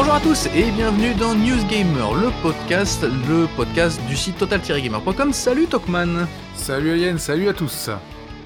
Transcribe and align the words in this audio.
Bonjour 0.00 0.14
à 0.14 0.20
tous 0.20 0.46
et 0.56 0.70
bienvenue 0.70 1.12
dans 1.12 1.34
News 1.34 1.62
Gamer, 1.68 2.14
le 2.14 2.30
podcast, 2.42 3.02
le 3.02 3.46
podcast 3.54 4.00
du 4.08 4.16
site 4.16 4.38
total-gamer.com. 4.38 5.34
Salut 5.34 5.66
Tokman 5.66 6.26
Salut 6.54 6.92
Alien, 6.92 7.18
salut 7.18 7.50
à 7.50 7.52
tous 7.52 7.90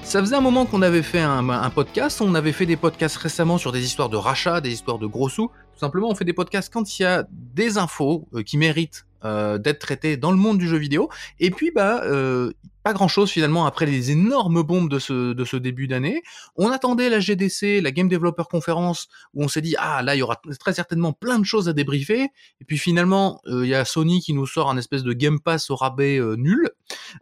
ça 0.02 0.20
faisait 0.20 0.34
un 0.34 0.40
moment 0.40 0.66
qu'on 0.66 0.82
avait 0.82 1.02
fait 1.02 1.20
un, 1.20 1.70
podcast, 1.70 2.20
on 2.20 2.34
avait 2.34 2.52
fait 2.52 2.66
des 2.66 2.76
podcasts 2.76 3.16
récemment 3.16 3.56
sur 3.56 3.70
des 3.70 3.84
histoires 3.84 4.08
de 4.08 4.16
rachat, 4.16 4.60
des 4.60 4.72
histoires 4.72 4.98
de 4.98 5.06
gros 5.06 5.30
sous. 5.30 5.46
Tout 5.46 5.78
simplement, 5.78 6.10
on 6.10 6.14
fait 6.14 6.26
des 6.26 6.34
podcasts 6.34 6.70
quand 6.70 6.98
il 6.98 7.02
y 7.02 7.06
a 7.06 7.24
des 7.30 7.78
infos 7.78 8.28
euh, 8.34 8.42
qui 8.42 8.58
méritent 8.58 9.06
euh, 9.24 9.58
d'être 9.58 9.80
traitées 9.80 10.16
dans 10.16 10.30
le 10.30 10.36
monde 10.36 10.58
du 10.58 10.68
jeu 10.68 10.76
vidéo. 10.76 11.08
Et 11.40 11.50
puis, 11.50 11.70
bah, 11.70 12.02
euh, 12.04 12.52
pas 12.84 12.92
grand 12.92 13.08
chose 13.08 13.30
finalement 13.30 13.64
après 13.64 13.86
les 13.86 14.10
énormes 14.10 14.62
bombes 14.62 14.90
de 14.90 14.98
ce, 14.98 15.32
de 15.32 15.44
ce 15.44 15.56
début 15.56 15.88
d'année. 15.88 16.22
On 16.54 16.70
attendait 16.70 17.08
la 17.08 17.18
GDC, 17.18 17.80
la 17.80 17.90
Game 17.90 18.08
Developer 18.08 18.42
Conference, 18.48 19.08
où 19.32 19.42
on 19.42 19.48
s'est 19.48 19.62
dit, 19.62 19.74
ah 19.78 20.02
là, 20.02 20.14
il 20.14 20.18
y 20.18 20.22
aura 20.22 20.38
très 20.60 20.74
certainement 20.74 21.14
plein 21.14 21.38
de 21.38 21.46
choses 21.46 21.66
à 21.66 21.72
débriefer. 21.72 22.24
Et 22.60 22.64
puis 22.66 22.76
finalement, 22.76 23.40
euh, 23.46 23.64
il 23.64 23.70
y 23.70 23.74
a 23.74 23.86
Sony 23.86 24.20
qui 24.20 24.34
nous 24.34 24.46
sort 24.46 24.68
un 24.70 24.76
espèce 24.76 25.02
de 25.02 25.14
Game 25.14 25.40
Pass 25.40 25.70
au 25.70 25.76
rabais 25.76 26.18
euh, 26.18 26.36
nul. 26.36 26.68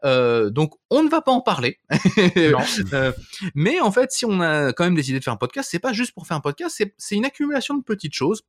Euh, 0.04 0.50
donc 0.50 0.74
on 0.90 1.04
ne 1.04 1.08
va 1.08 1.22
pas 1.22 1.30
en 1.32 1.40
parler. 1.40 1.78
mais 3.54 3.80
en 3.80 3.92
fait, 3.92 4.10
si 4.10 4.26
on 4.26 4.40
a 4.40 4.72
quand 4.72 4.82
même 4.82 4.96
décidé 4.96 5.20
de 5.20 5.24
faire 5.24 5.32
un 5.32 5.36
podcast, 5.36 5.68
c'est 5.70 5.78
pas 5.78 5.92
juste 5.92 6.12
pour 6.12 6.26
faire 6.26 6.36
un 6.36 6.40
podcast, 6.40 6.82
c'est 6.98 7.14
une 7.14 7.24
accumulation 7.24 7.76
de 7.76 7.84
petites 7.84 8.14
choses 8.14 8.42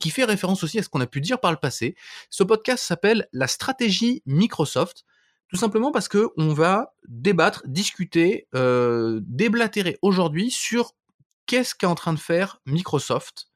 qui 0.00 0.10
fait 0.10 0.24
référence 0.24 0.62
aussi 0.62 0.78
à 0.78 0.82
ce 0.82 0.88
qu'on 0.88 1.00
a 1.00 1.06
pu 1.06 1.20
dire 1.20 1.40
par 1.40 1.50
le 1.50 1.56
passé. 1.56 1.96
Ce 2.30 2.42
podcast 2.42 2.84
s'appelle 2.84 3.28
La 3.32 3.46
stratégie 3.46 4.22
Microsoft. 4.26 5.04
Tout 5.48 5.56
simplement 5.56 5.92
parce 5.92 6.08
que 6.08 6.28
on 6.36 6.52
va 6.52 6.94
débattre, 7.08 7.62
discuter, 7.66 8.48
euh, 8.54 9.20
déblatérer 9.22 9.98
aujourd'hui 10.02 10.50
sur 10.50 10.92
qu'est-ce 11.46 11.74
qu'est 11.74 11.86
en 11.86 11.94
train 11.94 12.12
de 12.12 12.18
faire 12.18 12.60
Microsoft, 12.66 13.48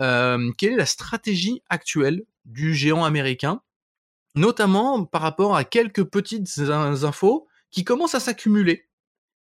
euh, 0.00 0.52
quelle 0.58 0.74
est 0.74 0.76
la 0.76 0.86
stratégie 0.86 1.62
actuelle 1.70 2.24
du 2.44 2.74
géant 2.74 3.04
américain, 3.04 3.62
notamment 4.34 5.04
par 5.04 5.22
rapport 5.22 5.56
à 5.56 5.64
quelques 5.64 6.04
petites 6.04 6.58
infos 6.58 7.48
qui 7.70 7.84
commencent 7.84 8.14
à 8.14 8.20
s'accumuler. 8.20 8.88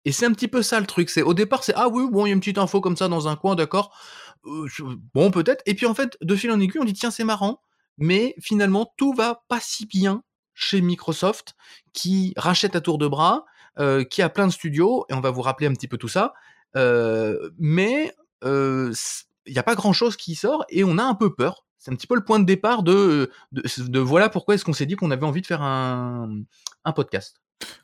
Et 0.05 0.11
c'est 0.11 0.25
un 0.25 0.31
petit 0.31 0.47
peu 0.47 0.61
ça 0.61 0.79
le 0.79 0.85
truc. 0.85 1.09
C'est 1.09 1.21
au 1.21 1.33
départ 1.33 1.63
c'est 1.63 1.73
ah 1.75 1.89
oui 1.89 2.07
bon 2.09 2.25
il 2.25 2.29
y 2.29 2.31
a 2.31 2.33
une 2.33 2.39
petite 2.39 2.57
info 2.57 2.79
comme 2.81 2.95
ça 2.95 3.07
dans 3.07 3.27
un 3.27 3.35
coin 3.35 3.55
d'accord 3.55 3.95
euh, 4.45 4.67
bon 5.13 5.31
peut-être 5.31 5.61
et 5.65 5.73
puis 5.75 5.85
en 5.85 5.93
fait 5.93 6.17
de 6.21 6.35
fil 6.35 6.51
en 6.51 6.59
aiguille 6.59 6.79
on 6.79 6.85
dit 6.85 6.93
tiens 6.93 7.11
c'est 7.11 7.23
marrant 7.23 7.61
mais 7.97 8.35
finalement 8.39 8.93
tout 8.97 9.13
va 9.13 9.43
pas 9.47 9.59
si 9.59 9.85
bien 9.85 10.23
chez 10.59 10.81
Microsoft 10.81 11.55
qui 11.93 12.33
rachète 12.35 12.75
à 12.75 12.81
tour 12.81 12.97
de 12.97 13.07
bras, 13.07 13.45
euh, 13.79 14.03
qui 14.03 14.21
a 14.21 14.29
plein 14.29 14.45
de 14.45 14.51
studios, 14.51 15.05
et 15.09 15.13
on 15.13 15.21
va 15.21 15.31
vous 15.31 15.41
rappeler 15.41 15.67
un 15.67 15.73
petit 15.73 15.87
peu 15.87 15.97
tout 15.97 16.09
ça. 16.09 16.33
Euh, 16.75 17.49
mais 17.57 18.13
il 18.43 18.93
n'y 19.47 19.57
a 19.57 19.63
pas 19.63 19.75
grand-chose 19.75 20.17
qui 20.17 20.35
sort, 20.35 20.65
et 20.69 20.83
on 20.83 20.97
a 20.97 21.03
un 21.03 21.15
peu 21.15 21.33
peur. 21.33 21.65
C'est 21.77 21.91
un 21.91 21.95
petit 21.95 22.07
peu 22.07 22.15
le 22.15 22.25
point 22.25 22.39
de 22.39 22.45
départ 22.45 22.83
de, 22.83 23.31
de, 23.53 23.99
voilà 23.99 24.27
pourquoi 24.27 24.55
est-ce 24.55 24.65
qu'on 24.65 24.73
s'est 24.73 24.85
dit 24.85 24.97
qu'on 24.97 25.11
avait 25.11 25.25
envie 25.25 25.41
de 25.41 25.47
faire 25.47 25.61
un, 25.61 26.29
un 26.83 26.91
podcast. 26.91 27.38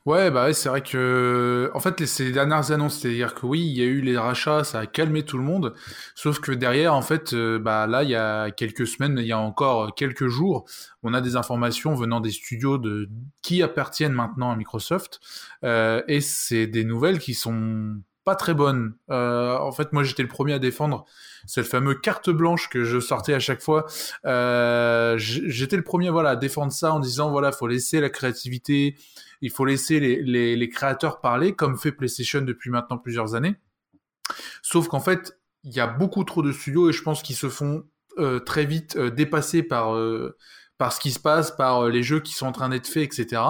Ouais, 0.06 0.30
bah 0.30 0.52
c'est 0.54 0.68
vrai 0.68 0.82
que, 0.82 1.70
en 1.74 1.80
fait, 1.80 2.06
ces 2.06 2.32
dernières 2.32 2.70
annonces, 2.70 3.00
c'est-à-dire 3.00 3.34
que 3.34 3.44
oui, 3.44 3.60
il 3.60 3.76
y 3.76 3.82
a 3.82 3.84
eu 3.84 4.00
les 4.00 4.16
rachats, 4.16 4.64
ça 4.64 4.80
a 4.80 4.86
calmé 4.86 5.22
tout 5.24 5.36
le 5.36 5.44
monde, 5.44 5.74
sauf 6.14 6.40
que 6.40 6.52
derrière, 6.52 6.94
en 6.94 7.02
fait, 7.02 7.34
euh, 7.34 7.58
bah 7.58 7.86
là, 7.86 8.02
il 8.02 8.10
y 8.10 8.14
a 8.14 8.50
quelques 8.50 8.86
semaines, 8.86 9.18
il 9.18 9.26
y 9.26 9.32
a 9.32 9.38
encore 9.38 9.94
quelques 9.94 10.28
jours, 10.28 10.64
on 11.02 11.12
a 11.12 11.20
des 11.20 11.36
informations 11.36 11.94
venant 11.94 12.20
des 12.20 12.30
studios 12.30 12.78
de 12.78 13.10
qui 13.42 13.62
appartiennent 13.62 14.12
maintenant 14.12 14.50
à 14.50 14.56
Microsoft, 14.56 15.20
euh, 15.64 16.02
et 16.08 16.20
c'est 16.20 16.66
des 16.66 16.84
nouvelles 16.84 17.18
qui 17.18 17.34
sont 17.34 17.96
pas 18.26 18.34
très 18.34 18.54
bonnes. 18.54 18.96
Euh, 19.08 19.56
en 19.56 19.70
fait, 19.70 19.92
moi, 19.92 20.02
j'étais 20.02 20.24
le 20.24 20.28
premier 20.28 20.52
à 20.52 20.58
défendre 20.58 21.06
cette 21.46 21.66
fameuse 21.66 22.00
carte 22.02 22.28
blanche 22.28 22.68
que 22.68 22.82
je 22.82 22.98
sortais 22.98 23.34
à 23.34 23.38
chaque 23.38 23.62
fois. 23.62 23.86
Euh, 24.26 25.14
j'étais 25.16 25.76
le 25.76 25.84
premier, 25.84 26.10
voilà, 26.10 26.30
à 26.30 26.36
défendre 26.36 26.72
ça 26.72 26.92
en 26.92 26.98
disant, 26.98 27.30
voilà, 27.30 27.52
faut 27.52 27.68
laisser 27.68 28.00
la 28.00 28.10
créativité, 28.10 28.96
il 29.42 29.50
faut 29.50 29.64
laisser 29.64 30.00
les, 30.00 30.68
créateurs 30.68 31.20
parler, 31.20 31.54
comme 31.54 31.78
fait 31.78 31.92
PlayStation 31.92 32.40
depuis 32.40 32.68
maintenant 32.68 32.98
plusieurs 32.98 33.36
années. 33.36 33.54
Sauf 34.60 34.88
qu'en 34.88 35.00
fait, 35.00 35.38
il 35.62 35.72
y 35.72 35.78
a 35.78 35.86
beaucoup 35.86 36.24
trop 36.24 36.42
de 36.42 36.50
studios 36.50 36.90
et 36.90 36.92
je 36.92 37.02
pense 37.02 37.22
qu'ils 37.22 37.36
se 37.36 37.48
font 37.48 37.84
euh, 38.18 38.40
très 38.40 38.64
vite 38.64 38.98
dépasser 38.98 39.62
par 39.62 39.96
par 40.78 40.92
ce 40.92 41.00
qui 41.00 41.10
se 41.10 41.18
passe, 41.18 41.50
par 41.50 41.86
les 41.86 42.02
jeux 42.02 42.20
qui 42.20 42.34
sont 42.34 42.46
en 42.46 42.52
train 42.52 42.68
d'être 42.68 42.86
faits, 42.86 43.04
etc. 43.04 43.42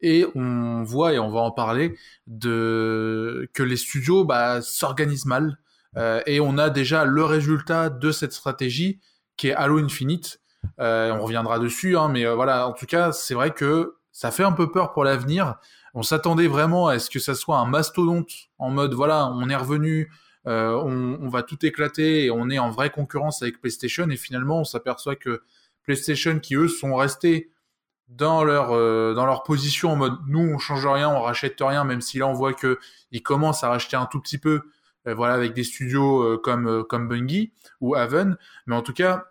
Et 0.00 0.26
on 0.34 0.82
voit 0.82 1.12
et 1.12 1.18
on 1.18 1.30
va 1.30 1.40
en 1.40 1.50
parler 1.50 1.96
de 2.26 3.48
que 3.52 3.62
les 3.62 3.76
studios 3.76 4.24
bah, 4.24 4.62
s'organisent 4.62 5.26
mal 5.26 5.58
et 6.26 6.40
on 6.40 6.56
a 6.56 6.70
déjà 6.70 7.04
le 7.04 7.22
résultat 7.24 7.90
de 7.90 8.10
cette 8.12 8.32
stratégie 8.32 9.00
qui 9.36 9.48
est 9.48 9.54
Halo 9.54 9.78
Infinite. 9.78 10.40
on 10.78 11.20
reviendra 11.20 11.58
dessus, 11.58 11.98
hein, 11.98 12.08
mais 12.08 12.24
voilà. 12.32 12.66
En 12.66 12.72
tout 12.72 12.86
cas, 12.86 13.12
c'est 13.12 13.34
vrai 13.34 13.50
que 13.50 13.96
ça 14.12 14.30
fait 14.30 14.44
un 14.44 14.52
peu 14.52 14.70
peur 14.70 14.92
pour 14.92 15.04
l'avenir. 15.04 15.56
On 15.94 16.02
s'attendait 16.02 16.46
vraiment 16.46 16.88
à 16.88 16.98
ce 16.98 17.10
que 17.10 17.18
ça 17.18 17.34
soit 17.34 17.58
un 17.58 17.66
mastodonte 17.66 18.30
en 18.58 18.70
mode 18.70 18.94
voilà, 18.94 19.26
on 19.26 19.48
est 19.48 19.56
revenu, 19.56 20.10
euh, 20.46 20.74
on, 20.74 21.28
va 21.28 21.42
tout 21.42 21.64
éclater 21.64 22.24
et 22.24 22.30
on 22.30 22.48
est 22.50 22.58
en 22.58 22.70
vraie 22.70 22.90
concurrence 22.90 23.42
avec 23.42 23.60
PlayStation. 23.60 24.08
Et 24.10 24.16
finalement, 24.16 24.60
on 24.60 24.64
s'aperçoit 24.64 25.16
que 25.16 25.42
PlayStation, 25.84 26.38
qui 26.38 26.54
eux 26.54 26.68
sont 26.68 26.94
restés 26.94 27.50
dans 28.08 28.44
leur 28.44 28.72
euh, 28.72 29.14
dans 29.14 29.26
leur 29.26 29.42
position 29.42 29.90
en 29.90 29.96
mode 29.96 30.18
nous 30.26 30.40
on 30.40 30.58
change 30.58 30.86
rien, 30.86 31.08
on 31.08 31.22
rachète 31.22 31.56
rien, 31.60 31.84
même 31.84 32.00
si 32.00 32.18
là 32.18 32.26
on 32.26 32.34
voit 32.34 32.52
que 32.52 32.78
ils 33.10 33.22
commencent 33.22 33.64
à 33.64 33.68
racheter 33.68 33.96
un 33.96 34.06
tout 34.06 34.20
petit 34.20 34.38
peu, 34.38 34.62
euh, 35.06 35.14
voilà 35.14 35.34
avec 35.34 35.54
des 35.54 35.64
studios 35.64 36.38
comme 36.38 36.84
comme 36.84 37.08
Bungie 37.08 37.52
ou 37.80 37.94
Haven. 37.94 38.36
Mais 38.66 38.76
en 38.76 38.82
tout 38.82 38.92
cas, 38.92 39.24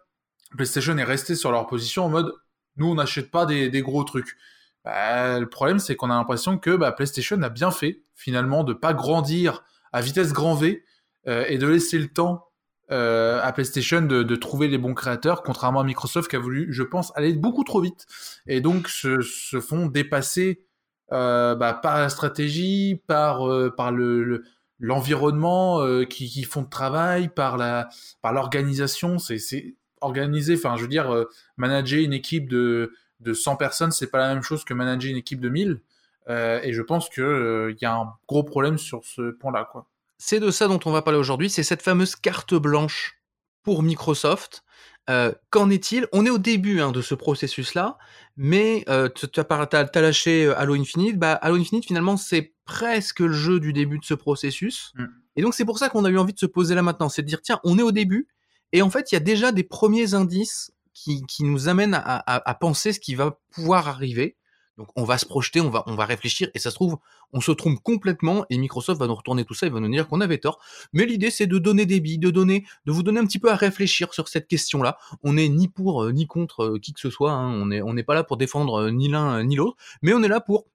PlayStation 0.56 0.98
est 0.98 1.04
resté 1.04 1.36
sur 1.36 1.52
leur 1.52 1.68
position 1.68 2.06
en 2.06 2.10
mode 2.10 2.34
nous 2.78 2.88
on 2.88 2.96
n'achète 2.96 3.32
pas 3.32 3.46
des, 3.46 3.82
gros 3.82 4.04
trucs. 4.04 4.38
Bah, 4.84 5.40
le 5.40 5.48
problème, 5.48 5.80
c'est 5.80 5.96
qu'on 5.96 6.10
a 6.10 6.16
l'impression 6.16 6.58
que 6.58 6.76
bah, 6.76 6.92
PlayStation 6.92 7.42
a 7.42 7.50
bien 7.50 7.72
fait, 7.72 8.02
finalement, 8.16 8.64
de 8.64 8.74
pas 8.74 8.94
grandir 8.94 9.64
à 9.92 10.02
vitesse 10.02 10.34
grand 10.34 10.56
V 10.56 10.84
euh, 11.28 11.46
et 11.48 11.58
de 11.58 11.68
laisser 11.68 12.00
le 12.00 12.08
temps 12.08 12.48
euh, 12.92 13.40
à 13.42 13.52
PlayStation 13.54 14.02
de, 14.02 14.36
trouver 14.36 14.68
les 14.68 14.78
bons 14.78 14.94
créateurs, 14.94 15.44
contrairement 15.44 15.82
à 15.82 15.84
Microsoft 15.84 16.30
qui 16.30 16.36
a 16.36 16.40
voulu, 16.40 16.68
je 16.72 16.84
pense, 16.84 17.12
aller 17.16 17.34
beaucoup 17.34 17.64
trop 17.64 17.82
vite 17.82 18.06
et 18.48 18.62
donc 18.62 18.88
se, 18.88 19.20
font 19.60 19.86
dépasser 19.86 20.64
euh, 21.12 21.56
bah, 21.56 21.74
par 21.74 22.00
la 22.00 22.10
stratégie, 22.10 23.02
par, 23.08 23.48
par 23.76 23.92
le, 23.92 24.44
l'environnement 24.80 25.80
qui, 26.06 26.44
font 26.44 26.64
de 26.64 26.70
travail, 26.70 27.30
par 27.30 27.58
la 27.58 27.90
par 28.22 28.34
l'organisation. 28.34 29.20
C'est 29.20 29.76
organisé, 30.02 30.56
enfin, 30.56 30.76
je 30.78 30.82
veux 30.82 30.88
dire, 30.88 31.26
manager 31.58 32.00
une 32.00 32.14
équipe 32.14 32.50
de 32.50 32.94
de 33.22 33.34
100 33.34 33.56
personnes, 33.56 33.92
c'est 33.92 34.10
pas 34.10 34.18
la 34.18 34.34
même 34.34 34.44
chose 34.44 34.64
que 34.64 34.74
manager 34.74 35.12
une 35.12 35.18
équipe 35.18 35.40
de 35.40 35.50
1000. 35.50 35.82
Euh, 36.30 36.60
et 36.64 36.74
je 36.74 36.82
pense 36.82 37.10
qu'il 37.10 37.24
euh, 37.24 37.76
y 37.82 37.86
a 37.86 37.96
un 37.96 38.14
gros 38.28 38.44
problème 38.44 38.78
sur 38.78 39.04
ce 39.04 39.32
point-là. 39.32 39.68
quoi. 39.72 39.88
C'est 40.24 40.40
de 40.40 40.52
ça 40.52 40.68
dont 40.68 40.80
on 40.86 40.92
va 40.92 41.02
parler 41.02 41.18
aujourd'hui, 41.18 41.50
c'est 41.50 41.64
cette 41.64 41.82
fameuse 41.82 42.16
carte 42.16 42.54
blanche 42.54 43.20
pour 43.64 43.82
Microsoft. 43.82 44.64
Euh, 45.10 45.32
qu'en 45.50 45.72
est-il? 45.72 46.08
On 46.12 46.28
est 46.28 46.30
au 46.30 46.38
début 46.38 46.80
hein, 46.80 46.92
de 46.92 47.02
ce 47.02 47.16
processus-là, 47.16 47.98
mais 48.38 48.86
tu 49.16 49.40
as, 49.40 50.02
lâché 50.02 50.54
Halo 50.56 50.76
Infinite. 50.76 51.18
Bah, 51.18 51.34
Halo 51.34 51.56
Infinite, 51.56 51.88
finalement, 51.88 52.18
c'est 52.18 52.54
presque 52.66 53.22
le 53.22 53.34
jeu 53.34 53.60
du 53.60 53.74
début 53.74 53.98
de 53.98 54.06
ce 54.06 54.14
processus. 54.14 54.94
Mm. 54.94 55.06
Et 55.38 55.42
donc, 55.42 55.56
c'est 55.56 55.66
pour 55.66 55.80
ça 55.80 55.90
qu'on 55.90 56.06
a 56.06 56.10
eu 56.12 56.20
envie 56.20 56.34
de 56.34 56.40
se 56.40 56.46
poser 56.46 56.76
là 56.76 56.84
maintenant. 56.84 57.10
C'est 57.10 57.24
de 57.24 57.28
dire, 57.28 57.42
tiens, 57.42 57.60
on 57.64 57.80
est 57.80 57.84
au 57.84 57.92
début, 57.92 58.28
et 58.74 58.84
en 58.84 58.92
fait, 58.92 59.12
il 59.12 59.16
y 59.16 59.18
a 59.18 59.22
déjà 59.22 59.52
des 59.52 59.64
premiers 59.64 60.14
indices 60.14 60.72
qui, 60.94 61.26
nous 61.40 61.68
amène 61.68 62.00
à, 62.06 62.58
penser 62.60 62.94
ce 62.94 63.00
qui 63.00 63.16
va 63.16 63.40
pouvoir 63.50 63.88
arriver. 63.88 64.38
Donc 64.82 64.90
on 64.96 65.04
va 65.04 65.20
se 65.20 65.28
projeter, 65.28 65.62
on 65.62 65.70
va, 65.70 66.06
réfléchir, 66.06 66.50
et 66.56 66.60
ça 66.60 66.72
se 66.72 66.76
trouve, 66.76 66.98
on 67.34 67.40
se 67.40 67.52
trompe 67.52 67.80
complètement, 67.84 68.48
et 68.50 68.58
Microsoft 68.58 69.00
va 69.00 69.06
nous 69.06 69.14
retourner 69.14 69.46
tout 69.46 69.54
ça, 69.54 69.68
il 69.68 69.72
va 69.72 69.80
nous 69.80 69.92
dire 69.92 70.08
qu'on 70.08 70.22
avait 70.22 70.40
tort. 70.40 70.60
Mais 70.92 71.06
l'idée, 71.06 71.30
c'est 71.30 71.46
de 71.46 71.60
donner 71.60 71.86
des 71.86 72.00
billes, 72.00 72.18
de 72.18 72.32
donner, 72.32 72.66
de 72.88 72.92
vous 72.92 73.04
donner 73.04 73.20
un 73.20 73.28
petit 73.28 73.38
peu 73.38 73.52
à 73.52 73.56
réfléchir 73.56 74.12
sur 74.12 74.28
cette 74.28 74.48
question-là. 74.48 74.98
On 75.22 75.34
n'est 75.34 75.50
ni 75.50 75.68
pour 75.68 76.02
euh, 76.02 76.12
ni 76.12 76.26
contre 76.26 76.64
euh, 76.64 76.80
qui 76.80 76.94
que 76.94 77.00
ce 77.00 77.12
soit, 77.12 77.32
hein. 77.32 77.52
on 77.52 77.68
n'est 77.68 77.84
on 77.84 77.94
n'est 77.94 78.02
pas 78.02 78.16
là 78.16 78.24
pour 78.24 78.38
défendre 78.38 78.86
euh, 78.86 78.90
ni 78.90 79.08
l'un 79.08 79.44
ni 79.44 79.56
l'autre, 79.56 79.78
mais 80.02 80.16
on 80.16 80.24
est 80.24 80.28
là 80.28 80.42
pour 80.42 80.66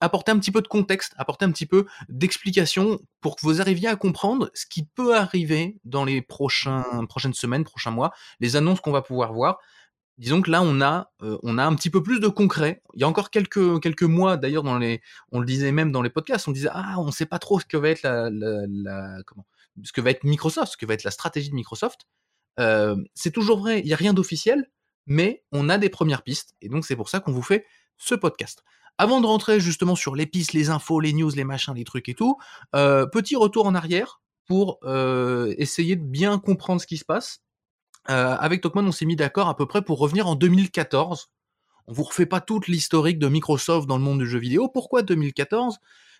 apporter 0.00 0.32
un 0.32 0.40
petit 0.40 0.50
peu 0.50 0.60
de 0.60 0.66
contexte, 0.66 1.14
apporter 1.16 1.44
un 1.44 1.52
petit 1.52 1.66
peu 1.66 1.86
d'explication 2.08 2.98
pour 3.20 3.36
que 3.36 3.42
vous 3.42 3.60
arriviez 3.60 3.88
à 3.88 3.94
comprendre 3.94 4.50
ce 4.54 4.66
qui 4.66 4.84
peut 4.84 5.14
arriver 5.14 5.78
dans 5.84 6.04
les 6.04 6.20
prochains, 6.20 7.06
prochaines 7.08 7.32
semaines, 7.32 7.62
prochains 7.62 7.92
mois, 7.92 8.10
les 8.40 8.56
annonces 8.56 8.80
qu'on 8.80 8.90
va 8.90 9.02
pouvoir 9.02 9.32
voir. 9.32 9.60
Disons 10.18 10.40
que 10.40 10.50
là, 10.50 10.62
on 10.62 10.80
a, 10.80 11.12
euh, 11.22 11.38
on 11.42 11.58
a 11.58 11.64
un 11.64 11.74
petit 11.74 11.90
peu 11.90 12.02
plus 12.02 12.20
de 12.20 12.28
concret. 12.28 12.82
Il 12.94 13.00
y 13.02 13.04
a 13.04 13.08
encore 13.08 13.30
quelques, 13.30 13.80
quelques 13.82 14.02
mois, 14.02 14.38
d'ailleurs, 14.38 14.62
dans 14.62 14.78
les, 14.78 15.02
on 15.30 15.40
le 15.40 15.46
disait 15.46 15.72
même 15.72 15.92
dans 15.92 16.02
les 16.02 16.10
podcasts, 16.10 16.48
on 16.48 16.52
disait 16.52 16.70
ah, 16.72 16.94
on 16.98 17.10
sait 17.10 17.26
pas 17.26 17.38
trop 17.38 17.60
ce 17.60 17.66
que 17.66 17.76
va 17.76 17.90
être 17.90 18.02
la, 18.02 18.30
la, 18.30 19.22
comment, 19.26 19.44
ce 19.84 19.92
que 19.92 20.00
va 20.00 20.10
être 20.10 20.24
Microsoft, 20.24 20.72
ce 20.72 20.76
que 20.76 20.86
va 20.86 20.94
être 20.94 21.04
la 21.04 21.10
stratégie 21.10 21.50
de 21.50 21.54
Microsoft. 21.54 22.06
Euh, 22.58 22.96
c'est 23.14 23.30
toujours 23.30 23.58
vrai, 23.58 23.80
il 23.80 23.86
n'y 23.86 23.92
a 23.92 23.96
rien 23.96 24.14
d'officiel, 24.14 24.70
mais 25.06 25.44
on 25.52 25.68
a 25.68 25.78
des 25.78 25.90
premières 25.90 26.22
pistes, 26.22 26.54
et 26.62 26.68
donc 26.68 26.86
c'est 26.86 26.96
pour 26.96 27.08
ça 27.08 27.20
qu'on 27.20 27.32
vous 27.32 27.42
fait 27.42 27.66
ce 27.98 28.14
podcast. 28.14 28.62
Avant 28.98 29.20
de 29.20 29.26
rentrer 29.26 29.60
justement 29.60 29.94
sur 29.94 30.16
les 30.16 30.26
pistes, 30.26 30.54
les 30.54 30.70
infos, 30.70 31.00
les 31.00 31.12
news, 31.12 31.30
les 31.30 31.44
machins, 31.44 31.74
les 31.74 31.84
trucs 31.84 32.08
et 32.08 32.14
tout, 32.14 32.38
euh, 32.74 33.06
petit 33.06 33.36
retour 33.36 33.66
en 33.66 33.74
arrière 33.74 34.22
pour 34.46 34.78
euh, 34.84 35.54
essayer 35.58 35.96
de 35.96 36.04
bien 36.04 36.38
comprendre 36.38 36.80
ce 36.80 36.86
qui 36.86 36.96
se 36.96 37.04
passe. 37.04 37.42
Avec 38.08 38.60
Tokman, 38.60 38.86
on 38.86 38.92
s'est 38.92 39.06
mis 39.06 39.16
d'accord 39.16 39.48
à 39.48 39.56
peu 39.56 39.66
près 39.66 39.82
pour 39.82 39.98
revenir 39.98 40.26
en 40.26 40.34
2014. 40.34 41.30
On 41.88 41.92
vous 41.92 42.02
refait 42.02 42.26
pas 42.26 42.40
toute 42.40 42.68
l'historique 42.68 43.18
de 43.18 43.28
Microsoft 43.28 43.86
dans 43.86 43.96
le 43.96 44.02
monde 44.02 44.18
du 44.18 44.26
jeu 44.26 44.38
vidéo. 44.38 44.68
Pourquoi 44.68 45.02
2014 45.02 45.78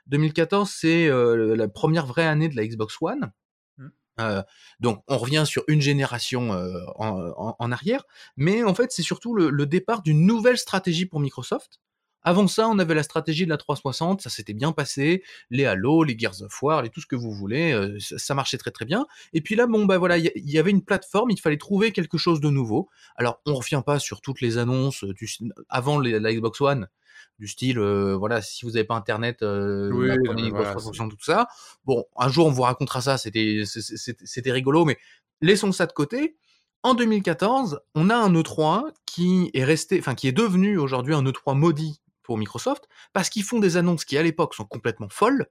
2014, 0.08 0.70
c'est 0.70 1.08
la 1.08 1.68
première 1.68 2.06
vraie 2.06 2.26
année 2.26 2.48
de 2.48 2.56
la 2.56 2.64
Xbox 2.64 2.96
One. 3.00 3.32
Euh, 4.20 4.42
donc 4.80 5.02
on 5.08 5.18
revient 5.18 5.44
sur 5.46 5.62
une 5.68 5.80
génération 5.80 6.54
euh, 6.54 6.80
en, 6.96 7.72
arrière, 7.72 8.04
mais 8.36 8.64
en 8.64 8.74
fait 8.74 8.90
c'est 8.92 9.02
surtout 9.02 9.34
le, 9.34 9.66
départ 9.66 10.02
d'une 10.02 10.26
nouvelle 10.26 10.58
stratégie 10.58 11.06
pour 11.06 11.20
Microsoft. 11.20 11.80
Avant 12.28 12.48
ça, 12.48 12.68
on 12.68 12.80
avait 12.80 12.96
la 12.96 13.04
stratégie 13.04 13.44
de 13.44 13.50
la 13.50 13.56
360, 13.56 14.20
ça 14.20 14.30
s'était 14.30 14.52
bien 14.52 14.72
passé, 14.72 15.22
les 15.50 15.64
Halo, 15.64 16.02
les 16.02 16.18
Gears 16.18 16.42
of 16.42 16.60
War, 16.60 16.82
les 16.82 16.90
tout 16.90 17.00
ce 17.00 17.06
que 17.06 17.14
vous 17.14 17.30
voulez, 17.30 17.70
euh, 17.70 17.98
ça, 18.00 18.34
marchait 18.34 18.58
très 18.58 18.72
très 18.72 18.84
bien. 18.84 19.06
Et 19.32 19.40
puis 19.40 19.54
là, 19.54 19.68
bon 19.68 19.84
bah 19.86 19.96
voilà, 19.96 20.18
il 20.18 20.32
y, 20.34 20.58
avait 20.58 20.72
une 20.72 20.82
plateforme, 20.82 21.30
il 21.30 21.38
fallait 21.38 21.56
trouver 21.56 21.92
quelque 21.92 22.18
chose 22.18 22.40
de 22.40 22.50
nouveau. 22.50 22.88
Alors 23.14 23.40
on 23.46 23.54
revient 23.54 23.80
pas 23.86 24.00
sur 24.00 24.20
toutes 24.22 24.40
les 24.40 24.58
annonces 24.58 25.04
du, 25.04 25.28
avant 25.68 26.00
la 26.00 26.34
Xbox 26.34 26.60
One, 26.60 26.88
du 27.38 27.46
style, 27.46 27.78
euh, 27.78 28.16
voilà, 28.16 28.42
si 28.42 28.64
vous 28.64 28.72
n'avez 28.72 28.82
pas 28.82 28.96
internet, 28.96 29.44
euh, 29.44 30.16
tout 31.08 31.16
ça. 31.20 31.46
Bon, 31.84 32.06
un 32.16 32.28
jour 32.28 32.46
on 32.46 32.50
vous 32.50 32.62
racontera 32.62 33.02
ça, 33.02 33.18
c'était 33.18 33.62
c'était 33.66 34.50
rigolo, 34.50 34.84
mais 34.84 34.98
laissons 35.42 35.70
ça 35.70 35.86
de 35.86 35.92
côté. 35.92 36.36
En 36.82 36.94
2014, 36.94 37.82
on 37.94 38.10
a 38.10 38.16
un 38.16 38.32
E3 38.32 38.82
qui 39.06 39.52
est 39.54 39.64
resté, 39.64 40.00
enfin 40.00 40.16
qui 40.16 40.26
est 40.26 40.32
devenu 40.32 40.76
aujourd'hui 40.76 41.14
un 41.14 41.22
E3 41.22 41.56
maudit 41.56 42.00
pour 42.26 42.36
Microsoft 42.36 42.88
parce 43.12 43.30
qu'ils 43.30 43.44
font 43.44 43.58
des 43.60 43.76
annonces 43.76 44.04
qui 44.04 44.18
à 44.18 44.22
l'époque 44.22 44.54
sont 44.54 44.64
complètement 44.64 45.08
folles 45.08 45.46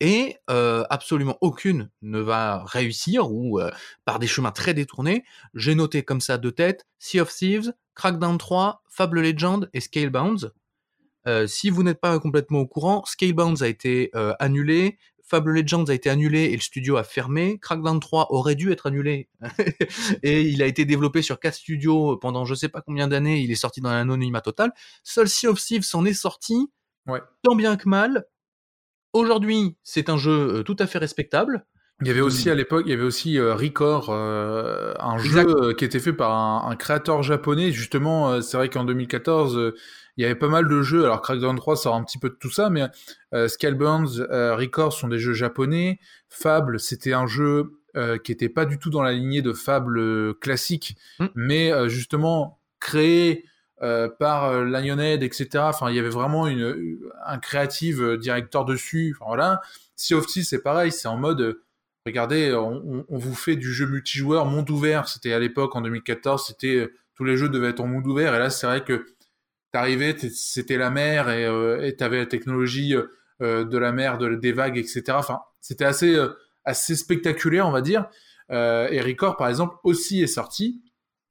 et 0.00 0.36
euh, 0.50 0.84
absolument 0.90 1.38
aucune 1.40 1.90
ne 2.00 2.18
va 2.18 2.64
réussir 2.64 3.30
ou 3.30 3.60
euh, 3.60 3.70
par 4.04 4.18
des 4.18 4.26
chemins 4.26 4.50
très 4.50 4.74
détournés. 4.74 5.24
J'ai 5.54 5.74
noté 5.74 6.02
comme 6.02 6.20
ça 6.20 6.38
de 6.38 6.50
tête 6.50 6.86
Sea 6.98 7.20
of 7.20 7.32
Thieves, 7.32 7.72
Crackdown 7.94 8.38
3, 8.38 8.82
Fable 8.88 9.20
Legend 9.20 9.68
et 9.74 9.80
Scalebounds. 9.80 10.52
Euh, 11.28 11.46
si 11.46 11.70
vous 11.70 11.82
n'êtes 11.82 12.00
pas 12.00 12.18
complètement 12.18 12.60
au 12.60 12.66
courant, 12.66 13.04
Scalebounds 13.04 13.62
a 13.62 13.68
été 13.68 14.10
euh, 14.16 14.34
annulé, 14.40 14.98
Fable 15.32 15.52
Legends 15.52 15.84
a 15.84 15.94
été 15.94 16.10
annulé 16.10 16.40
et 16.44 16.54
le 16.54 16.60
studio 16.60 16.98
a 16.98 17.04
fermé. 17.04 17.58
Crackdown 17.58 17.98
3 17.98 18.26
aurait 18.34 18.54
dû 18.54 18.70
être 18.70 18.84
annulé 18.84 19.30
et 20.22 20.42
il 20.42 20.62
a 20.62 20.66
été 20.66 20.84
développé 20.84 21.22
sur 21.22 21.40
4 21.40 21.54
studios 21.54 22.18
pendant 22.18 22.44
je 22.44 22.54
sais 22.54 22.68
pas 22.68 22.82
combien 22.82 23.08
d'années. 23.08 23.40
Il 23.40 23.50
est 23.50 23.54
sorti 23.54 23.80
dans 23.80 23.90
l'anonymat 23.90 24.42
total. 24.42 24.74
Seul 25.04 25.30
Sea 25.30 25.46
of 25.46 25.58
Thieves 25.58 25.84
s'en 25.84 26.04
est 26.04 26.12
sorti, 26.12 26.70
tant 27.42 27.54
bien 27.56 27.76
que 27.76 27.88
mal. 27.88 28.26
Aujourd'hui, 29.14 29.74
c'est 29.82 30.10
un 30.10 30.18
jeu 30.18 30.58
euh, 30.58 30.62
tout 30.64 30.76
à 30.78 30.86
fait 30.86 30.98
respectable. 30.98 31.64
Il 32.02 32.08
y 32.08 32.10
avait 32.10 32.20
aussi 32.20 32.50
à 32.50 32.54
l'époque, 32.54 32.82
il 32.86 32.90
y 32.90 32.94
avait 32.94 33.04
aussi 33.04 33.40
Record, 33.40 34.12
un 34.12 35.18
jeu 35.18 35.72
qui 35.74 35.84
était 35.84 36.00
fait 36.00 36.12
par 36.12 36.32
un, 36.32 36.70
un 36.70 36.76
créateur 36.76 37.22
japonais. 37.22 37.70
Justement, 37.70 38.42
c'est 38.42 38.56
vrai 38.56 38.68
qu'en 38.68 38.84
2014, 38.84 39.72
il 40.16 40.22
y 40.22 40.24
avait 40.24 40.34
pas 40.34 40.48
mal 40.48 40.68
de 40.68 40.82
jeux. 40.82 41.04
Alors 41.04 41.22
Crackdown 41.22 41.56
3 41.56 41.76
sort 41.76 41.94
un 41.94 42.04
petit 42.04 42.18
peu 42.18 42.28
de 42.28 42.34
tout 42.34 42.50
ça, 42.50 42.70
mais 42.70 42.84
euh, 43.34 43.48
Scalebounds, 43.48 44.26
euh, 44.30 44.54
Record 44.54 44.92
sont 44.92 45.08
des 45.08 45.18
jeux 45.18 45.32
japonais. 45.32 45.98
Fable, 46.28 46.78
c'était 46.80 47.12
un 47.12 47.26
jeu 47.26 47.78
euh, 47.96 48.18
qui 48.18 48.32
était 48.32 48.48
pas 48.48 48.64
du 48.64 48.78
tout 48.78 48.90
dans 48.90 49.02
la 49.02 49.12
lignée 49.12 49.42
de 49.42 49.52
Fable 49.52 49.98
euh, 49.98 50.34
classique, 50.40 50.96
mm. 51.18 51.26
mais 51.34 51.72
euh, 51.72 51.88
justement 51.88 52.58
créé 52.80 53.46
par 54.20 54.62
Lionhead, 54.62 55.24
etc. 55.24 55.48
Enfin, 55.56 55.90
il 55.90 55.96
y 55.96 55.98
avait 55.98 56.08
vraiment 56.08 56.46
une, 56.46 57.00
un 57.26 57.38
créative 57.40 58.16
directeur 58.16 58.64
dessus. 58.64 59.16
Enfin, 59.16 59.24
voilà. 59.26 59.60
Sea 59.96 60.14
of 60.14 60.24
Thieves, 60.28 60.44
c'est 60.44 60.62
pareil, 60.62 60.92
c'est 60.92 61.08
en 61.08 61.16
mode 61.16 61.58
regardez, 62.06 62.52
on, 62.54 63.04
vous 63.08 63.34
fait 63.34 63.56
du 63.56 63.72
jeu 63.72 63.86
multijoueur 63.86 64.46
monde 64.46 64.70
ouvert. 64.70 65.08
C'était 65.08 65.32
à 65.32 65.38
l'époque 65.38 65.76
en 65.76 65.80
2014, 65.80 66.46
c'était 66.46 66.90
tous 67.14 67.24
les 67.24 67.36
jeux 67.36 67.48
devaient 67.48 67.70
être 67.70 67.80
en 67.80 67.86
monde 67.86 68.06
ouvert. 68.06 68.34
Et 68.34 68.38
là, 68.38 68.50
c'est 68.50 68.66
vrai 68.66 68.84
que 68.84 69.06
t'arrivais, 69.72 70.16
c'était 70.30 70.76
la 70.76 70.90
mer 70.90 71.30
et 71.30 71.44
euh, 71.46 71.90
t'avais 71.92 72.18
la 72.18 72.26
technologie 72.26 72.94
euh, 72.94 73.06
euh, 73.42 73.64
de 73.64 73.76
la 73.76 73.90
mer, 73.90 74.18
de, 74.18 74.36
des 74.36 74.52
vagues, 74.52 74.78
etc. 74.78 75.02
Enfin, 75.14 75.40
c'était 75.60 75.84
assez 75.84 76.14
euh, 76.14 76.28
assez 76.64 76.94
spectaculaire, 76.94 77.66
on 77.66 77.72
va 77.72 77.80
dire. 77.80 78.06
Euh, 78.52 78.86
et 78.90 79.00
Record, 79.00 79.36
par 79.36 79.48
exemple, 79.48 79.76
aussi 79.82 80.22
est 80.22 80.28
sorti. 80.28 80.82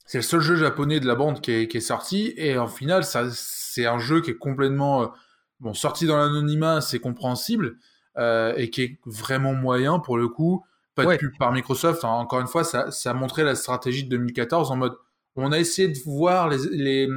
C'est 0.06 0.18
le 0.18 0.24
seul 0.24 0.42
jeu 0.42 0.56
japonais 0.58 1.00
de 1.00 1.08
la 1.08 1.16
bande 1.16 1.40
qui 1.40 1.52
est, 1.52 1.80
sorti. 1.80 2.34
Et 2.36 2.58
en 2.58 2.68
final, 2.68 3.06
c'est 3.06 3.86
un 3.86 3.98
jeu 3.98 4.20
qui 4.20 4.32
est 4.32 4.38
complètement 4.38 5.14
bon 5.62 5.74
sorti 5.74 6.06
dans 6.06 6.18
l'anonymat, 6.18 6.82
c'est 6.82 7.00
compréhensible 7.00 7.78
et 8.18 8.70
qui 8.70 8.82
est 8.84 9.00
vraiment 9.06 9.54
moyen 9.54 10.00
pour 10.00 10.18
le 10.18 10.28
coup. 10.28 10.64
Pas 10.96 11.06
de 11.06 11.18
pub 11.18 11.38
par 11.38 11.54
Microsoft. 11.54 12.04
Hein. 12.04 12.10
Encore 12.10 12.42
une 12.42 12.48
fois, 12.48 12.64
ça, 12.64 12.92
ça 12.92 13.12
a 13.12 13.14
montré 13.14 13.44
la 13.44 13.56
stratégie 13.56 14.04
de 14.04 14.10
2014 14.10 14.72
en 14.72 14.76
mode 14.76 14.98
on 15.36 15.52
a 15.52 15.60
essayé 15.60 15.88
de 15.88 15.98
voir 16.06 16.50
les, 16.50 17.08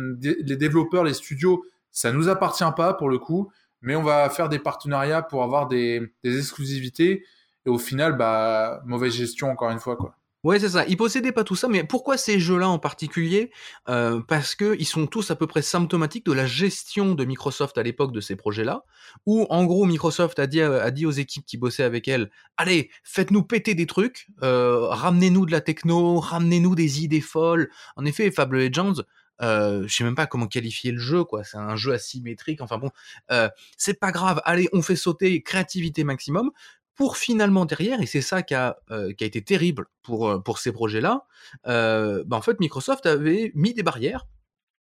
développeurs, 0.57 1.05
les 1.05 1.15
studios, 1.15 1.65
ça 1.91 2.13
nous 2.13 2.29
appartient 2.29 2.65
pas 2.77 2.95
pour 2.95 3.09
le 3.09 3.19
coup, 3.19 3.51
mais 3.81 3.97
on 3.97 4.03
va 4.03 4.29
faire 4.31 4.49
des 4.49 4.59
partenariats 4.59 5.23
pour 5.23 5.43
avoir 5.43 5.69
des, 5.69 6.13
des 6.23 6.39
exclusivités. 6.39 7.25
Et 7.67 7.71
au 7.71 7.79
final, 7.79 8.17
bah, 8.17 8.83
mauvaise 8.85 9.13
gestion 9.13 9.51
encore 9.51 9.71
une 9.71 9.79
fois, 9.79 9.97
quoi. 9.97 10.17
Ouais, 10.45 10.61
c'est 10.61 10.69
ça. 10.69 10.85
Ils 10.87 10.97
possédaient 10.99 11.33
pas 11.33 11.43
tout 11.43 11.57
ça, 11.57 11.69
mais 11.69 11.85
pourquoi 11.85 12.19
ces 12.19 12.39
jeux-là 12.39 12.69
en 12.69 12.79
particulier? 12.79 13.51
Euh, 13.89 14.21
Parce 14.29 14.55
que 14.55 14.77
ils 14.79 14.85
sont 14.85 15.07
tous 15.07 15.31
à 15.31 15.37
peu 15.37 15.47
près 15.47 15.63
symptomatiques 15.63 16.27
de 16.27 16.33
la 16.33 16.45
gestion 16.47 17.15
de 17.15 17.25
Microsoft 17.25 17.79
à 17.79 17.83
l'époque 17.83 18.13
de 18.13 18.21
ces 18.21 18.37
projets-là, 18.37 18.85
où 19.25 19.47
en 19.49 19.65
gros 19.65 19.87
Microsoft 19.87 20.39
a 20.39 20.47
dit, 20.47 20.61
a 20.61 20.91
dit 20.91 21.07
aux 21.07 21.11
équipes 21.11 21.47
qui 21.47 21.57
bossaient 21.57 21.83
avec 21.83 22.09
elle, 22.09 22.31
allez, 22.59 22.91
faites-nous 23.05 23.43
péter 23.43 23.75
des 23.75 23.87
trucs, 23.87 24.29
euh, 24.43 24.87
ramenez-nous 24.89 25.47
de 25.47 25.53
la 25.53 25.63
techno, 25.63 26.21
ramenez-nous 26.21 26.75
des 26.75 27.03
idées 27.03 27.23
folles. 27.23 27.71
En 27.97 28.05
effet, 28.05 28.31
Fable 28.31 28.59
Legends, 28.59 29.03
euh, 29.43 29.85
je 29.89 29.95
sais 29.95 30.05
même 30.05 30.15
pas 30.15 30.27
comment 30.27 30.47
qualifier 30.47 30.93
le 30.93 30.99
jeu, 30.99 31.25
quoi. 31.25 31.43
C'est 31.45 31.57
un 31.57 31.77
jeu 31.77 31.93
asymétrique. 31.93 32.61
Enfin 32.61 32.79
bon, 32.79 32.91
euh, 33.31 33.49
c'est 33.77 33.99
pas 33.99 34.13
grave. 34.13 34.41
Allez, 34.45 34.69
on 34.73 34.83
fait 34.83 34.97
sauter 34.97 35.43
créativité 35.43 36.05
maximum 36.05 36.51
pour 36.95 37.17
finalement 37.17 37.65
derrière, 37.65 38.01
et 38.01 38.07
c'est 38.07 38.23
ça 38.23 38.43
qui 38.43 38.55
a, 38.55 38.77
euh, 38.91 39.13
qui 39.13 39.25
a 39.25 39.27
été 39.27 39.43
terrible 39.43 39.87
pour, 40.03 40.29
euh, 40.29 40.39
pour 40.39 40.59
ces 40.59 40.73
projets-là, 40.73 41.27
euh, 41.67 42.23
bah 42.27 42.37
en 42.37 42.43
fait 42.43 42.61
Microsoft 42.61 43.07
avait 43.07 43.51
mis 43.55 43.75
des 43.75 43.83
barrières, 43.83 44.27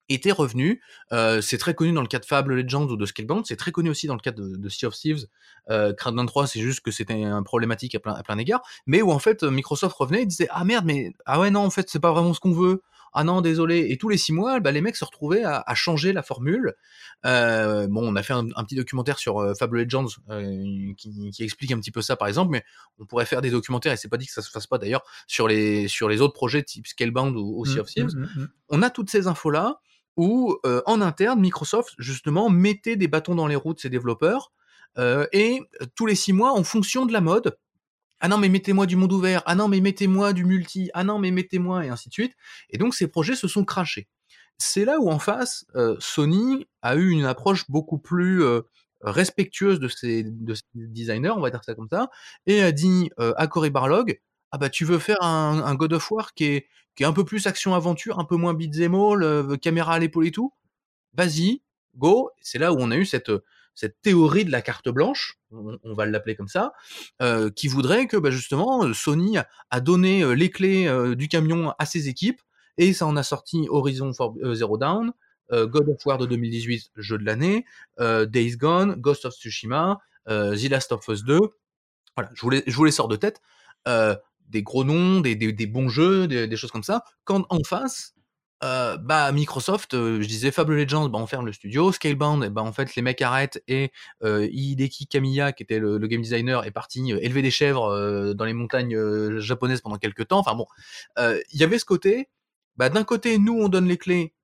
était 0.09 0.33
revenu, 0.33 0.83
euh, 1.13 1.41
c'est 1.41 1.59
très 1.59 1.75
connu 1.75 1.93
dans 1.93 2.03
le 2.03 2.09
cas 2.09 2.19
de 2.19 2.25
Fable 2.25 2.55
Legends 2.55 2.87
ou 2.89 2.97
de 2.97 3.07
Scalebound, 3.07 3.47
c'est 3.47 3.57
très 3.57 3.71
connu 3.71 3.89
aussi 3.89 4.07
dans 4.09 4.15
le 4.15 4.21
cas 4.21 4.33
de, 4.33 4.69
Sea 4.69 4.87
of 4.87 4.95
Thieves, 4.95 5.27
euh, 5.71 5.93
Crackdown 5.95 6.27
3 6.27 6.47
c'est 6.49 6.61
juste 6.61 6.81
que 6.81 6.91
c'était 6.91 7.23
un 7.23 7.43
problématique 7.43 7.95
à 7.95 8.01
plein, 8.01 8.15
à 8.15 8.23
plein 8.23 8.37
égard, 8.39 8.63
mais 8.87 9.01
où 9.01 9.11
en 9.13 9.19
fait 9.21 9.43
Microsoft 9.45 9.97
revenait 9.97 10.23
et 10.23 10.27
disait 10.27 10.49
ah 10.51 10.65
merde 10.65 10.85
mais 10.85 11.13
ah 11.25 11.41
ouais 11.41 11.51
non 11.51 11.61
en 11.61 11.71
fait 11.71 11.89
c'est 11.89 12.01
pas 12.01 12.13
vraiment 12.13 12.35
ce 12.35 12.41
qu'on 12.41 12.53
veut, 12.53 12.83
ah 13.13 13.25
non 13.25 13.41
désolé. 13.41 13.87
Et 13.91 13.99
tous 13.99 14.09
les 14.09 14.17
six 14.17 14.33
mois 14.33 14.61
bah, 14.61 14.73
les 14.73 14.81
mecs 14.81 14.97
se 14.97 15.05
retrouvaient 15.05 15.45
à, 15.45 15.63
à 15.67 15.75
changer 15.75 16.13
la 16.13 16.23
formule. 16.23 16.75
Euh, 17.25 17.87
bon 17.89 18.03
on 18.07 18.17
a 18.17 18.23
fait 18.23 18.33
un, 18.33 18.47
un 18.57 18.65
petit 18.65 18.75
documentaire 18.75 19.19
sur 19.19 19.39
euh, 19.39 19.55
Fable 19.55 19.79
Legends 19.79 20.07
euh, 20.31 20.93
qui, 20.97 21.31
qui, 21.31 21.45
explique 21.45 21.71
un 21.71 21.79
petit 21.79 21.93
peu 21.93 22.03
ça 22.03 22.17
par 22.17 22.27
exemple 22.27 22.51
mais 22.51 22.65
on 22.99 23.07
pourrait 23.07 23.27
faire 23.27 23.41
des 23.43 23.51
documentaires 23.51 23.93
et 23.93 23.97
c'est 23.97 24.09
pas 24.09 24.17
dit 24.17 24.27
que 24.27 24.33
ça 24.33 24.43
se 24.43 24.51
fasse 24.51 24.67
pas 24.67 24.79
d'ailleurs 24.79 25.03
sur 25.29 25.47
les 25.47 25.87
sur 25.87 26.09
les 26.09 26.21
autres 26.21 26.35
projets 26.35 26.65
type 26.65 26.87
Scalebound 26.87 27.37
ou, 27.37 27.61
ou 27.61 27.65
Sea 27.65 27.79
of 27.79 27.87
mmh, 27.87 27.91
Thieves. 27.91 28.17
mmh, 28.17 28.41
mmh, 28.41 28.49
on 28.71 28.83
a 28.83 28.91
toutes 28.91 29.11
ces 29.11 29.29
infos 29.29 29.51
là 29.51 29.81
où 30.17 30.59
euh, 30.67 30.83
en 30.87 31.01
interne 31.01 31.41
Microsoft 31.41 31.95
justement 31.99 32.51
mettait 32.51 32.97
des 32.97 33.09
bâtons 33.09 33.37
dans 33.37 33.47
les 33.47 33.57
roues 33.57 33.75
de 33.75 33.81
ses 33.81 33.91
développeurs 33.91 34.53
et 35.33 35.61
tous 35.95 36.05
les 36.05 36.15
six 36.15 36.35
mois 36.35 36.53
en 36.53 36.65
fonction 36.65 37.07
de 37.07 37.15
la 37.15 37.23
mode 37.23 37.57
ah 38.23 38.29
non 38.29 38.39
mais 38.39 38.49
mettez-moi 38.49 38.87
du 38.87 38.95
monde 38.95 39.13
ouvert, 39.13 39.43
ah 39.47 39.57
non 39.57 39.67
mais 39.67 39.81
mettez-moi 39.81 40.33
du 40.33 40.45
multi, 40.45 40.91
ah 40.95 41.03
non 41.03 41.19
mais 41.19 41.33
mettez-moi 41.33 41.85
et 41.85 41.89
ainsi 41.89 42.09
de 42.09 42.15
suite. 42.15 42.35
Et 42.71 42.79
donc 42.79 42.95
ces 42.95 43.09
projets 43.09 43.35
se 43.35 43.49
sont 43.49 43.65
crachés. 43.65 44.09
C'est 44.59 44.85
là 44.85 45.01
où 45.01 45.11
en 45.11 45.19
face, 45.19 45.67
euh, 45.75 45.97
Sony 45.99 46.69
a 46.83 46.95
eu 46.95 47.11
une 47.11 47.25
approche 47.25 47.69
beaucoup 47.69 47.99
plus 47.99 48.45
euh, 48.45 48.63
respectueuse 49.01 49.81
de 49.81 49.89
ses, 49.89 50.23
de 50.23 50.55
ses, 50.55 50.63
designers, 50.73 51.31
on 51.31 51.41
va 51.41 51.51
dire 51.51 51.65
ça 51.65 51.75
comme 51.75 51.89
ça, 51.91 52.11
et 52.47 52.63
a 52.63 52.71
dit 52.71 53.11
euh, 53.19 53.35
à 53.37 53.49
Cory 53.49 53.71
Barlog, 53.71 54.21
ah 54.53 54.59
bah 54.59 54.71
tu 54.71 54.85
veux 54.85 55.01
faire 55.01 55.21
un, 55.21 55.75
God 55.75 55.93
of 55.95 56.09
War 56.13 56.33
qui 56.35 56.45
est, 56.45 56.69
qui 56.95 57.03
est 57.03 57.07
un 57.07 57.13
peu 57.13 57.25
plus 57.25 57.49
action-aventure, 57.49 58.21
un 58.21 58.25
peu 58.25 58.37
moins 58.37 58.55
beat'em 58.55 58.95
all, 58.95 59.59
caméra 59.59 59.95
à 59.95 59.99
l'épaule 59.99 60.29
et 60.29 60.31
tout, 60.31 60.53
vas-y, 61.15 61.61
go. 61.97 62.31
C'est 62.41 62.59
là 62.59 62.73
où 62.73 62.77
on 62.79 62.93
a 62.93 62.97
eu 62.97 63.05
cette 63.05 63.33
cette 63.75 64.01
théorie 64.03 64.45
de 64.45 64.51
la 64.51 64.63
carte 64.63 64.89
blanche, 64.89 65.39
on, 65.51 65.95
va 65.95 66.07
l'appeler 66.07 66.35
comme 66.35 66.49
ça, 66.49 66.73
euh, 67.21 67.51
qui 67.51 67.69
voudrait 67.69 68.07
que 68.07 68.17
bah, 68.17 68.31
justement 68.31 68.93
Sony 68.93 69.39
a 69.71 69.81
donné 69.81 70.23
euh, 70.23 70.33
les 70.33 70.51
clés 70.51 70.87
euh, 70.87 71.15
du 71.15 71.29
camion 71.29 71.75
à 71.79 71.87
ses 71.87 72.09
équipes 72.09 72.41
et 72.79 72.93
ça 72.93 73.07
en 73.07 73.17
a 73.17 73.23
sorti 73.23 73.67
Horizon 73.69 74.13
for, 74.13 74.35
euh, 74.43 74.55
Zero 74.55 74.79
euh, 75.53 75.67
God 75.67 75.89
of 75.89 76.07
War 76.07 76.19
de 76.19 76.27
2018, 76.27 76.93
jeu 76.97 77.19
de 77.19 77.25
l'année, 77.25 77.67
Days 77.99 78.57
Gone, 78.57 78.95
Ghost 78.95 79.27
of 79.27 79.35
Tsushima, 79.35 79.99
The 80.27 80.71
Last 80.71 80.93
of 80.93 81.07
Us 81.09 81.25
2. 81.25 81.39
Voilà, 82.17 82.31
je 82.35 82.75
vous 82.75 82.85
les, 82.85 82.91
sors 82.91 83.09
de 83.09 83.17
tête. 83.17 83.43
des 84.49 84.63
gros 84.63 84.85
noms, 84.85 85.21
des 85.21 85.67
bons 85.67 85.89
jeux, 85.91 86.27
des, 86.27 86.47
des, 86.47 86.57
choses 86.57 86.71
comme 86.71 86.83
ça. 86.83 87.05
Quand 87.25 87.45
en 87.51 87.63
face, 87.65 88.12
euh, 88.63 88.97
bah 88.97 89.33
Microsoft, 89.33 89.95
euh, 89.95 90.21
je 90.21 90.29
disais 90.29 90.51
Fable 90.51 90.77
Legends, 90.77 91.09
bah 91.09 91.19
on 91.19 91.27
ferme 91.27 91.47
le 91.47 91.53
studio. 91.53 91.91
Scalebound, 91.93 92.49
bah 92.51 92.63
en 92.63 92.73
fait 92.73 92.95
les 92.95 93.03
mecs 93.03 93.21
arrêtent 93.21 93.63
et 93.67 93.91
euh, 94.23 94.49
Hideki 94.51 95.07
Kamiya, 95.07 95.53
qui 95.53 95.63
était 95.63 95.79
le, 95.79 95.99
le, 95.99 96.07
game 96.07 96.23
designer, 96.23 96.65
est 96.65 96.71
parti 96.71 97.13
euh, 97.13 97.19
élever 97.21 97.43
des 97.43 97.51
chèvres 97.51 97.87
euh, 97.87 98.35
dans 98.35 98.45
les 98.45 98.53
montagnes 98.53 98.97
euh, 98.97 99.41
japonaises 99.41 99.81
pendant 99.81 99.97
quelques 99.97 100.29
temps. 100.29 100.39
Enfin 100.39 100.55
bon, 100.55 100.67
il 101.19 101.61
y 101.61 101.65
avait 101.65 101.79
ce 101.79 101.85
côté. 101.85 102.29
Bah 102.77 102.89
d'un 102.89 103.05
côté, 103.05 103.39
nous 103.39 103.59
on 103.61 103.69
donne 103.69 103.87
les 103.89 103.99
clés, 103.99 104.35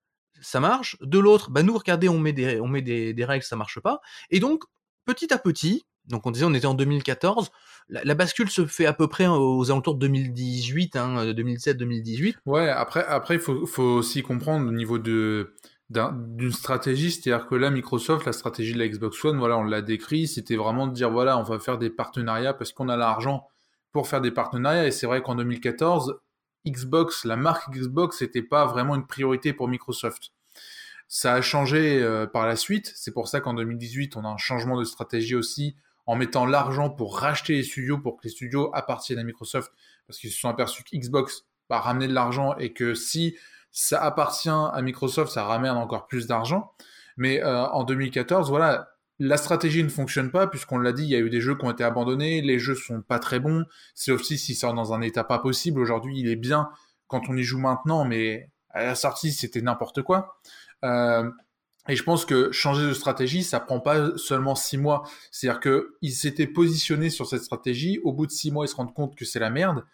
ça 0.40 0.60
marche. 0.60 0.96
De 1.00 1.18
l'autre, 1.18 1.50
bah 1.50 1.62
nous 1.62 1.76
regardez, 1.76 2.08
on 2.08 2.18
met 2.18 2.32
des 2.32 2.60
on 2.60 2.68
met 2.68 2.82
des, 2.82 3.14
des 3.14 3.24
règles, 3.24 3.44
ça 3.44 3.56
marche 3.56 3.80
pas. 3.80 4.00
Et 4.30 4.40
donc 4.40 4.64
petit 5.04 5.32
à 5.32 5.38
petit, 5.38 5.86
donc 6.08 6.26
on 6.26 6.30
disait 6.30 6.44
on 6.44 6.54
était 6.54 6.66
en 6.66 6.74
2014, 6.74 7.50
la, 7.88 8.14
bascule 8.14 8.50
se 8.50 8.66
fait 8.66 8.86
à 8.86 8.92
peu 8.92 9.08
près 9.08 9.26
aux 9.26 9.70
alentours 9.70 9.94
de 9.94 10.00
2018, 10.00 10.96
hein, 10.96 11.24
2017-2018. 11.32 12.36
Ouais, 12.46 12.68
après, 12.68 13.04
après 13.06 13.36
il 13.36 13.40
faut, 13.40 13.66
faut 13.66 13.82
aussi 13.82 14.22
comprendre 14.22 14.68
au 14.68 14.72
niveau 14.72 14.98
de 14.98 15.54
d'une 15.90 16.52
stratégie, 16.52 17.10
c'est-à-dire 17.10 17.46
que 17.46 17.54
là, 17.54 17.70
Microsoft, 17.70 18.26
la 18.26 18.32
stratégie 18.32 18.74
de 18.74 18.78
la 18.78 18.88
Xbox 18.88 19.24
One, 19.24 19.38
voilà, 19.38 19.56
on 19.56 19.64
l'a 19.64 19.80
décrit, 19.80 20.28
c'était 20.28 20.56
vraiment 20.56 20.86
de 20.86 20.92
dire, 20.92 21.10
voilà, 21.10 21.38
on 21.38 21.42
va 21.42 21.58
faire 21.58 21.78
des 21.78 21.88
partenariats 21.88 22.52
parce 22.52 22.72
qu'on 22.72 22.90
a 22.90 22.96
l'argent 22.96 23.48
pour 23.90 24.06
faire 24.06 24.20
des 24.20 24.30
partenariats, 24.30 24.86
et 24.86 24.90
c'est 24.90 25.06
vrai 25.06 25.22
qu'en 25.22 25.34
2014, 25.34 26.20
Xbox, 26.66 27.24
la 27.24 27.36
marque 27.36 27.72
Xbox, 27.72 28.20
n'était 28.20 28.42
pas 28.42 28.66
vraiment 28.66 28.96
une 28.96 29.06
priorité 29.06 29.54
pour 29.54 29.66
Microsoft. 29.68 30.32
Ça 31.08 31.32
a 31.32 31.40
changé 31.40 32.02
euh, 32.02 32.26
par 32.26 32.46
la 32.46 32.56
suite, 32.56 32.92
c'est 32.94 33.12
pour 33.12 33.28
ça 33.28 33.40
qu'en 33.40 33.54
2018, 33.54 34.16
on 34.16 34.24
a 34.26 34.28
un 34.28 34.36
changement 34.36 34.78
de 34.78 34.84
stratégie 34.84 35.34
aussi, 35.34 35.74
en 36.08 36.16
mettant 36.16 36.46
l'argent 36.46 36.88
pour 36.88 37.18
racheter 37.18 37.52
les 37.52 37.62
studios, 37.62 37.98
pour 37.98 38.16
que 38.16 38.22
les 38.24 38.30
studios 38.30 38.70
appartiennent 38.72 39.18
à 39.18 39.24
Microsoft, 39.24 39.70
parce 40.06 40.18
qu'ils 40.18 40.30
se 40.30 40.40
sont 40.40 40.48
aperçus 40.48 40.82
que 40.82 40.96
Xbox 40.96 41.44
va 41.68 41.80
ramener 41.80 42.08
de 42.08 42.14
l'argent 42.14 42.56
et 42.56 42.72
que 42.72 42.94
si 42.94 43.36
ça 43.72 44.02
appartient 44.02 44.48
à 44.48 44.80
Microsoft, 44.80 45.30
ça 45.30 45.44
ramène 45.44 45.72
encore 45.72 46.06
plus 46.06 46.26
d'argent. 46.26 46.72
Mais 47.18 47.42
euh, 47.42 47.66
en 47.66 47.84
2014, 47.84 48.48
voilà, 48.48 48.88
la 49.18 49.36
stratégie 49.36 49.84
ne 49.84 49.90
fonctionne 49.90 50.30
pas, 50.30 50.46
puisqu'on 50.46 50.78
l'a 50.78 50.94
dit, 50.94 51.02
il 51.02 51.10
y 51.10 51.14
a 51.14 51.18
eu 51.18 51.28
des 51.28 51.42
jeux 51.42 51.58
qui 51.58 51.66
ont 51.66 51.70
été 51.70 51.84
abandonnés, 51.84 52.40
les 52.40 52.58
jeux 52.58 52.74
sont 52.74 53.02
pas 53.02 53.18
très 53.18 53.38
bons, 53.38 53.66
Sea 53.94 54.12
of 54.12 54.22
Thieves, 54.22 54.40
il 54.48 54.54
sort 54.54 54.72
dans 54.72 54.94
un 54.94 55.02
état 55.02 55.24
pas 55.24 55.38
possible, 55.38 55.78
aujourd'hui 55.78 56.20
il 56.20 56.30
est 56.30 56.36
bien 56.36 56.70
quand 57.06 57.28
on 57.28 57.36
y 57.36 57.42
joue 57.42 57.58
maintenant, 57.58 58.06
mais 58.06 58.50
à 58.70 58.82
la 58.82 58.94
sortie 58.94 59.30
c'était 59.30 59.60
n'importe 59.60 60.00
quoi. 60.00 60.40
Euh, 60.86 61.30
et 61.88 61.96
je 61.96 62.02
pense 62.02 62.26
que 62.26 62.52
changer 62.52 62.86
de 62.86 62.92
stratégie, 62.92 63.42
ça 63.42 63.60
prend 63.60 63.80
pas 63.80 64.16
seulement 64.16 64.54
six 64.54 64.76
mois. 64.76 65.08
C'est-à-dire 65.30 65.60
qu'ils 65.60 66.12
s'étaient 66.12 66.46
positionnés 66.46 67.08
sur 67.08 67.26
cette 67.26 67.42
stratégie. 67.42 67.98
Au 68.04 68.12
bout 68.12 68.26
de 68.26 68.30
six 68.30 68.50
mois, 68.50 68.66
ils 68.66 68.68
se 68.68 68.76
rendent 68.76 68.92
compte 68.92 69.16
que 69.16 69.24
c'est 69.24 69.38
la 69.38 69.48
merde. 69.48 69.84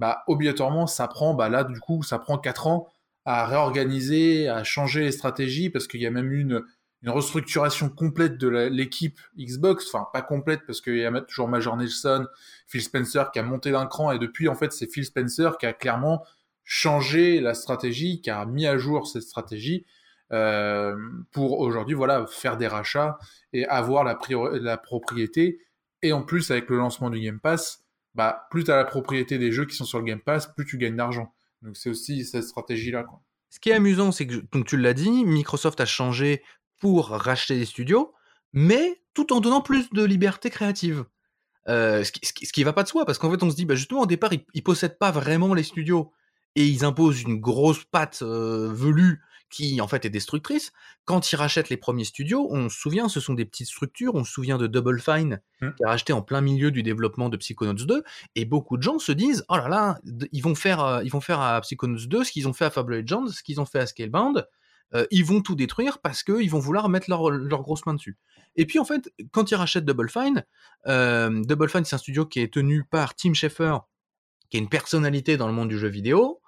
Bah, 0.00 0.24
obligatoirement, 0.26 0.88
ça 0.88 1.06
prend, 1.06 1.34
bah 1.34 1.48
là, 1.48 1.62
du 1.62 1.78
coup, 1.78 2.02
ça 2.02 2.18
prend 2.18 2.38
quatre 2.38 2.66
ans 2.66 2.88
à 3.24 3.46
réorganiser, 3.46 4.48
à 4.48 4.64
changer 4.64 5.02
les 5.02 5.12
stratégies, 5.12 5.70
parce 5.70 5.86
qu'il 5.86 6.00
y 6.00 6.06
a 6.06 6.10
même 6.10 6.32
une, 6.32 6.62
une 7.02 7.10
restructuration 7.10 7.88
complète 7.88 8.36
de 8.36 8.48
l'équipe 8.48 9.20
Xbox. 9.38 9.86
Enfin, 9.86 10.08
pas 10.12 10.22
complète, 10.22 10.62
parce 10.66 10.80
qu'il 10.80 10.96
y 10.96 11.04
a 11.04 11.20
toujours 11.20 11.48
Major 11.48 11.76
Nelson, 11.76 12.26
Phil 12.66 12.82
Spencer 12.82 13.30
qui 13.32 13.38
a 13.38 13.44
monté 13.44 13.70
d'un 13.70 13.86
cran, 13.86 14.10
et 14.10 14.18
depuis, 14.18 14.48
en 14.48 14.56
fait, 14.56 14.72
c'est 14.72 14.90
Phil 14.92 15.04
Spencer 15.04 15.56
qui 15.60 15.66
a 15.66 15.72
clairement 15.72 16.24
changé 16.64 17.40
la 17.40 17.54
stratégie, 17.54 18.20
qui 18.20 18.30
a 18.30 18.44
mis 18.44 18.66
à 18.66 18.76
jour 18.76 19.06
cette 19.06 19.22
stratégie 19.22 19.86
euh, 20.32 20.96
pour 21.32 21.60
aujourd'hui 21.60 21.94
voilà 21.94 22.26
faire 22.26 22.56
des 22.56 22.66
rachats 22.66 23.18
et 23.52 23.66
avoir 23.66 24.04
la, 24.04 24.18
la 24.52 24.76
propriété. 24.76 25.60
Et 26.02 26.12
en 26.12 26.22
plus, 26.22 26.50
avec 26.50 26.68
le 26.68 26.76
lancement 26.76 27.08
du 27.08 27.20
Game 27.20 27.40
Pass, 27.40 27.84
bah, 28.14 28.46
plus 28.50 28.64
tu 28.64 28.70
as 28.70 28.76
la 28.76 28.84
propriété 28.84 29.38
des 29.38 29.52
jeux 29.52 29.64
qui 29.64 29.76
sont 29.76 29.84
sur 29.84 29.98
le 29.98 30.04
Game 30.04 30.20
Pass, 30.20 30.48
plus 30.54 30.66
tu 30.66 30.78
gagnes 30.78 30.96
d'argent. 30.96 31.34
Donc 31.62 31.76
c'est 31.76 31.90
aussi 31.90 32.24
cette 32.24 32.44
stratégie-là. 32.44 33.06
Ce 33.50 33.58
qui 33.60 33.70
est 33.70 33.74
amusant, 33.74 34.12
c'est 34.12 34.26
que, 34.26 34.44
donc 34.52 34.66
tu 34.66 34.76
l'as 34.76 34.94
dit, 34.94 35.24
Microsoft 35.24 35.80
a 35.80 35.86
changé 35.86 36.42
pour 36.80 37.08
racheter 37.08 37.56
des 37.56 37.64
studios, 37.64 38.12
mais 38.52 39.00
tout 39.14 39.32
en 39.32 39.40
donnant 39.40 39.62
plus 39.62 39.90
de 39.90 40.04
liberté 40.04 40.50
créative. 40.50 41.04
Euh, 41.68 42.04
ce, 42.04 42.12
qui, 42.12 42.46
ce, 42.46 42.64
va 42.64 42.72
pas 42.74 42.82
de 42.82 42.88
soi, 42.88 43.06
parce 43.06 43.16
qu'en 43.16 43.30
fait 43.30 43.42
on 43.42 43.50
se 43.50 43.56
dit, 43.56 43.64
bah 43.64 43.74
justement 43.74 44.02
au 44.02 44.06
départ, 44.06 44.32
ils, 44.32 44.44
ils 44.52 44.62
possèdent 44.62 44.98
pas 44.98 45.10
vraiment 45.10 45.54
les 45.54 45.62
studios, 45.62 46.12
et 46.56 46.66
ils 46.66 46.84
imposent 46.84 47.22
une 47.22 47.40
grosse 47.40 47.84
patte 47.84 48.20
euh, 48.22 48.70
velue 48.72 49.22
qui 49.50 49.80
en 49.80 49.88
fait 49.88 50.04
est 50.04 50.10
destructrice. 50.10 50.72
Quand 51.04 51.32
ils 51.32 51.36
rachètent 51.36 51.68
les 51.68 51.76
premiers 51.76 52.04
studios, 52.04 52.48
on 52.50 52.68
se 52.68 52.78
souvient, 52.78 53.08
ce 53.08 53.20
sont 53.20 53.34
des 53.34 53.44
petites 53.44 53.68
structures, 53.68 54.14
on 54.14 54.24
se 54.24 54.32
souvient 54.32 54.58
de 54.58 54.66
Double 54.66 55.00
Fine, 55.00 55.40
mmh. 55.60 55.68
qui 55.76 55.84
a 55.84 55.88
racheté 55.88 56.12
en 56.12 56.22
plein 56.22 56.40
milieu 56.40 56.70
du 56.70 56.82
développement 56.82 57.28
de 57.28 57.36
Psychonauts 57.36 57.84
2, 57.84 58.02
et 58.34 58.44
beaucoup 58.44 58.76
de 58.76 58.82
gens 58.82 58.98
se 58.98 59.12
disent, 59.12 59.44
oh 59.48 59.56
là 59.56 59.68
là, 59.68 59.98
ils 60.32 60.42
vont 60.42 60.54
faire, 60.54 60.84
euh, 60.84 61.02
ils 61.04 61.10
vont 61.10 61.20
faire 61.20 61.40
à 61.40 61.60
Psychonauts 61.60 62.06
2 62.06 62.24
ce 62.24 62.32
qu'ils 62.32 62.48
ont 62.48 62.52
fait 62.52 62.64
à 62.64 62.70
Fable 62.70 62.96
Legends, 62.96 63.28
ce 63.28 63.42
qu'ils 63.42 63.60
ont 63.60 63.66
fait 63.66 63.78
à 63.78 63.86
Scalebound, 63.86 64.46
euh, 64.94 65.06
ils 65.10 65.24
vont 65.24 65.40
tout 65.40 65.54
détruire 65.54 65.98
parce 65.98 66.22
qu'ils 66.22 66.50
vont 66.50 66.58
vouloir 66.58 66.88
mettre 66.88 67.10
leur, 67.10 67.30
leur 67.30 67.62
grosse 67.62 67.84
main 67.86 67.94
dessus. 67.94 68.16
Et 68.56 68.66
puis 68.66 68.78
en 68.78 68.84
fait, 68.84 69.12
quand 69.32 69.50
ils 69.50 69.56
rachètent 69.56 69.84
Double 69.84 70.08
Fine, 70.08 70.44
euh, 70.86 71.42
Double 71.44 71.68
Fine 71.68 71.84
c'est 71.84 71.96
un 71.96 71.98
studio 71.98 72.26
qui 72.26 72.40
est 72.40 72.52
tenu 72.52 72.84
par 72.84 73.14
Tim 73.14 73.34
Schafer, 73.34 73.78
qui 74.50 74.56
est 74.56 74.60
une 74.60 74.68
personnalité 74.68 75.36
dans 75.36 75.48
le 75.48 75.52
monde 75.52 75.68
du 75.68 75.78
jeu 75.78 75.88
vidéo, 75.88 76.40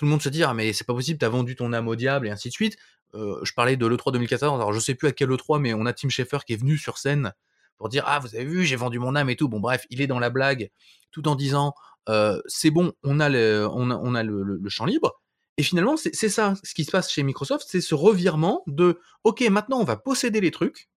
tout 0.00 0.06
le 0.06 0.12
monde 0.12 0.22
se 0.22 0.30
dit 0.30 0.42
ah 0.42 0.54
mais 0.54 0.72
c'est 0.72 0.86
pas 0.86 0.94
possible, 0.94 1.18
t'as 1.18 1.28
vendu 1.28 1.56
ton 1.56 1.74
âme 1.74 1.86
au 1.86 1.94
diable 1.94 2.26
et 2.26 2.30
ainsi 2.30 2.48
de 2.48 2.54
suite. 2.54 2.78
Euh, 3.12 3.38
je 3.42 3.52
parlais 3.52 3.76
de 3.76 3.84
l'E3 3.84 4.12
2014, 4.12 4.58
alors 4.58 4.72
je 4.72 4.80
sais 4.80 4.94
plus 4.94 5.08
à 5.08 5.12
quel 5.12 5.28
E3, 5.28 5.60
mais 5.60 5.74
on 5.74 5.84
a 5.84 5.92
Tim 5.92 6.08
Schafer 6.08 6.38
qui 6.46 6.54
est 6.54 6.56
venu 6.56 6.78
sur 6.78 6.96
scène 6.96 7.34
pour 7.76 7.90
dire 7.90 8.04
ah 8.06 8.18
vous 8.18 8.34
avez 8.34 8.46
vu 8.46 8.64
j'ai 8.64 8.76
vendu 8.76 8.98
mon 8.98 9.14
âme 9.14 9.28
et 9.28 9.36
tout. 9.36 9.50
Bon 9.50 9.60
bref, 9.60 9.86
il 9.90 10.00
est 10.00 10.06
dans 10.06 10.18
la 10.18 10.30
blague, 10.30 10.70
tout 11.10 11.28
en 11.28 11.34
disant 11.34 11.74
euh, 12.08 12.40
c'est 12.46 12.70
bon, 12.70 12.94
on 13.02 13.20
a 13.20 13.28
le, 13.28 13.68
on 13.70 14.14
a, 14.14 14.22
le 14.22 14.68
champ 14.70 14.86
libre. 14.86 15.20
Et 15.58 15.62
finalement 15.62 15.98
c'est 15.98 16.30
ça 16.30 16.54
ce 16.64 16.72
qui 16.72 16.86
se 16.86 16.90
passe 16.90 17.12
chez 17.12 17.22
Microsoft, 17.22 17.66
c'est 17.68 17.82
ce 17.82 17.94
revirement 17.94 18.62
de 18.66 19.00
ok 19.24 19.42
maintenant 19.50 19.80
on 19.80 19.84
va 19.84 19.98
posséder 19.98 20.40
les 20.40 20.50
trucs, 20.50 20.88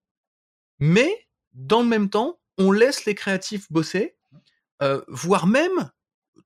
mais 0.80 1.28
dans 1.52 1.82
le 1.82 1.90
même 1.90 2.10
temps 2.10 2.40
on 2.58 2.72
laisse 2.72 3.04
les 3.04 3.16
créatifs 3.16 3.70
bosser, 3.70 4.16
euh, 4.82 5.02
voire 5.10 5.46
même 5.46 5.92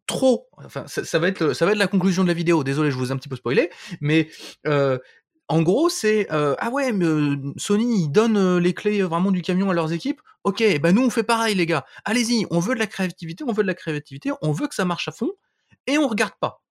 trop. 0.08 0.48
Enfin, 0.58 0.86
ça, 0.88 1.20
va 1.20 1.28
être, 1.28 1.54
ça 1.54 1.66
va 1.66 1.74
être 1.74 1.78
la 1.78 1.88
conclusion 1.88 2.24
de 2.24 2.28
la 2.28 2.34
vidéo. 2.34 2.64
Désolé, 2.64 2.90
je 2.90 2.98
vous 2.98 3.10
ai 3.10 3.12
un 3.12 3.18
petit 3.18 3.30
peu 3.30 3.36
spoilé, 3.36 3.70
mais 4.02 4.30
euh, 4.66 4.98
en 5.50 5.62
gros, 5.62 5.90
c'est 5.90 6.32
euh, 6.32 6.56
ah 6.60 6.70
ouais, 6.70 6.92
mais 6.92 7.06
euh, 7.06 7.36
Sony 7.58 8.04
ils 8.04 8.10
donnent 8.10 8.58
les 8.58 8.74
clés 8.74 9.04
vraiment 9.04 9.32
du 9.32 9.42
camion 9.42 9.70
à 9.70 9.74
leurs 9.74 9.94
équipes. 9.94 10.22
Ok, 10.44 10.64
bah 10.82 10.92
nous 10.92 11.04
on 11.04 11.10
fait 11.10 11.24
pareil 11.24 11.56
les 11.56 11.66
gars. 11.66 11.86
Allez-y, 12.06 12.48
on 12.50 12.60
veut 12.60 12.74
de 12.74 12.80
la 12.80 12.88
créativité, 12.88 13.44
on 13.46 13.52
veut 13.52 13.64
de 13.64 13.68
la 13.68 13.74
créativité, 13.74 14.32
on 14.42 14.52
veut 14.52 14.68
que 14.68 14.76
ça 14.76 14.86
marche 14.86 15.08
à 15.08 15.12
fond 15.12 15.32
et 15.86 15.98
on 15.98 16.08
regarde 16.08 16.34
pas. 16.40 16.62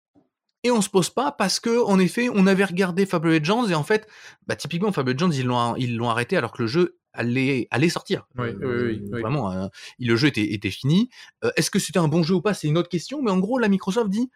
Et 0.65 0.71
on 0.71 0.81
se 0.81 0.89
pose 0.89 1.11
pas 1.11 1.31
parce 1.31 1.61
que 1.61 1.85
en 1.85 1.99
effet, 1.99 2.29
on 2.33 2.47
avait 2.47 2.65
regardé 2.65 3.07
Fable 3.07 3.31
Legends 3.31 3.69
et 3.69 3.75
en 3.75 3.85
fait, 3.85 4.09
bah 4.47 4.57
typiquement 4.57 4.93
Fable 4.93 5.13
Legends 5.13 5.31
ils 5.31 5.47
l'ont 5.47 5.77
ils 5.77 5.97
l'ont 5.97 6.11
arrêté 6.11 6.37
alors 6.37 6.53
que 6.53 6.63
le 6.63 6.69
jeu 6.69 6.99
allait, 7.17 7.67
allait 7.71 7.89
sortir. 7.89 8.27
Oui, 8.37 8.49
euh, 8.49 8.93
oui, 8.93 9.01
oui, 9.13 9.21
Vraiment, 9.21 9.51
euh, 9.53 9.67
le 9.99 10.17
jeu 10.17 10.29
était, 10.29 10.53
était 10.53 10.71
fini. 10.71 11.09
Euh, 11.45 11.51
Est-ce 11.57 11.71
que 11.71 11.79
c'était 11.79 11.99
un 11.99 12.09
bon 12.09 12.23
jeu 12.23 12.35
ou 12.35 12.43
pas? 12.43 12.55
C'est 12.55 12.69
une 12.69 12.79
autre 12.79 12.89
question. 12.89 13.23
Mais 13.23 13.31
en 13.31 13.39
gros, 13.39 13.59
la 13.59 13.69
Microsoft 13.69 14.11
dit 14.11 14.31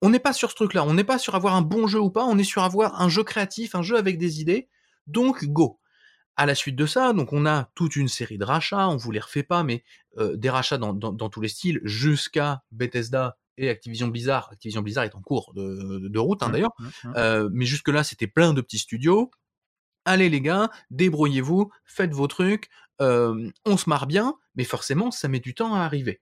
on 0.00 0.10
n'est 0.10 0.18
pas 0.18 0.32
sur 0.32 0.50
ce 0.50 0.54
truc-là. 0.56 0.84
On 0.84 0.94
n'est 0.94 1.04
pas 1.04 1.18
sur 1.18 1.34
avoir 1.34 1.54
un 1.54 1.62
bon 1.62 1.86
jeu 1.86 2.00
ou 2.00 2.10
pas. 2.10 2.24
On 2.24 2.38
est 2.38 2.44
sur 2.44 2.62
avoir 2.62 3.00
un 3.00 3.08
jeu 3.08 3.22
créatif, 3.22 3.74
un 3.74 3.82
jeu 3.82 3.96
avec 3.96 4.18
des 4.18 4.40
idées. 4.40 4.68
Donc, 5.06 5.44
go. 5.44 5.78
À 6.36 6.46
la 6.46 6.54
suite 6.54 6.76
de 6.76 6.86
ça, 6.86 7.12
donc 7.12 7.34
on 7.34 7.44
a 7.44 7.70
toute 7.74 7.94
une 7.94 8.08
série 8.08 8.38
de 8.38 8.44
rachats. 8.44 8.88
On 8.88 8.96
vous 8.96 9.10
les 9.10 9.20
refait 9.20 9.42
pas, 9.42 9.62
mais 9.62 9.84
euh, 10.16 10.34
des 10.36 10.48
rachats 10.48 10.78
dans, 10.78 10.94
dans, 10.94 11.12
dans, 11.12 11.28
tous 11.28 11.42
les 11.42 11.48
styles, 11.48 11.80
jusqu'à 11.84 12.62
Bethesda 12.70 13.36
et 13.58 13.68
Activision 13.68 14.08
Blizzard. 14.08 14.48
Activision 14.50 14.80
Blizzard 14.80 15.04
est 15.04 15.14
en 15.14 15.20
cours 15.20 15.52
de, 15.54 16.18
route, 16.18 16.42
hein, 16.42 16.48
Mmh, 16.48 16.52
d'ailleurs. 16.52 16.72
mmh, 16.78 16.84
mmh. 16.86 17.12
Euh, 17.16 17.48
mais 17.52 17.66
jusque-là, 17.66 18.02
c'était 18.02 18.26
plein 18.26 18.54
de 18.54 18.62
petits 18.62 18.78
studios 18.78 19.30
allez 20.04 20.28
les 20.28 20.40
gars, 20.40 20.70
débrouillez-vous, 20.90 21.70
faites 21.84 22.12
vos 22.12 22.26
trucs, 22.26 22.68
euh, 23.00 23.50
on 23.64 23.76
se 23.76 23.88
marre 23.88 24.06
bien, 24.06 24.34
mais 24.54 24.64
forcément, 24.64 25.10
ça 25.10 25.28
met 25.28 25.40
du 25.40 25.54
temps 25.54 25.74
à 25.74 25.80
arriver. 25.80 26.20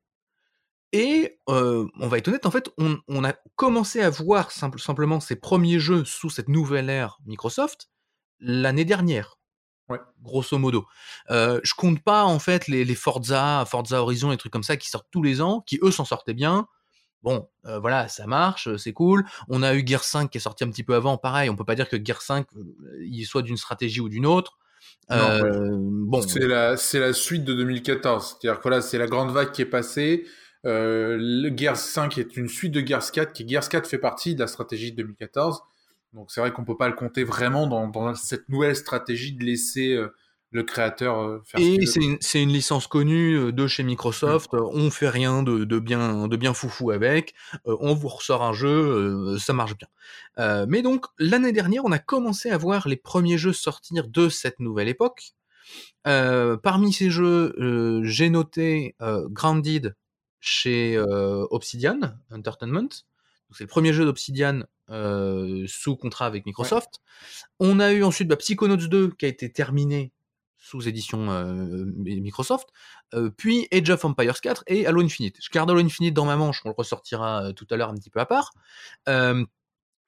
Et 0.92 1.38
euh, 1.48 1.86
on 2.00 2.08
va 2.08 2.18
être 2.18 2.28
honnête, 2.28 2.46
en 2.46 2.50
fait, 2.50 2.68
on, 2.78 2.98
on 3.06 3.24
a 3.24 3.34
commencé 3.56 4.00
à 4.00 4.10
voir 4.10 4.50
simple, 4.50 4.80
simplement 4.80 5.20
ces 5.20 5.36
premiers 5.36 5.78
jeux 5.78 6.04
sous 6.04 6.30
cette 6.30 6.48
nouvelle 6.48 6.90
ère 6.90 7.18
Microsoft 7.26 7.88
l'année 8.40 8.84
dernière. 8.84 9.38
Ouais. 9.88 10.00
Grosso 10.22 10.56
modo. 10.56 10.86
Euh, 11.30 11.60
je 11.64 11.74
compte 11.74 12.00
pas 12.02 12.24
en 12.24 12.38
fait 12.38 12.68
les, 12.68 12.84
les 12.84 12.94
Forza, 12.94 13.64
Forza 13.66 14.00
Horizon, 14.00 14.32
et 14.32 14.36
trucs 14.36 14.52
comme 14.52 14.62
ça 14.62 14.76
qui 14.76 14.88
sortent 14.88 15.08
tous 15.10 15.22
les 15.22 15.40
ans, 15.40 15.62
qui 15.66 15.78
eux 15.82 15.90
s'en 15.90 16.04
sortaient 16.04 16.34
bien. 16.34 16.66
Bon, 17.22 17.48
euh, 17.66 17.78
voilà, 17.78 18.08
ça 18.08 18.26
marche, 18.26 18.74
c'est 18.76 18.92
cool. 18.92 19.24
On 19.48 19.62
a 19.62 19.74
eu 19.74 19.86
Gear 19.86 20.02
5 20.02 20.30
qui 20.30 20.38
est 20.38 20.40
sorti 20.40 20.64
un 20.64 20.70
petit 20.70 20.84
peu 20.84 20.94
avant, 20.94 21.18
pareil. 21.18 21.50
On 21.50 21.56
peut 21.56 21.64
pas 21.64 21.74
dire 21.74 21.88
que 21.88 22.02
Gear 22.02 22.22
5 22.22 22.46
euh, 22.56 22.62
il 23.02 23.24
soit 23.24 23.42
d'une 23.42 23.56
stratégie 23.56 24.00
ou 24.00 24.08
d'une 24.08 24.26
autre. 24.26 24.58
Euh, 25.10 25.70
bon, 25.72 26.22
c'est 26.22 26.46
la 26.46 26.76
c'est 26.76 27.00
la 27.00 27.12
suite 27.12 27.44
de 27.44 27.54
2014. 27.54 28.38
C'est-à-dire 28.40 28.60
que 28.60 28.68
là, 28.68 28.80
c'est 28.80 28.98
la 28.98 29.06
grande 29.06 29.32
vague 29.32 29.50
qui 29.52 29.62
est 29.62 29.66
passée. 29.66 30.24
Euh, 30.66 31.16
le 31.18 31.56
Gears 31.56 31.76
5 31.76 32.18
est 32.18 32.36
une 32.36 32.48
suite 32.48 32.72
de 32.72 32.86
Gears 32.86 33.10
4, 33.10 33.32
qui 33.32 33.48
Gears 33.48 33.68
4 33.68 33.88
fait 33.88 33.98
partie 33.98 34.34
de 34.34 34.40
la 34.40 34.46
stratégie 34.46 34.92
de 34.92 34.96
2014. 34.98 35.62
Donc 36.12 36.30
c'est 36.30 36.40
vrai 36.40 36.52
qu'on 36.52 36.64
peut 36.64 36.76
pas 36.76 36.88
le 36.88 36.94
compter 36.94 37.24
vraiment 37.24 37.66
dans, 37.66 37.88
dans 37.88 38.14
cette 38.14 38.48
nouvelle 38.48 38.76
stratégie 38.76 39.32
de 39.32 39.44
laisser 39.44 39.94
euh, 39.94 40.08
le 40.50 40.62
créateur 40.62 41.40
faire 41.44 41.60
Et 41.60 41.86
c'est 41.86 42.00
une, 42.00 42.18
une, 42.34 42.52
licence 42.52 42.86
connue 42.86 43.52
de 43.52 43.66
chez 43.66 43.82
Microsoft. 43.82 44.50
On 44.52 44.86
On 44.90 44.90
fait 44.90 45.08
rien 45.08 45.42
de, 45.42 45.64
de, 45.64 45.78
bien, 45.78 46.26
de 46.26 46.36
bien 46.36 46.54
foufou 46.54 46.90
avec. 46.90 47.34
on 47.64 47.94
vous 47.94 48.08
ressort 48.08 48.42
un 48.42 48.52
jeu, 48.52 49.38
ça 49.38 49.52
marche 49.52 49.74
bien. 49.76 50.66
mais 50.66 50.82
donc 50.82 51.06
l'année 51.18 51.52
dernière, 51.52 51.84
on 51.84 51.92
a 51.92 51.98
commencé 51.98 52.50
à 52.50 52.58
voir 52.58 52.88
les 52.88 52.96
premiers 52.96 53.38
jeux 53.38 53.52
sortir 53.52 54.08
de 54.08 54.28
cette 54.28 54.58
nouvelle 54.58 54.88
époque. 54.88 55.34
parmi 56.04 56.92
ces 56.92 57.10
jeux, 57.10 58.02
j'ai 58.04 58.30
noté 58.30 58.96
Grounded 59.00 59.94
chez 60.40 60.98
Obsidian 60.98 62.00
Entertainment. 62.32 62.88
C'est 63.52 63.64
le 63.64 63.68
premier 63.68 63.92
jeu 63.92 64.04
d'Obsidian 64.04 64.62
sous 64.88 65.96
contrat 65.96 66.26
avec 66.26 66.46
Microsoft. 66.46 67.00
On 67.58 67.78
a 67.78 67.92
eu 67.92 68.02
ensuite 68.02 68.28
bah, 68.28 68.36
Psychonauts 68.36 68.76
2 68.76 69.12
qui 69.12 69.26
a 69.26 69.28
été 69.28 69.52
terminé 69.52 70.12
sous 70.60 70.86
édition 70.86 71.26
Microsoft, 71.96 72.68
puis 73.36 73.66
Age 73.72 73.90
of 73.90 74.04
Empires 74.04 74.40
4 74.40 74.62
et 74.66 74.86
Halo 74.86 75.02
Infinite. 75.02 75.38
Je 75.42 75.48
garde 75.50 75.70
Halo 75.70 75.80
Infinite 75.80 76.14
dans 76.14 76.26
ma 76.26 76.36
manche, 76.36 76.60
on 76.64 76.68
le 76.68 76.74
ressortira 76.76 77.52
tout 77.54 77.66
à 77.70 77.76
l'heure 77.76 77.88
un 77.88 77.94
petit 77.94 78.10
peu 78.10 78.20
à 78.20 78.26
part. 78.26 78.52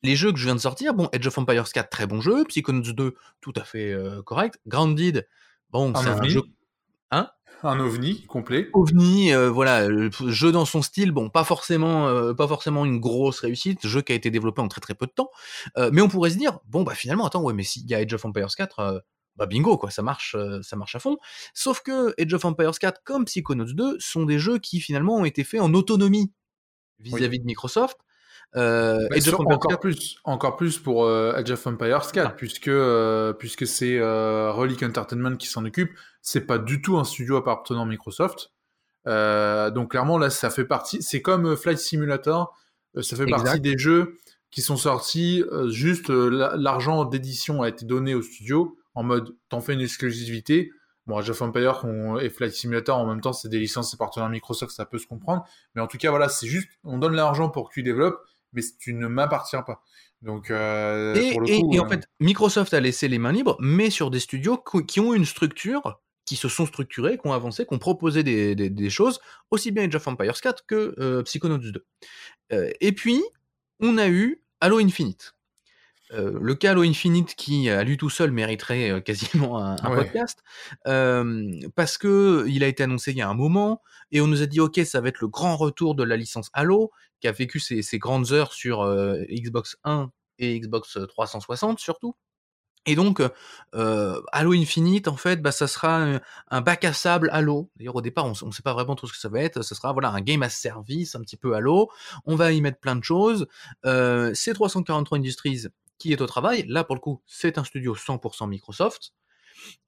les 0.02 0.16
jeux 0.16 0.32
que 0.32 0.38
je 0.38 0.44
viens 0.44 0.54
de 0.54 0.60
sortir, 0.60 0.94
bon, 0.94 1.08
Age 1.12 1.26
of 1.26 1.38
Empires 1.38 1.68
4, 1.70 1.88
très 1.88 2.06
bon 2.06 2.20
jeu, 2.20 2.44
Psychonauts 2.44 2.92
2, 2.92 3.14
tout 3.40 3.52
à 3.56 3.64
fait 3.64 3.96
correct, 4.24 4.58
Grounded, 4.66 5.26
bon, 5.70 5.94
c'est 5.94 6.08
un 6.08 6.22
jeu... 6.24 6.42
Hein? 7.10 7.30
Un 7.64 7.78
ovni 7.78 8.26
complet. 8.26 8.68
OVNI, 8.72 9.32
voilà, 9.52 9.88
jeu 10.26 10.50
dans 10.50 10.64
son 10.64 10.82
style, 10.82 11.12
bon, 11.12 11.30
pas 11.30 11.44
forcément, 11.44 12.34
pas 12.34 12.48
forcément 12.48 12.84
une 12.84 12.98
grosse 12.98 13.40
réussite, 13.40 13.86
jeu 13.86 14.02
qui 14.02 14.12
a 14.12 14.16
été 14.16 14.30
développé 14.30 14.60
en 14.60 14.68
très 14.68 14.80
très 14.80 14.94
peu 14.94 15.06
de 15.06 15.12
temps, 15.12 15.30
mais 15.92 16.02
on 16.02 16.08
pourrait 16.08 16.30
se 16.30 16.38
dire, 16.38 16.58
bon 16.66 16.82
bah 16.82 16.94
finalement, 16.94 17.26
attends, 17.26 17.42
ouais, 17.42 17.54
mais 17.54 17.62
s'il 17.62 17.88
y 17.88 17.94
a 17.94 17.98
Age 17.98 18.12
of 18.14 18.24
Empires 18.24 18.54
4, 18.56 19.02
bah 19.36 19.46
bingo 19.46 19.78
quoi, 19.78 19.90
ça 19.90 20.02
marche, 20.02 20.36
ça 20.62 20.76
marche 20.76 20.94
à 20.94 20.98
fond. 20.98 21.16
Sauf 21.54 21.82
que 21.82 22.14
Age 22.20 22.34
of 22.34 22.44
Empires 22.44 22.78
4 22.78 23.00
comme 23.04 23.24
Psychonauts 23.24 23.72
2 23.72 23.96
sont 23.98 24.24
des 24.24 24.38
jeux 24.38 24.58
qui 24.58 24.80
finalement 24.80 25.16
ont 25.16 25.24
été 25.24 25.44
faits 25.44 25.60
en 25.60 25.72
autonomie 25.74 26.32
vis-à-vis 26.98 27.40
de 27.40 27.44
Microsoft. 27.44 27.98
Euh, 28.54 29.08
encore 29.30 29.80
plus, 29.80 30.16
encore 30.24 30.56
plus 30.56 30.78
pour 30.78 31.08
Age 31.08 31.50
of 31.50 31.66
Empires 31.66 32.12
4, 32.12 32.36
puisque 32.36 32.70
puisque 33.38 33.66
c'est 33.66 33.98
Relic 34.00 34.82
Entertainment 34.82 35.36
qui 35.36 35.46
s'en 35.46 35.64
occupe. 35.64 35.90
C'est 36.20 36.42
pas 36.42 36.58
du 36.58 36.82
tout 36.82 36.98
un 36.98 37.04
studio 37.04 37.36
appartenant 37.36 37.82
à 37.82 37.86
Microsoft. 37.86 38.52
donc 39.06 39.92
clairement 39.92 40.18
là, 40.18 40.28
ça 40.28 40.50
fait 40.50 40.66
partie. 40.66 41.02
C'est 41.02 41.22
comme 41.22 41.56
Flight 41.56 41.78
Simulator, 41.78 42.54
ça 43.00 43.16
fait 43.16 43.26
partie 43.26 43.60
des 43.60 43.78
jeux 43.78 44.18
qui 44.50 44.60
sont 44.60 44.76
sortis. 44.76 45.42
juste 45.68 46.10
l'argent 46.10 47.06
d'édition 47.06 47.62
a 47.62 47.68
été 47.70 47.86
donné 47.86 48.14
au 48.14 48.20
studio 48.20 48.76
en 48.94 49.02
mode 49.02 49.36
t'en 49.48 49.60
fais 49.60 49.74
une 49.74 49.80
exclusivité. 49.80 50.70
Bon, 51.06 51.18
Age 51.18 51.30
of 51.30 51.42
Empire 51.42 51.84
et 52.20 52.30
Flight 52.30 52.52
Simulator 52.52 52.96
en 52.96 53.06
même 53.06 53.20
temps, 53.20 53.32
c'est 53.32 53.48
des 53.48 53.58
licences, 53.58 53.90
c'est 53.90 53.96
partenaires 53.96 54.28
Microsoft, 54.28 54.72
ça 54.72 54.86
peut 54.86 54.98
se 54.98 55.06
comprendre. 55.06 55.44
Mais 55.74 55.80
en 55.80 55.88
tout 55.88 55.98
cas, 55.98 56.10
voilà, 56.10 56.28
c'est 56.28 56.46
juste, 56.46 56.68
on 56.84 56.98
donne 56.98 57.14
l'argent 57.14 57.48
pour 57.48 57.68
que 57.68 57.74
tu 57.74 57.82
développes, 57.82 58.20
mais 58.52 58.62
tu 58.78 58.94
ne 58.94 59.08
m'appartiens 59.08 59.62
pas. 59.62 59.82
Donc, 60.20 60.50
euh, 60.52 61.14
et, 61.16 61.36
en 61.36 61.84
euh, 61.84 61.88
fait, 61.88 62.06
Microsoft 62.20 62.72
a 62.72 62.80
laissé 62.80 63.08
les 63.08 63.18
mains 63.18 63.32
libres, 63.32 63.56
mais 63.58 63.90
sur 63.90 64.12
des 64.12 64.20
studios 64.20 64.62
qui 64.86 65.00
ont 65.00 65.12
une 65.12 65.24
structure, 65.24 66.00
qui 66.24 66.36
se 66.36 66.48
sont 66.48 66.66
structurés, 66.66 67.18
qui 67.18 67.26
ont 67.26 67.32
avancé, 67.32 67.66
qui 67.66 67.74
ont 67.74 67.80
proposé 67.80 68.22
des, 68.22 68.90
choses, 68.90 69.18
aussi 69.50 69.72
bien 69.72 69.88
Age 69.88 69.96
of 69.96 70.06
Empires 70.06 70.40
4 70.40 70.66
que 70.66 70.94
euh, 70.98 71.22
Psychonauts 71.24 71.58
2. 71.58 71.84
et 72.80 72.92
puis, 72.92 73.20
on 73.80 73.98
a 73.98 74.08
eu 74.08 74.44
Halo 74.60 74.78
Infinite. 74.78 75.34
Euh, 76.12 76.38
le 76.40 76.54
cas 76.54 76.72
Halo 76.72 76.82
Infinite 76.82 77.34
qui 77.34 77.70
à 77.70 77.82
lui 77.84 77.96
tout 77.96 78.10
seul 78.10 78.32
mériterait 78.32 78.90
euh, 78.90 79.00
quasiment 79.00 79.58
un, 79.58 79.76
podcast 79.76 80.42
parce 80.84 81.96
que 81.96 82.44
il 82.48 82.62
a 82.64 82.66
été 82.66 82.82
annoncé 82.82 83.12
il 83.12 83.18
y 83.18 83.22
a 83.22 83.28
un 83.28 83.34
moment 83.34 83.82
et 84.10 84.20
on 84.20 84.26
nous 84.26 84.42
a 84.42 84.46
dit 84.46 84.60
ok 84.60 84.80
ça 84.84 85.00
va 85.00 85.08
être 85.08 85.20
le 85.20 85.28
grand 85.28 85.56
retour 85.56 85.94
de 85.94 86.02
la 86.02 86.16
licence 86.16 86.50
Halo 86.52 86.90
qui 87.20 87.28
a 87.28 87.32
vécu 87.32 87.60
ses, 87.60 87.82
grandes 87.98 88.32
heures 88.32 88.52
sur 88.52 88.82
euh, 88.82 89.22
Xbox 89.30 89.76
1 89.84 90.10
et 90.38 90.58
Xbox 90.58 90.98
360 91.08 91.78
surtout 91.78 92.14
et 92.84 92.96
donc, 92.96 93.22
Halo 93.72 94.52
Infinite, 94.54 95.06
en 95.06 95.16
fait, 95.16 95.40
bah, 95.40 95.52
ça 95.52 95.68
sera 95.68 96.18
un, 96.50 96.60
bac 96.62 96.84
à 96.84 96.92
sable 96.92 97.30
Halo. 97.32 97.70
D'ailleurs, 97.76 97.94
au 97.94 98.00
départ, 98.02 98.26
on 98.26 98.46
ne 98.46 98.50
sait 98.50 98.64
pas 98.64 98.72
vraiment 98.72 98.96
trop 98.96 99.06
ce 99.06 99.12
que 99.12 99.20
ça 99.20 99.28
va 99.28 99.40
être. 99.40 99.62
Ce 99.62 99.76
sera 99.76 99.92
voilà 99.92 100.10
un 100.10 100.20
game 100.20 100.42
as 100.42 100.48
service, 100.50 101.14
un 101.14 101.20
petit 101.20 101.36
peu 101.36 101.54
Halo. 101.54 101.92
On 102.26 102.34
va 102.34 102.50
y 102.50 102.60
mettre 102.60 102.80
plein 102.80 102.96
de 102.96 103.04
choses. 103.04 103.46
c'est 103.84 104.52
343 104.52 105.18
Industries 105.18 105.68
qui 106.02 106.12
est 106.12 106.20
au 106.20 106.26
travail. 106.26 106.64
Là, 106.66 106.82
pour 106.82 106.96
le 106.96 107.00
coup, 107.00 107.22
c'est 107.26 107.58
un 107.58 107.64
studio 107.64 107.94
100% 107.94 108.48
Microsoft. 108.48 109.12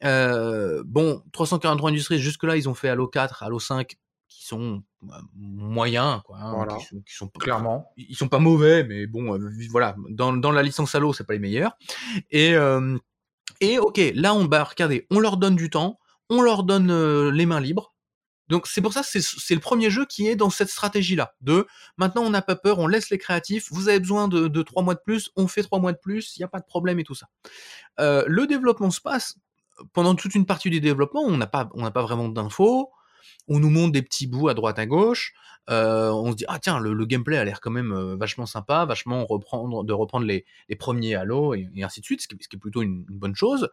Euh, 0.05 0.85
bon, 0.87 1.25
343 1.33 1.91
Industries, 1.91 2.21
jusque-là, 2.21 2.57
ils 2.57 2.69
ont 2.69 2.75
fait 2.75 2.89
Halo 2.89 3.09
4, 3.09 3.43
Halo 3.43 3.59
5, 3.59 3.97
qui 4.29 4.47
sont 4.47 4.85
bah, 5.03 5.21
moyens, 5.35 6.23
quoi. 6.25 6.39
Hein, 6.39 6.69
qui, 7.05 7.15
sont, 7.15 7.27
clairement. 7.29 7.91
Ils 7.97 8.15
sont 8.15 8.29
pas 8.29 8.39
mauvais, 8.39 8.85
mais 8.85 9.09
bon, 9.09 9.37
euh, 9.37 9.51
voilà, 9.71 9.97
dans, 10.09 10.33
dans, 10.33 10.53
la 10.53 10.63
licence 10.63 10.95
Halo, 10.95 11.13
c'est 11.13 11.27
pas 11.27 11.33
les 11.33 11.41
meilleurs. 11.41 11.77
Et, 12.31 12.55
euh, 12.55 12.97
et 13.61 13.81
ok, 13.81 14.01
là, 14.15 14.35
on, 14.35 14.45
bah, 14.45 14.63
regardez, 14.63 15.09
on 15.11 15.19
leur 15.19 15.37
donne 15.37 15.57
du 15.57 15.69
temps, 15.69 15.99
on 16.31 16.43
leur 16.43 16.63
donne 16.63 17.31
les 17.31 17.47
mains 17.47 17.61
libres. 17.61 17.93
Donc 18.49 18.67
c'est 18.67 18.81
pour 18.81 18.93
ça 18.93 19.03
que 19.03 19.21
c'est 19.21 19.55
le 19.55 19.61
premier 19.61 19.91
jeu 19.91 20.05
qui 20.05 20.27
est 20.27 20.37
dans 20.37 20.51
cette 20.51 20.69
stratégie-là. 20.69 21.35
De 21.41 21.67
maintenant 21.97 22.23
on 22.23 22.31
n'a 22.31 22.43
pas 22.43 22.57
peur, 22.57 22.79
on 22.79 22.87
laisse 22.87 23.11
les 23.11 23.19
créatifs, 23.19 23.69
vous 23.71 23.89
avez 23.89 24.01
besoin 24.01 24.29
de, 24.29 24.63
trois 24.63 24.83
mois 24.83 24.95
de 24.95 25.01
plus, 25.05 25.31
on 25.37 25.49
fait 25.49 25.63
trois 25.63 25.79
mois 25.79 25.93
de 25.93 25.99
plus, 25.99 26.37
il 26.37 26.41
n'y 26.41 26.45
a 26.45 26.49
pas 26.49 26.61
de 26.61 26.67
problème 26.67 26.99
et 26.99 27.05
tout 27.05 27.15
ça. 27.15 27.29
Euh, 28.01 28.25
le 28.27 28.47
développement 28.47 28.91
se 28.91 29.01
passe, 29.01 29.37
pendant 29.93 30.15
toute 30.15 30.35
une 30.35 30.47
partie 30.47 30.71
du 30.71 30.81
développement, 30.81 31.23
on 31.23 31.37
n'a 31.37 31.47
pas, 31.47 31.65
pas 31.67 32.03
vraiment 32.03 32.29
d'infos, 32.29 32.91
on 33.49 33.61
nous 33.61 33.71
montre 33.71 33.93
des 33.93 34.03
petits 34.03 34.27
bouts 34.27 34.49
à 34.49 34.55
droite 34.55 34.79
à 34.79 34.87
gauche, 34.87 35.35
euh, 35.71 36.11
on 36.11 36.33
se 36.33 36.37
dit 36.37 36.45
ah 36.49 36.59
tiens 36.59 36.79
le, 36.79 37.07
gameplay 37.07 37.39
a 37.39 37.45
l'air 37.45 37.61
quand 37.61 37.71
même 37.71 37.93
euh, 37.93 38.17
vachement 38.17 38.45
sympa, 38.45 38.85
vachement 38.85 39.25
reprendre 39.25 39.83
de 39.83 39.93
reprendre 39.95 40.27
les, 40.27 40.45
les 40.69 40.77
premiers 40.77 41.15
Halo 41.15 41.55
et, 41.55 41.71
ainsi 41.83 42.01
de 42.01 42.05
suite, 42.05 42.21
ce 42.21 42.29
qui, 42.29 42.35
est 42.35 42.59
plutôt 42.59 42.83
une, 42.83 43.05
bonne 43.09 43.35
chose. 43.35 43.71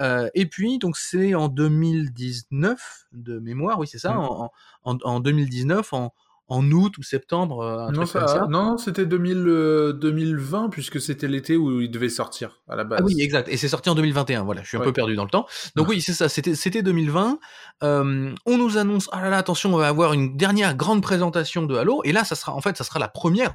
Euh, 0.00 0.28
et 0.34 0.46
puis 0.46 0.78
donc 0.78 0.96
c'est 0.96 1.34
en 1.34 1.48
2019 1.48 3.06
de 3.12 3.38
mémoire, 3.38 3.78
oui 3.78 3.86
c'est 3.86 3.98
ça, 3.98 4.12
mmh. 4.12 4.18
en, 4.18 4.52
en, 4.84 4.98
en, 5.02 5.20
2019 5.20 5.92
en 5.94 6.12
en 6.50 6.68
août 6.72 6.98
ou 6.98 7.02
septembre. 7.02 7.60
Euh, 7.60 7.90
non, 7.92 8.04
ça, 8.04 8.46
non, 8.50 8.76
c'était 8.76 9.06
2020 9.06 10.68
puisque 10.68 11.00
c'était 11.00 11.28
l'été 11.28 11.56
où 11.56 11.80
il 11.80 11.90
devait 11.90 12.08
sortir 12.08 12.60
à 12.68 12.74
la 12.74 12.84
base. 12.84 12.98
Ah 13.00 13.04
oui, 13.06 13.14
exact. 13.20 13.48
Et 13.48 13.56
c'est 13.56 13.68
sorti 13.68 13.88
en 13.88 13.94
2021. 13.94 14.42
Voilà, 14.42 14.62
je 14.62 14.68
suis 14.68 14.76
un 14.76 14.80
peu 14.80 14.92
perdu 14.92 15.14
dans 15.14 15.24
le 15.24 15.30
temps. 15.30 15.46
Donc 15.76 15.88
oui, 15.88 16.02
c'est 16.02 16.12
ça. 16.12 16.28
C'était 16.28 16.56
c'était 16.56 16.82
2020. 16.82 17.38
Euh, 17.82 18.34
on 18.44 18.58
nous 18.58 18.76
annonce 18.76 19.08
ah 19.12 19.22
là 19.22 19.30
là 19.30 19.38
attention, 19.38 19.72
on 19.72 19.78
va 19.78 19.86
avoir 19.86 20.12
une 20.12 20.36
dernière 20.36 20.74
grande 20.74 21.02
présentation 21.02 21.62
de 21.62 21.76
Halo. 21.76 22.02
Et 22.04 22.12
là, 22.12 22.24
ça 22.24 22.34
sera 22.34 22.52
en 22.52 22.60
fait, 22.60 22.76
ça 22.76 22.84
sera 22.84 22.98
la 22.98 23.08
première. 23.08 23.54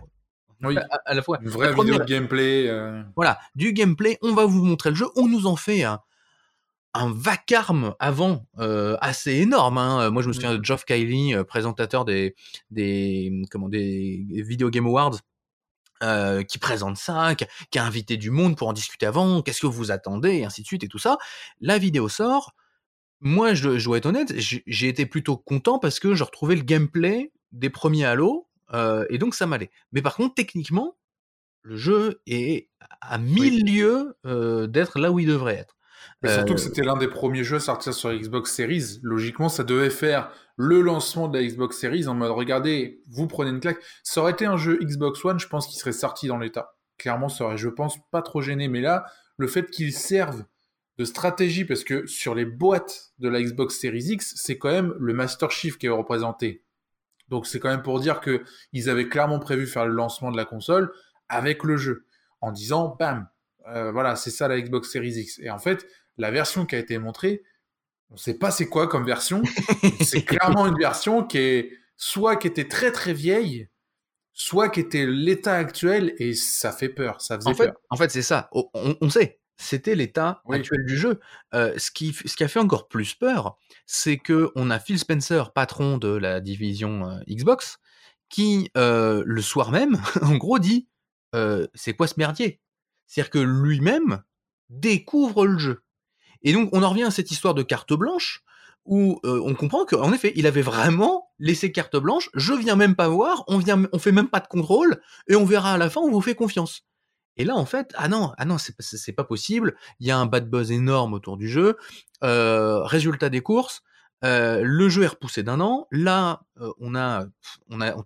Oui. 0.64 0.78
À, 1.06 1.14
la 1.14 1.22
fois. 1.22 1.38
Une 1.42 1.50
vraie 1.50 1.74
vidéo 1.74 2.00
de 2.00 2.06
gameplay. 2.06 2.68
Euh. 2.70 3.04
Voilà, 3.18 3.38
du 3.56 3.74
gameplay. 3.74 4.18
On 4.22 4.34
va 4.34 4.46
vous 4.46 4.64
montrer 4.64 4.90
le 4.90 4.96
jeu. 4.96 5.08
On 5.18 5.28
nous 5.28 5.48
en 5.48 5.58
fait 5.58 5.84
un 5.84 6.00
un 6.96 7.12
vacarme 7.12 7.94
avant 8.00 8.48
euh, 8.60 8.98
assez 9.02 9.34
énorme. 9.34 9.78
Hein. 9.78 10.10
Moi, 10.10 10.22
je 10.22 10.30
me 10.30 10.34
souviens 10.34 10.54
de 10.54 10.60
mmh. 10.60 10.66
Geoff 10.66 10.86
Kylie, 10.86 11.36
euh, 11.36 11.44
présentateur 11.44 12.06
des 12.06 12.36
des 12.72 13.44
comment 13.52 13.70
des 13.70 14.26
Video 14.30 14.70
Game 14.70 14.88
Awards. 14.88 15.20
Euh, 16.04 16.44
qui 16.44 16.58
présente 16.58 16.98
ça, 16.98 17.36
qui 17.36 17.80
a, 17.80 17.86
invité 17.86 18.18
du 18.18 18.30
monde 18.30 18.58
pour 18.58 18.68
en 18.68 18.74
discuter 18.74 19.06
avant, 19.06 19.42
qu'est-ce 19.42 19.62
que 19.62 19.66
vous 19.66 19.92
attendez, 19.92 20.40
et 20.40 20.46
ainsi 20.46 20.62
de 20.62 20.68
suite, 20.68 20.84
et 20.84 20.90
tout 20.90 21.00
ça. 21.00 21.18
La 21.62 21.78
vidéo 21.78 22.10
sort. 22.10 22.54
Moi, 23.22 23.54
je, 23.54 23.78
je 23.78 23.86
dois 23.86 23.98
être 23.98 24.06
honnête, 24.06 24.34
j'ai 24.38 24.88
été 24.90 25.06
plutôt 25.06 25.38
content 25.38 25.80
parce 25.80 26.02
que 26.02 26.14
je 26.14 26.26
retrouvais 26.26 26.58
le 26.58 26.64
gameplay 26.64 27.32
des 27.54 27.70
premiers 27.70 28.04
Halo, 28.04 28.50
et 29.10 29.18
donc 29.18 29.36
ça 29.36 29.48
m'allait. 29.48 29.72
Mais 29.94 30.02
par 30.02 30.16
contre, 30.16 30.36
techniquement, 30.36 30.98
le 31.62 31.78
jeu 31.78 32.22
est 32.28 32.70
à 33.00 33.18
mille 33.18 33.66
lieues 33.66 34.18
d'être 34.68 35.00
là 35.00 35.14
où 35.14 35.20
il 35.20 35.28
devrait 35.28 35.56
être 35.56 35.76
surtout 36.26 36.56
que 36.56 36.60
euh, 36.60 36.64
c'était 36.64 36.84
l'un 36.84 36.98
des 36.98 37.08
premiers 37.08 37.44
jeux 37.44 37.58
à 37.58 37.60
sortir 37.60 37.94
sur 37.94 38.14
Xbox 38.14 38.52
Series. 38.54 39.00
Logiquement, 39.04 39.50
ça 39.50 39.64
devait 39.64 39.90
faire 39.90 40.32
le 40.58 40.82
lancement 40.82 41.28
de 41.28 41.38
la 41.38 41.46
Xbox 41.46 41.78
Series 41.78 42.08
en 42.08 42.14
mode 42.14 42.32
regardez, 42.32 43.02
vous 43.10 43.28
prenez 43.28 43.50
une 43.50 43.60
claque. 43.60 43.80
Ça 44.04 44.22
aurait 44.22 44.32
été 44.32 44.46
un 44.46 44.58
jeu 44.58 44.80
Xbox 44.82 45.24
One, 45.24 45.40
je 45.40 45.48
pense 45.48 45.68
qu'il 45.68 45.78
serait 45.78 45.92
sorti 45.92 46.28
dans 46.28 46.38
l'état. 46.38 46.76
Clairement, 46.98 47.30
ça 47.30 47.46
aurait, 47.46 47.58
je 47.58 47.70
pense, 47.70 47.98
pas 48.12 48.22
trop 48.22 48.42
gêné. 48.42 48.68
Mais 48.68 48.82
là, 48.82 49.06
le 49.38 49.48
fait 49.48 49.70
qu'il 49.70 49.94
serve 49.94 50.46
de 50.98 51.04
stratégie, 51.04 51.66
parce 51.66 51.84
que 51.84 52.06
sur 52.08 52.36
les 52.36 52.46
boîtes 52.46 53.12
de 53.20 53.28
la 53.28 53.42
Xbox 53.42 53.80
Series 53.80 54.12
X, 54.12 54.34
c'est 54.38 54.58
quand 54.58 54.72
même 54.72 54.94
le 54.98 55.14
Master 55.14 55.52
Chief 55.52 55.78
qui 55.78 55.88
est 55.88 55.90
représenté. 55.90 56.64
Donc 57.28 57.48
c'est 57.48 57.60
quand 57.60 57.70
même 57.70 57.84
pour 57.84 58.00
dire 58.00 58.22
que 58.22 58.44
ils 58.72 58.90
avaient 58.90 59.10
clairement 59.10 59.40
prévu 59.40 59.68
faire 59.68 59.86
le 59.86 59.94
lancement 59.94 60.32
de 60.32 60.38
la 60.38 60.46
console 60.46 60.92
avec 61.28 61.64
le 61.64 61.76
jeu, 61.76 62.06
en 62.40 62.52
disant 62.52 62.96
bam, 62.98 63.28
euh, 63.68 63.92
voilà, 63.92 64.16
c'est 64.16 64.32
ça 64.32 64.48
la 64.48 64.60
Xbox 64.60 64.92
Series 64.92 65.20
X. 65.20 65.40
Et 65.40 65.50
en 65.50 65.60
fait, 65.60 65.88
la 66.18 66.32
version 66.32 66.66
qui 66.66 66.76
a 66.76 66.80
été 66.80 66.98
montrée, 66.98 67.44
on 68.10 68.16
ne 68.16 68.20
sait 68.20 68.38
pas 68.38 68.52
c'est 68.52 68.68
quoi 68.68 68.88
comme 68.88 69.06
version. 69.06 69.42
c'est 70.02 70.24
clairement 70.24 70.68
une 70.68 70.78
version 70.78 71.24
qui 71.24 71.38
est 71.38 71.72
soit 71.98 72.36
qui 72.36 72.48
était 72.48 72.68
très 72.68 72.92
très 72.92 73.14
vieille, 73.14 73.70
soit 74.34 74.70
qui 74.70 74.80
était 74.82 75.06
l'état 75.06 75.56
actuel 75.56 76.14
et 76.18 76.34
ça 76.34 76.72
fait 76.72 76.90
peur, 76.90 77.22
ça 77.22 77.38
faisait 77.38 77.50
en 77.50 77.54
fait, 77.54 77.68
peur. 77.68 77.76
En 77.90 77.96
fait, 77.96 78.12
c'est 78.12 78.22
ça. 78.22 78.50
On, 78.52 79.10
sait. 79.10 79.40
C'était 79.58 79.96
l'état 79.96 80.42
Oui. 80.46 80.58
actuel 80.58 80.86
du 80.86 80.98
jeu. 80.98 81.22
Heu, 81.54 81.74
ce 81.78 81.90
qui 81.90 82.12
ce 82.14 82.36
qui 82.36 82.44
a 82.44 82.50
fait 82.50 82.60
encore 82.60 82.90
plus 82.90 83.14
peur, 83.14 83.58
c'est 83.86 84.18
qu'on 84.18 84.70
a 84.70 84.80
Phil 84.80 85.00
Spencer, 85.00 85.54
patron 85.54 85.98
de 85.98 86.10
la 86.10 86.42
division, 86.42 87.10
heu, 87.10 87.24
Xbox, 87.30 87.78
qui, 88.30 88.70
le 88.76 89.42
soir 89.42 89.72
même, 89.72 89.98
en 90.22 90.36
gros 90.36 90.60
dit: 90.60 90.90
«Heu, 91.34 91.70
c'est 91.74 91.94
quoi 91.94 92.08
ce 92.08 92.16
merdier?» 92.18 92.60
C'est-à-dire 93.08 93.32
que 93.32 93.40
lui-même 93.40 94.24
découvre 94.70 95.46
le 95.48 95.58
jeu 95.60 95.84
et 96.44 96.54
donc 96.54 96.70
on 96.74 96.84
en 96.84 96.90
revient 96.90 97.04
à 97.04 97.12
cette 97.12 97.32
histoire 97.32 97.54
de 97.56 97.64
carte 97.64 97.94
blanche 97.94 98.44
où, 98.86 99.20
heu, 99.26 99.42
on 99.44 99.56
comprend 99.56 99.86
qu'en 99.86 100.14
effet, 100.14 100.34
il 100.36 100.48
avait 100.48 100.62
vraiment 100.62 101.30
laissé 101.40 101.72
carte 101.72 101.98
blanche: 101.98 102.30
«Je 102.36 102.54
viens 102.54 102.76
même 102.76 102.96
pas 102.96 103.08
voir, 103.10 103.44
on 103.48 103.58
vient 103.60 103.84
fait 104.00 104.12
même 104.12 104.30
pas 104.30 104.40
de 104.42 104.48
contrôle 104.48 105.02
et 105.28 105.36
on 105.36 105.46
verra 105.46 105.74
à 105.74 105.78
la 105.80 105.90
fin, 105.90 106.02
on 106.02 106.12
vous 106.12 106.22
fait 106.22 106.36
confiance» 106.36 106.84
et 107.38 107.46
là, 107.46 107.56
en 107.56 107.66
fait, 107.66 107.94
ah 107.98 108.08
non, 108.10 108.34
ah 108.38 108.46
non, 108.46 108.58
c'est 108.60 109.14
pas 109.14 109.24
possible. 109.26 109.76
Il 110.00 110.08
y 110.08 110.12
a 110.12 110.18
un 110.18 110.26
bad 110.28 110.50
buzz 110.50 110.72
énorme 110.72 111.14
autour 111.14 111.38
du 111.38 111.50
jeu. 111.50 111.78
Heu, 112.24 112.80
résultat 112.84 113.30
des 113.30 113.42
courses, 113.42 113.82
heu, 114.26 114.62
le 114.64 114.90
jeu 114.90 115.04
est 115.04 115.08
repoussé 115.08 115.44
d'1 115.44 115.60
an. 115.62 115.88
Là, 115.92 116.42
on 116.80 116.96
a 116.96 117.26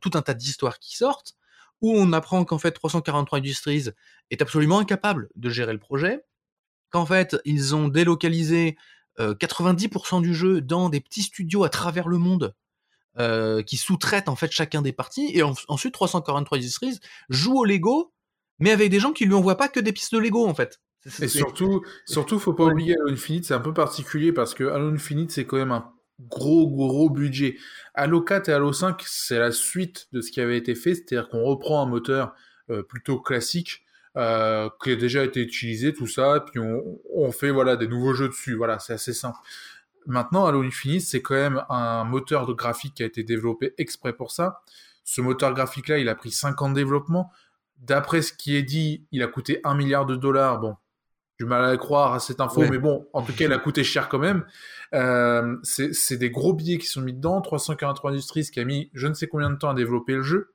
tout 0.01 0.11
un 0.15 0.21
tas 0.23 0.33
d'histoires 0.35 0.79
qui 0.79 0.95
sortent, 0.97 1.35
où 1.81 1.93
on 1.93 2.13
apprend 2.13 2.45
qu'en 2.45 2.57
fait 2.57 2.71
343 2.71 3.39
Industries 3.39 3.89
est 4.31 4.41
absolument 4.41 4.79
incapable 4.79 5.29
de 5.35 5.49
gérer 5.49 5.73
le 5.73 5.79
projet, 5.79 6.21
qu'en 6.89 7.05
fait 7.05 7.37
ils 7.45 7.75
ont 7.75 7.87
délocalisé, 7.87 8.77
heu, 9.19 9.35
90 9.35 10.21
du 10.21 10.33
jeu 10.33 10.61
dans 10.61 10.89
des 10.89 11.01
petits 11.01 11.23
studios 11.23 11.63
à 11.63 11.69
travers 11.69 12.07
le 12.07 12.17
monde, 12.17 12.53
qui 13.65 13.75
sous-traitent 13.75 14.29
en 14.29 14.37
fait 14.37 14.49
chacun 14.51 14.81
des 14.81 14.93
parties 14.93 15.31
et 15.33 15.43
enf 15.43 15.65
ensuite 15.67 15.93
343 15.93 16.57
Industries 16.57 16.99
joue 17.27 17.57
au 17.57 17.65
Lego, 17.65 18.13
mais 18.59 18.71
avec 18.71 18.89
des 18.89 18.99
gens 19.01 19.11
qui 19.11 19.25
lui 19.25 19.33
envoient 19.33 19.57
pas 19.57 19.67
que 19.67 19.81
des 19.81 19.91
pistes 19.91 20.13
de 20.13 20.19
Lego 20.19 20.47
en 20.47 20.53
fait. 20.53 20.79
Et 21.21 21.27
surtout 21.27 21.81
surtout 22.05 22.39
faut 22.39 22.53
pas 22.53 22.65
oublier 22.65 22.95
Halo 22.95 23.11
Infinite, 23.11 23.45
c'est 23.45 23.53
un 23.53 23.59
peu 23.59 23.73
particulier 23.73 24.31
parce 24.31 24.53
que 24.53 24.63
Halo 24.65 24.89
Infinite, 24.89 25.31
c'est 25.31 25.45
quand 25.45 25.57
même 25.57 25.71
un 25.71 25.93
gros, 26.19 26.67
gros 26.67 27.09
budget. 27.09 27.57
Halo 27.93 28.21
4 28.21 28.49
et 28.49 28.53
Halo 28.53 28.73
5, 28.73 29.01
c'est 29.05 29.39
la 29.39 29.51
suite 29.51 30.07
de 30.11 30.21
ce 30.21 30.31
qui 30.31 30.41
avait 30.41 30.57
été 30.57 30.75
fait, 30.75 30.95
c'est-à-dire 30.95 31.29
qu'on 31.29 31.43
reprend 31.43 31.81
un 31.81 31.85
moteur, 31.85 32.33
heu, 32.69 32.83
plutôt 32.83 33.19
classique, 33.19 33.83
heu, 34.17 34.69
qui 34.83 34.91
a 34.91 34.95
déjà 34.95 35.23
été 35.23 35.41
utilisé, 35.41 35.93
tout 35.93 36.07
ça, 36.07 36.43
puis 36.51 36.59
on 37.13 37.31
fait, 37.31 37.51
voilà, 37.51 37.75
des 37.75 37.87
nouveaux 37.87 38.13
jeux 38.13 38.27
dessus. 38.27 38.55
Voilà, 38.55 38.79
c'est 38.79 38.93
assez 38.93 39.13
simple. 39.13 39.37
Maintenant, 40.05 40.45
Halo 40.45 40.63
Infinite, 40.63 41.01
c'est 41.01 41.21
quand 41.21 41.35
même 41.35 41.63
un 41.69 42.03
moteur 42.03 42.47
de 42.47 42.53
graphique 42.53 42.95
qui 42.95 43.03
a 43.03 43.05
été 43.05 43.23
développé 43.23 43.73
exprès 43.77 44.13
pour 44.13 44.31
ça. 44.31 44.61
Ce 45.03 45.21
moteur 45.21 45.53
graphique-là, 45.53 45.99
il 45.99 46.09
a 46.09 46.15
pris 46.15 46.31
5 46.31 46.61
ans 46.61 46.69
de 46.69 46.75
développement. 46.75 47.31
D'après 47.77 48.21
ce 48.21 48.33
qui 48.33 48.55
est 48.55 48.63
dit, 48.63 49.05
il 49.11 49.23
a 49.23 49.27
coûté 49.27 49.59
1 49.63 49.77
000 49.87 49.89
000 49.89 50.05
$. 50.05 50.59
Bon, 50.59 50.75
j'ai 50.75 50.88
du 51.39 51.45
mal 51.45 51.63
à 51.63 51.77
croire 51.77 52.13
à 52.13 52.19
cette 52.19 52.41
info, 52.41 52.61
Ouais. 52.61 52.69
mais 52.69 52.79
bon, 52.79 53.07
en 53.13 53.21
tout 53.21 53.31
cas, 53.33 53.45
il 53.45 53.53
a 53.53 53.57
coûté 53.59 53.83
cher 53.83 54.09
quand 54.09 54.19
même. 54.19 54.45
Hem, 54.91 55.59
c'est 55.63 56.17
des 56.17 56.29
gros 56.31 56.53
billets 56.53 56.77
qui 56.77 56.87
sont 56.87 57.01
mis 57.01 57.13
dedans. 57.13 57.39
343 57.41 58.11
Industries 58.11 58.49
qui 58.51 58.59
a 58.59 58.65
mis 58.65 58.89
je 58.93 59.07
ne 59.07 59.13
sais 59.13 59.27
combien 59.27 59.49
de 59.49 59.55
temps 59.55 59.69
à 59.69 59.73
développer 59.73 60.13
le 60.15 60.21
jeu. 60.23 60.53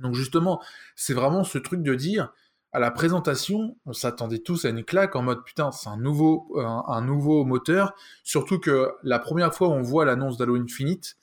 Donc 0.00 0.14
justement, 0.14 0.60
c'est 0.96 1.14
vraiment 1.14 1.44
ce 1.44 1.58
truc 1.58 1.82
de 1.82 1.94
dire, 1.94 2.32
à 2.72 2.80
la 2.80 2.90
présentation, 2.90 3.76
on 3.86 3.92
s'attendait 3.92 4.40
tous 4.40 4.64
à 4.64 4.70
une 4.70 4.84
claque 4.84 5.14
en 5.16 5.22
mode: 5.22 5.44
«Putain, 5.44 5.70
c'est 5.72 5.88
un 5.88 5.96
nouveau 5.96 6.52
un 6.58 6.84
un 6.88 7.00
nouveau 7.02 7.44
moteur». 7.44 7.94
Surtout 8.24 8.58
que 8.58 8.90
la 9.04 9.18
1re 9.20 9.54
fois 9.54 9.68
où 9.68 9.72
on 9.72 9.82
voit 9.82 10.04
l'annonce 10.04 10.36
d'Halo 10.38 10.56
Infinite, 10.56 11.16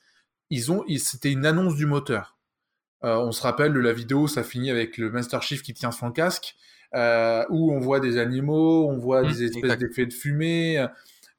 ils 0.49 0.71
ont 0.71 0.83
ils 0.87 0.99
c'était 1.01 1.31
une 1.31 1.45
annonce 1.45 1.75
du 1.75 1.85
moteur. 1.85 2.37
Heu, 3.03 3.09
on 3.17 3.31
se 3.33 3.41
rappelle 3.43 3.73
de 3.73 3.79
la 3.81 3.93
vidéo, 3.93 4.27
ça 4.27 4.43
finit 4.43 4.71
avec 4.71 4.97
le 4.97 5.11
Master 5.11 5.41
Chief 5.43 5.61
qui 5.61 5.73
tient 5.73 5.91
son 5.91 6.11
casque, 6.11 6.55
heu, 6.95 7.45
où 7.49 7.71
on 7.73 7.79
voit 7.79 7.99
des 7.99 8.17
animaux, 8.17 8.87
on 8.89 8.97
voit 8.97 9.23
Mmh, 9.23 9.27
des 9.27 9.43
espèces 9.43 9.77
d'effets 9.77 10.05
de 10.05 10.13
fumée, 10.13 10.79
heu, 10.79 10.87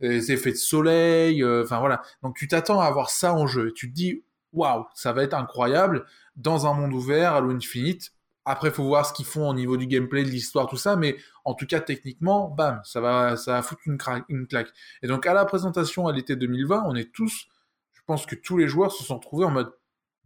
des 0.00 0.32
effets 0.32 0.50
de 0.52 0.56
soleil, 0.56 1.42
heu, 1.42 1.62
enfin 1.64 1.78
voilà. 1.80 2.02
Donc 2.22 2.36
tu 2.36 2.48
t'attends 2.48 2.80
à 2.80 2.86
avoir 2.86 3.10
ça 3.10 3.34
en 3.34 3.46
jeu 3.46 3.72
tu 3.72 3.88
te 3.90 3.94
dis: 3.94 4.22
«Waouh, 4.52 4.84
ça 4.94 5.12
va 5.12 5.22
être 5.24 5.34
incroyable 5.34 6.04
dans 6.36 6.66
un 6.66 6.74
monde 6.74 6.92
ouvert, 6.92 7.34
Halo 7.34 7.50
Infinite». 7.50 8.12
Après, 8.46 8.70
faut 8.70 8.84
voir 8.84 9.06
ce 9.06 9.14
qu'ils 9.14 9.24
font 9.24 9.48
au 9.48 9.54
niveau 9.54 9.78
du 9.78 9.86
gameplay, 9.86 10.22
de 10.22 10.28
l'histoire, 10.28 10.66
tout 10.68 10.76
ça, 10.76 10.96
mais 10.96 11.16
en 11.46 11.54
tout 11.54 11.66
cas, 11.66 11.80
techniquement, 11.80 12.48
bam, 12.50 12.80
ça 12.84 13.00
va 13.00 13.36
ça 13.38 13.52
va 13.54 13.62
foutre 13.62 13.80
une 13.86 13.98
une 14.28 14.46
claque 14.46 14.68
et 15.02 15.06
donc 15.08 15.26
à 15.26 15.32
la 15.34 15.44
présentation 15.46 16.06
à 16.08 16.12
l'été 16.12 16.36
2020, 16.36 16.84
on 16.86 16.94
est 16.94 17.10
tous 17.12 17.46
je 17.94 18.00
pense 18.06 18.26
que 18.26 18.34
tous 18.34 18.58
les 18.58 18.68
joueurs 18.68 18.92
se 18.92 19.02
sont 19.04 19.16
retrouvés 19.16 19.46
en 19.46 19.50
mode: 19.50 19.72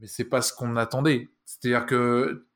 «Mais 0.00 0.06
c'est 0.08 0.24
pas 0.24 0.42
ce 0.42 0.52
qu'on 0.52 0.76
attendait». 0.76 1.28
C'est-à-dire 1.44 1.86
que 1.86 2.47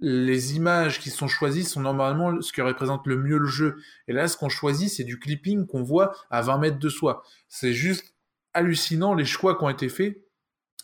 les 0.00 0.56
images 0.56 1.00
qui 1.00 1.10
sont 1.10 1.28
choisies 1.28 1.64
sont 1.64 1.80
normalement 1.80 2.40
ce 2.42 2.52
qui 2.52 2.60
représente 2.60 3.06
le 3.06 3.16
mieux 3.16 3.38
le 3.38 3.46
jeu 3.46 3.76
et 4.08 4.12
là, 4.12 4.28
ce 4.28 4.36
qu'on 4.36 4.48
choisit, 4.48 4.90
c'est 4.90 5.04
du 5.04 5.18
clipping 5.18 5.66
qu'on 5.66 5.82
voit 5.82 6.14
à 6.30 6.42
20 6.42 6.58
mètres 6.58 6.78
de 6.78 6.88
soi. 6.88 7.22
C'est 7.48 7.72
juste 7.72 8.14
hallucinant 8.54 9.14
les 9.14 9.24
choix 9.24 9.56
qui 9.56 9.64
ont 9.64 9.70
été 9.70 9.88
faits 9.88 10.18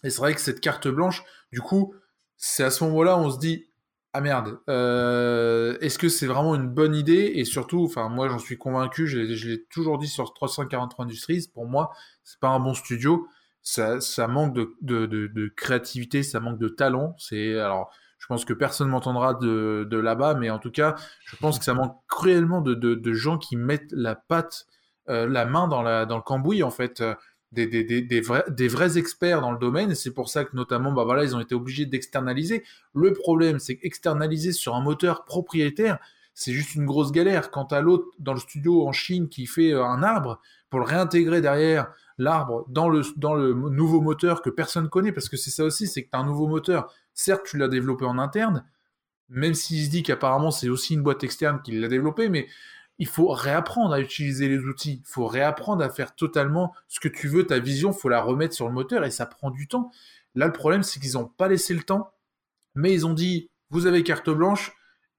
et 0.05 0.11
c'est 0.11 0.19
vrai 0.19 0.35
que 0.35 0.41
cette 0.41 0.61
carte 0.61 0.89
blanche, 0.89 1.23
du 1.53 1.61
coup, 1.61 1.95
c'est 2.37 2.65
à 2.65 2.71
ce 2.71 2.85
moment-là, 2.85 3.19
on 3.19 3.31
se 3.31 3.39
dit: 3.39 3.67
«Ah 4.13 4.21
merde, 4.21 4.59
heu, 4.69 5.79
est-ce 5.81 5.99
que 5.99 6.09
c'est 6.09 6.27
vraiment 6.27 6.55
une 6.55 6.69
bonne 6.69 6.95
idée?» 6.95 7.33
et 7.37 7.45
surtout, 7.45 7.85
enfin 7.85 8.09
moi, 8.09 8.29
j'en 8.29 8.39
suis 8.39 8.57
convaincu, 8.59 9.07
je 9.07 9.19
l'ai 9.49 9.65
toujours 9.67 9.99
dit 9.99 10.09
sur 10.09 10.33
343 10.35 11.05
Industries, 11.05 11.49
pour 11.53 11.67
moi, 11.67 11.91
c'est 12.25 12.41
pas 12.41 12.49
un 12.49 12.61
bon 12.61 12.75
studio. 12.75 13.27
Ça 13.63 13.99
manque 14.29 14.55
de 14.55 14.75
de 15.07 15.49
créativité, 15.57 16.23
ça 16.23 16.41
manque 16.41 16.59
de 16.59 16.69
talent. 16.69 17.15
C'est 17.19 17.59
alors, 17.59 17.93
pense 18.31 18.45
que 18.45 18.53
personne 18.53 18.89
m'entendra 18.89 19.35
de 19.35 19.97
là-bas, 19.97 20.35
mais 20.35 20.51
en 20.51 20.61
tout 20.61 20.71
cas, 20.71 20.95
je 21.25 21.35
pense 21.35 21.59
que 21.59 21.65
ça 21.65 21.75
manque 21.75 21.97
cruellement 22.09 22.61
de 22.61 23.13
gens 23.13 23.39
qui 23.39 23.57
mettent 23.57 23.91
la 23.91 24.15
patte, 24.15 24.67
heu, 25.09 25.27
la 25.27 25.47
main 25.47 25.67
dans 25.67 25.83
le 25.83 26.23
cambouis, 26.23 26.63
en 26.63 26.71
fait, 26.71 27.03
des 27.53 28.69
vrais 28.69 28.99
experts 28.99 29.41
dans 29.41 29.51
le 29.51 29.59
domaine 29.59 29.97
c'est 29.97 30.15
pour 30.15 30.29
ça 30.29 30.45
que 30.45 30.55
notamment, 30.55 30.93
bah, 30.93 31.03
voilà, 31.03 31.25
ils 31.25 31.35
ont 31.35 31.41
été 31.41 31.57
obligés 31.57 31.87
d'externaliser. 31.87 32.63
Le 32.95 33.13
problème, 33.13 33.59
c'est 33.59 33.77
qu'externaliser 33.77 34.53
sur 34.53 34.77
un 34.77 34.81
moteur 34.81 35.25
propriétaire, 35.25 35.99
c'est 36.33 36.53
juste 36.53 36.77
une 36.77 36.87
grosse 36.87 37.11
galère. 37.11 37.51
Quant 37.51 37.65
à 37.65 37.81
l'autre 37.81 38.07
dans 38.21 38.33
le 38.35 38.39
studio 38.39 38.87
en 38.87 38.93
Chine 38.93 39.29
qui 39.29 39.47
fait, 39.47 39.73
heu, 39.73 39.83
un 39.83 40.05
arbre, 40.05 40.41
pour 40.71 40.79
le 40.79 40.87
réintégrer 40.87 41.41
derrière, 41.41 41.93
l'arbre, 42.17 42.65
dans 42.69 42.89
le 42.89 43.53
nouveau 43.71 44.01
moteur 44.01 44.41
que 44.41 44.51
personne 44.51 44.89
connaît, 44.89 45.11
parce 45.11 45.29
que 45.29 45.37
c'est 45.37 45.51
ça 45.51 45.65
aussi, 45.65 45.89
c'est 45.89 46.05
que 46.05 46.11
tu 46.11 46.17
as 46.17 46.21
un 46.21 46.27
nouveau 46.27 46.47
moteur. 46.47 46.95
Certes, 47.23 47.45
tu 47.45 47.59
l'as 47.59 47.69
développé 47.69 48.07
en 48.07 48.17
interne, 48.17 48.65
même 49.29 49.53
s'il 49.53 49.85
se 49.85 49.91
dit 49.91 50.03
qu'apparemment 50.03 50.51
c'est 50.51 50.71
aussi 50.71 50.95
une 50.95 51.03
boîte 51.03 51.23
externe 51.23 51.61
qui 51.63 51.79
l'a 51.79 51.87
développé, 51.87 52.31
mais 52.31 52.49
il 52.97 53.07
faut 53.07 53.29
réapprendre 53.29 53.93
à 53.93 54.01
utiliser 54.01 54.49
les 54.49 54.61
outils. 54.61 55.03
Il 55.05 55.07
faut 55.07 55.27
réapprendre 55.27 55.85
à 55.85 55.91
faire 55.91 56.15
totalement 56.15 56.75
ce 56.89 56.99
que 56.99 57.09
tu 57.09 57.29
veux, 57.29 57.47
ta 57.47 57.59
vision, 57.59 57.93
faut 57.93 58.09
la 58.09 58.23
remettre 58.23 58.55
sur 58.55 58.69
le 58.69 58.73
moteur 58.73 59.05
et 59.05 59.11
ça 59.11 59.27
prend 59.27 59.51
du 59.51 59.69
temps. 59.69 59.91
Là, 60.35 60.47
le 60.47 60.53
problème, 60.55 60.83
c'est 60.83 60.99
qu'ils 60.99 61.19
ont 61.19 61.27
pas 61.27 61.47
laissé 61.47 61.75
le 61.75 61.83
temps, 61.83 62.11
mais 62.75 62.95
ils 62.95 63.07
ont 63.07 63.13
dit: 63.13 63.51
«Vous 63.69 63.87
avez 63.87 64.03
carte 64.03 64.31
blanche 64.31 64.73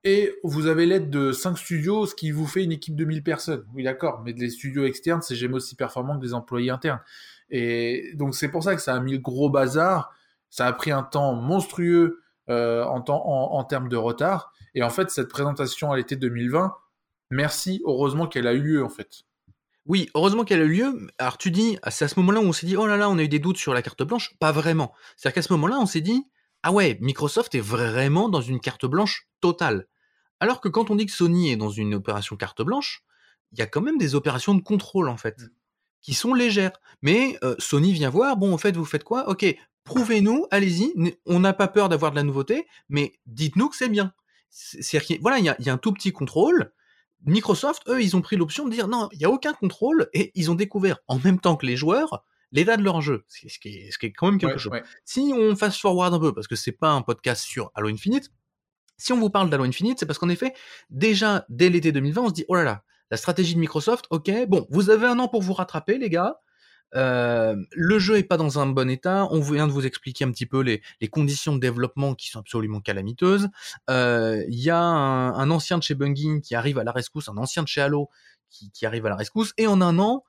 et 0.04 0.34
vous 0.44 0.66
avez 0.66 0.88
l'aide 0.88 1.12
de 1.12 1.32
5 1.32 1.56
studios, 1.56 2.08
ce 2.08 2.16
qui 2.16 2.32
vous 2.32 2.48
fait 2.48 2.64
une 2.64 2.72
équipe 2.72 2.96
de 2.96 3.06
1000 3.06 3.22
personnes». 3.22 3.64
Oui, 3.76 3.84
d'accord, 3.84 4.24
mais 4.26 4.34
les 4.34 4.50
studios 4.50 4.86
externes, 4.86 5.22
c'est 5.22 5.36
jamais 5.36 5.54
aussi 5.54 5.76
performant 5.76 6.18
que 6.18 6.22
des 6.26 6.34
employés 6.34 6.72
internes 6.72 7.02
et 7.52 8.14
donc 8.16 8.34
c'est 8.34 8.50
pour 8.50 8.64
ça 8.64 8.76
que 8.76 8.82
ça 8.82 8.96
a 8.96 9.00
mis 9.00 9.12
le 9.12 9.20
gros 9.20 9.52
bazar. 9.52 10.16
Ça 10.52 10.68
a 10.68 10.74
pris 10.74 10.92
un 10.92 11.02
temps 11.04 11.34
monstrueux, 11.34 12.22
heu, 12.50 12.84
en 12.86 13.02
temps 13.02 13.24
en 13.28 13.58
en 13.58 13.64
termes 13.64 13.90
de 13.90 13.98
retard 13.98 14.54
et 14.74 14.84
en 14.84 14.90
fait, 14.90 15.10
cette 15.10 15.28
présentation 15.28 15.92
à 15.92 15.98
l'été 15.98 16.16
2020, 16.16 16.74
merci, 17.30 17.82
heureusement 17.86 18.28
qu'elle 18.28 18.48
a 18.48 18.54
eu 18.54 18.62
lieu, 18.62 18.84
en 18.84 18.90
fait. 18.90 19.24
Oui, 19.86 20.10
heureusement 20.16 20.44
qu'elle 20.46 20.62
a 20.62 20.66
eu 20.66 20.70
lieu. 20.74 21.08
Alors 21.18 21.38
tu 21.38 21.52
dis, 21.52 21.78
c'est 21.90 22.06
à 22.06 22.08
ce 22.08 22.20
moment-là 22.20 22.40
où 22.40 22.44
on 22.44 22.54
s'est 22.54 22.68
dit: 22.68 22.78
«Oh 22.78 22.86
là 22.88 22.98
là, 22.98 23.10
on 23.10 23.18
a 23.18 23.24
eu 23.24 23.28
des 23.28 23.40
doutes 23.40 23.58
sur 23.58 23.74
la 23.74 23.82
carte 23.82 24.04
blanche». 24.04 24.34
Pas 24.40 24.52
vraiment. 24.52 24.94
C'est-à-dire 25.18 25.36
qu'à 25.36 25.42
ce 25.42 25.52
moment-là, 25.54 25.78
on 25.80 25.86
s'est 25.86 26.02
dit: 26.02 26.24
«Ah 26.64 26.72
ouais, 26.72 26.98
Microsoft 27.02 27.56
est 27.56 27.60
vraiment 27.60 28.30
dans 28.30 28.42
une 28.42 28.60
carte 28.60 28.86
blanche 28.86 29.28
totale». 29.42 29.88
Alors 30.40 30.62
que 30.62 30.70
quand 30.70 30.90
on 30.92 30.96
dit 30.96 31.06
que 31.08 31.12
Sony 31.12 31.52
est 31.52 31.58
dans 31.58 31.70
une 31.70 31.96
opération 31.96 32.36
carte 32.38 32.62
blanche, 32.62 33.04
il 33.52 33.60
y 33.60 33.62
a 33.62 33.68
quand 33.68 33.82
même 33.82 33.98
des 33.98 34.16
opérations 34.16 34.56
de 34.56 34.62
contrôle, 34.62 35.10
en 35.10 35.18
fait, 35.18 35.38
Mmh. 35.40 35.50
qui 36.02 36.14
sont 36.14 36.34
légères. 36.34 36.72
Mais, 37.02 37.38
heu, 37.44 37.56
Sony 37.60 37.92
vient 37.94 38.10
voir: 38.10 38.38
«Bon, 38.38 38.54
en 38.54 38.58
fait, 38.58 38.76
vous 38.78 38.86
faites 38.86 39.04
quoi? 39.04 39.30
OK, 39.30 39.46
prouvez-nous, 39.84 40.48
allez-y, 40.52 40.94
on 41.26 41.40
n'a 41.40 41.54
pas 41.54 41.68
peur 41.68 41.90
d'avoir 41.90 42.12
de 42.12 42.18
la 42.18 42.24
nouveauté, 42.24 42.68
mais 42.90 43.14
dites-nous 43.26 43.70
que 43.70 43.76
c'est 43.78 43.90
bien». 43.90 44.14
C'est 44.50 44.82
c'est-à-dire 44.84 45.18
voilà, 45.22 45.40
il 45.40 45.46
y 45.46 45.50
a 45.50 45.56
il 45.60 45.66
y 45.66 45.70
a 45.70 45.74
un 45.74 45.78
tout 45.78 45.94
petit 45.94 46.12
contrôle. 46.12 46.74
Microsoft, 47.26 47.84
eux, 47.88 48.02
ils 48.02 48.16
ont 48.18 48.22
pris 48.22 48.36
l'option 48.38 48.66
de 48.66 48.72
dire: 48.72 48.88
«Non, 48.88 49.08
il 49.14 49.22
y 49.22 49.26
a 49.26 49.30
aucun 49.30 49.54
contrôle» 49.54 50.10
et 50.14 50.32
ils 50.36 50.52
ont 50.52 50.56
découvert, 50.56 51.00
en 51.08 51.20
même 51.20 51.40
temps 51.40 51.56
que 51.56 51.66
les 51.66 51.78
joueurs, 51.78 52.26
l'état 52.52 52.78
de 52.78 52.84
leur 52.84 53.02
jeu. 53.02 53.24
Ce 53.28 53.40
qui 53.60 53.70
est 53.70 53.92
ce 53.92 53.98
qui 54.00 54.08
est 54.08 54.12
quand 54.12 54.30
même 54.32 54.40
quelque 54.40 54.54
Ouais, 54.56 54.60
chose. 54.60 54.74
ouais. 54.74 54.84
Si 55.06 55.32
on 55.36 55.56
fast 55.56 55.80
forward 55.80 56.14
un 56.14 56.20
peu, 56.20 56.34
parce 56.34 56.48
que 56.48 56.56
c'est 56.58 56.72
pas 56.74 56.92
un 56.92 57.02
podcast 57.02 57.44
sur 57.44 57.72
Halo 57.76 57.90
Infinite, 57.90 58.32
si 58.98 59.14
on 59.14 59.20
vous 59.20 59.30
parle 59.30 59.50
d'Halo 59.50 59.64
Infinite, 59.66 60.00
c'est 60.00 60.06
parce 60.06 60.20
qu'en 60.20 60.30
effet, 60.30 60.54
déjà, 60.90 61.46
dès 61.50 61.70
l'été 61.70 61.92
2020, 61.92 62.22
on 62.24 62.30
se 62.30 62.34
dit: 62.34 62.46
«Oh 62.50 62.56
là 62.56 62.64
là, 62.64 62.84
la 63.12 63.18
stratégie 63.18 63.56
de 63.56 63.60
Microsoft, 63.60 64.06
OK, 64.12 64.32
bon, 64.48 64.68
vous 64.70 64.90
avez 64.90 65.08
1 65.08 65.20
an 65.20 65.28
pour 65.30 65.42
vous 65.44 65.54
rattraper 65.54 65.98
les 65.98 66.10
gars, 66.10 66.42
le 66.94 68.00
jeu 68.00 68.18
est 68.18 68.24
pas 68.24 68.38
dans 68.38 68.60
un 68.60 68.68
bon 68.68 68.90
état. 68.90 69.28
On 69.32 69.40
vient 69.42 69.68
de 69.68 69.72
vous 69.72 69.86
expliquer 69.86 70.26
un 70.26 70.32
petit 70.32 70.46
peu 70.46 70.62
les, 70.62 70.82
conditions 71.10 71.56
de 71.56 71.60
développement 71.60 72.16
qui 72.16 72.30
sont 72.30 72.40
absolument 72.40 72.80
calamiteuses. 72.80 73.50
Il 73.90 74.46
y 74.50 74.70
a 74.70 74.80
un, 74.80 75.52
ancien 75.52 75.78
de 75.78 75.84
chez 75.84 75.96
Bungie 75.96 76.42
qui 76.42 76.56
arrive 76.56 76.78
à 76.80 76.84
la 76.84 76.92
rescousse, 76.92 77.30
un 77.30 77.38
ancien 77.38 77.64
de 77.64 77.68
chez 77.68 77.82
Halo 77.82 78.10
qui, 78.74 78.86
arrive 78.86 79.06
à 79.06 79.10
la 79.10 79.16
rescousse, 79.16 79.54
et 79.58 79.68
en 79.68 79.82
un 79.82 79.98
an, 80.00 80.24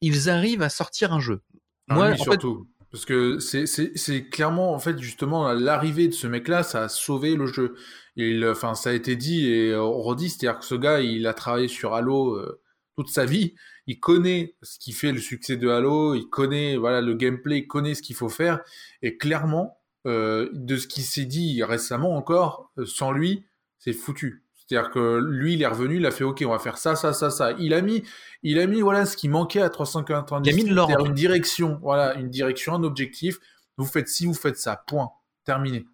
ils 0.00 0.28
arrivent 0.30 0.62
à 0.62 0.68
sortir 0.68 1.12
un 1.12 1.20
jeu. 1.20 1.40
Moi, 1.88 2.16
surtout. 2.16 2.68
Parce 2.90 3.04
que 3.04 3.38
c'est 3.38 4.28
clairement, 4.30 4.72
en 4.72 4.78
fait, 4.78 4.98
justement, 4.98 5.52
l'arrivée 5.52 6.08
de 6.08 6.14
ce 6.14 6.26
mec-là, 6.26 6.62
ça 6.62 6.84
a 6.84 6.88
sauvé 6.88 7.34
le 7.36 7.46
jeu. 7.46 7.74
Il, 8.16 8.44
enfin, 8.46 8.74
ça 8.74 8.90
a 8.90 8.92
été 8.94 9.14
dit 9.14 9.46
et 9.48 9.74
redit, 9.74 10.30
c'est-à-dire 10.30 10.58
que 10.58 10.64
ce 10.64 10.74
gars, 10.74 11.00
il 11.00 11.26
a 11.26 11.34
travaillé 11.34 11.68
sur 11.68 11.94
Halo 11.94 12.34
euh, 12.34 12.60
toute 12.96 13.10
sa 13.10 13.26
vie. 13.26 13.54
Il 13.88 13.98
connaît 13.98 14.54
ce 14.62 14.78
qui 14.78 14.92
fait 14.92 15.12
le 15.12 15.18
succès 15.18 15.56
de 15.56 15.68
Halo, 15.68 16.14
il 16.14 16.28
connaît 16.28 16.76
voilà 16.76 17.00
le 17.00 17.14
gameplay, 17.14 17.60
il 17.60 17.66
connaît 17.66 17.94
ce 17.94 18.02
qu'il 18.02 18.14
faut 18.14 18.28
faire. 18.28 18.60
Et 19.00 19.16
clairement, 19.16 19.78
euh, 20.06 20.50
de 20.52 20.76
ce 20.76 20.86
qui 20.86 21.00
s'est 21.00 21.24
dit 21.24 21.64
récemment 21.64 22.14
encore, 22.14 22.70
euh, 22.78 22.84
sans 22.84 23.12
lui, 23.12 23.46
c'est 23.78 23.94
foutu. 23.94 24.44
C'est-à-dire 24.54 24.90
que 24.90 25.18
lui, 25.18 25.54
il 25.54 25.62
est 25.62 25.66
revenu, 25.66 25.96
il 25.96 26.04
a 26.04 26.10
fait 26.10 26.24
OK, 26.24 26.42
on 26.46 26.50
va 26.50 26.58
faire 26.58 26.76
ça, 26.76 26.96
ça, 26.96 27.14
ça, 27.14 27.30
ça. 27.30 27.52
Il 27.52 27.72
a 27.72 27.80
mis, 27.80 28.02
il 28.42 28.58
a 28.58 28.66
mis 28.66 28.82
voilà 28.82 29.06
ce 29.06 29.16
qui 29.16 29.26
manquait 29.26 29.62
à 29.62 29.70
390. 29.70 30.50
Il 30.50 30.52
a 30.52 30.56
mis 30.56 30.68
de 30.68 30.74
l'ordre. 30.74 31.06
Une 31.06 31.14
direction, 31.14 31.78
voilà, 31.82 32.14
une 32.16 32.28
direction, 32.28 32.74
un 32.74 32.82
objectif. 32.84 33.38
Vous 33.78 33.86
faites 33.86 34.08
ci, 34.08 34.26
vous 34.26 34.34
faites 34.34 34.58
ça. 34.58 34.84
Point. 34.86 35.08
Terminé. 35.44 35.86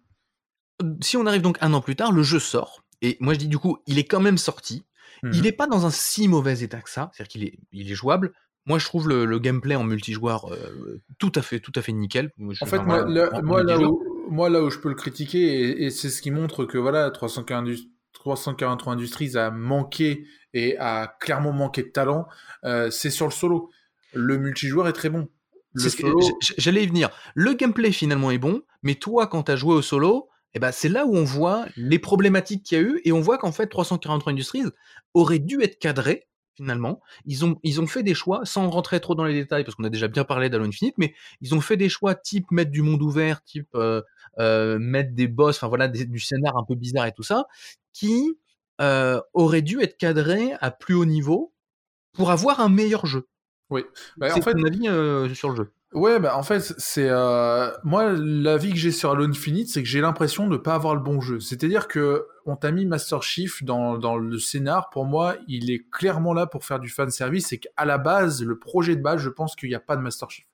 Si 1.01 1.15
on 1.15 1.25
arrive 1.25 1.41
donc 1.41 1.57
un 1.61 1.71
an 1.73 1.79
plus 1.79 1.95
tard, 1.95 2.11
le 2.11 2.23
jeu 2.23 2.39
sort. 2.39 2.83
Et 3.01 3.15
moi, 3.21 3.33
je 3.33 3.39
dis 3.39 3.47
du 3.47 3.57
coup, 3.57 3.77
il 3.87 3.97
est 3.97 4.03
quand 4.03 4.19
même 4.19 4.37
sorti. 4.37 4.83
Il 5.23 5.41
n'est 5.41 5.51
mhm. 5.51 5.55
pas 5.55 5.67
dans 5.67 5.85
un 5.85 5.91
si 5.91 6.27
mauvais 6.27 6.59
état 6.61 6.81
que 6.81 6.89
ça. 6.89 7.11
C'est-à-dire 7.13 7.31
qu'il 7.31 7.43
est, 7.43 7.59
il 7.71 7.91
est 7.91 7.95
jouable. 7.95 8.33
Moi, 8.65 8.79
je 8.79 8.85
trouve 8.85 9.07
le, 9.07 9.39
gameplay 9.39 9.75
en 9.75 9.83
multijoueur 9.83 10.51
euh, 10.51 11.01
tout 11.19 11.31
à 11.35 11.41
fait, 11.41 11.59
tout 11.59 11.71
à 11.75 11.81
fait 11.81 11.91
nickel. 11.91 12.31
en 12.61 12.65
fait, 12.65 12.79
moi, 12.79 13.05
moi, 13.43 13.63
là 13.63 13.79
où, 13.79 14.03
moi, 14.29 14.49
là 14.49 14.63
où 14.63 14.69
je 14.69 14.79
peux 14.79 14.89
le 14.89 14.95
critiquer, 14.95 15.83
et, 15.83 15.91
c'est 15.91 16.09
ce 16.09 16.21
qui 16.21 16.31
montre 16.31 16.65
que 16.65 16.79
voilà, 16.79 17.11
343 17.11 18.93
Industries 18.93 19.37
a 19.37 19.51
manqué 19.51 20.25
et 20.53 20.77
a 20.79 21.15
clairement 21.19 21.51
manqué 21.51 21.83
de 21.83 21.89
talent, 21.89 22.27
euh, 22.63 22.89
c'est 22.89 23.11
sur 23.11 23.25
le 23.25 23.31
solo. 23.31 23.69
Le 24.13 24.37
multijoueur 24.37 24.87
est 24.87 24.93
très 24.93 25.09
bon. 25.09 25.27
J'allais 26.57 26.83
y 26.83 26.87
venir. 26.87 27.09
Le 27.35 27.53
gameplay 27.53 27.91
finalement 27.91 28.31
est 28.31 28.37
bon, 28.37 28.61
mais 28.81 28.95
toi, 28.95 29.27
quand 29.27 29.43
tu 29.43 29.51
as 29.51 29.55
joué 29.57 29.75
au 29.75 29.81
solo, 29.81 30.29
eh 30.55 30.59
ben, 30.59 30.71
c'est 30.71 30.89
là 30.89 31.05
où 31.05 31.15
on 31.15 31.25
voit 31.25 31.65
les 31.75 31.99
problématiques 31.99 32.63
qu'il 32.63 32.77
y 32.77 32.81
a 32.81 32.83
eu 32.83 33.01
et 33.03 33.11
on 33.11 33.19
voit 33.19 33.37
qu'en 33.37 33.51
fait 33.51 33.67
343 33.67 34.31
Industries 34.31 34.63
aurait 35.13 35.39
dû 35.39 35.61
être 35.61 35.77
cadré 35.79 36.27
finalement. 36.55 37.01
Ils 37.25 37.43
ont, 37.43 37.59
ils 37.63 37.81
ont 37.81 37.87
fait 37.87 38.03
des 38.03 38.13
choix, 38.13 38.45
sans 38.45 38.69
rentrer 38.69 39.01
trop 39.01 39.13
dans 39.15 39.25
les 39.25 39.33
détails, 39.33 39.65
parce 39.65 39.75
qu'on 39.75 39.83
a 39.83 39.89
déjà 39.89 40.07
bien 40.07 40.23
parlé 40.23 40.49
d'Halo 40.49 40.65
Infinite, 40.65 40.95
mais 40.97 41.13
ils 41.41 41.53
ont 41.53 41.59
fait 41.59 41.75
des 41.75 41.89
choix 41.89 42.15
type 42.15 42.49
mettre 42.51 42.71
du 42.71 42.81
monde 42.81 43.01
ouvert, 43.01 43.43
type 43.43 43.67
euh, 43.75 44.01
euh, 44.39 44.79
mettre 44.79 45.13
des 45.13 45.27
boss, 45.27 45.57
enfin 45.57 45.67
voilà, 45.67 45.89
du 45.89 46.19
scénar 46.19 46.57
un 46.57 46.63
peu 46.63 46.75
bizarre 46.75 47.05
et 47.05 47.11
tout 47.11 47.23
ça, 47.23 47.47
qui 47.91 48.37
euh, 48.79 49.21
auraient 49.33 49.61
dû 49.61 49.81
être 49.81 49.97
cadrés 49.97 50.53
à 50.61 50.71
plus 50.71 50.95
haut 50.95 51.05
niveau 51.05 51.53
pour 52.13 52.31
avoir 52.31 52.61
un 52.61 52.69
meilleur 52.69 53.05
jeu. 53.05 53.27
Oui. 53.69 53.83
Bah, 54.17 54.33
en 54.33 54.41
fait, 54.41 54.53
mon 54.53 54.65
avis 54.65 55.35
sur 55.35 55.49
le 55.49 55.55
jeu? 55.55 55.73
Ouais, 55.93 56.19
bah 56.19 56.35
en 56.35 56.43
fait, 56.43 56.73
c'est 56.77 57.07
euh, 57.09 57.71
moi 57.83 58.11
l'avis 58.11 58.71
que 58.71 58.77
j'ai 58.77 58.91
sur 58.91 59.11
Halo 59.11 59.25
Infinite, 59.25 59.69
c'est 59.69 59.81
que 59.81 59.87
j'ai 59.87 60.01
l'impression 60.01 60.45
de 60.47 60.53
ne 60.53 60.57
pas 60.57 60.73
avoir 60.73 60.93
le 60.93 61.01
bon 61.01 61.21
jeu. 61.21 61.39
C'est-à-dire 61.39 61.87
que 61.87 62.25
on 62.45 62.57
t'a 62.57 62.71
mis 62.71 62.85
Master 62.85 63.23
Chief 63.23 63.63
dans, 63.63 63.97
dans 63.97 64.17
le 64.17 64.37
scénar. 64.37 64.89
Pour 64.89 65.05
moi, 65.05 65.37
il 65.47 65.71
est 65.71 65.89
clairement 65.89 66.33
là 66.33 66.47
pour 66.47 66.65
faire 66.65 66.79
du 66.79 66.89
fan 66.89 67.09
service. 67.09 67.47
C'est 67.47 67.59
qu'à 67.59 67.85
la 67.85 67.97
base, 67.97 68.43
le 68.43 68.59
projet 68.59 68.95
de 68.97 69.01
base, 69.01 69.21
je 69.21 69.29
pense 69.29 69.55
qu'il 69.55 69.69
n'y 69.69 69.75
a 69.75 69.79
pas 69.79 69.95
de 69.95 70.01
Master 70.01 70.29
Chief. 70.29 70.45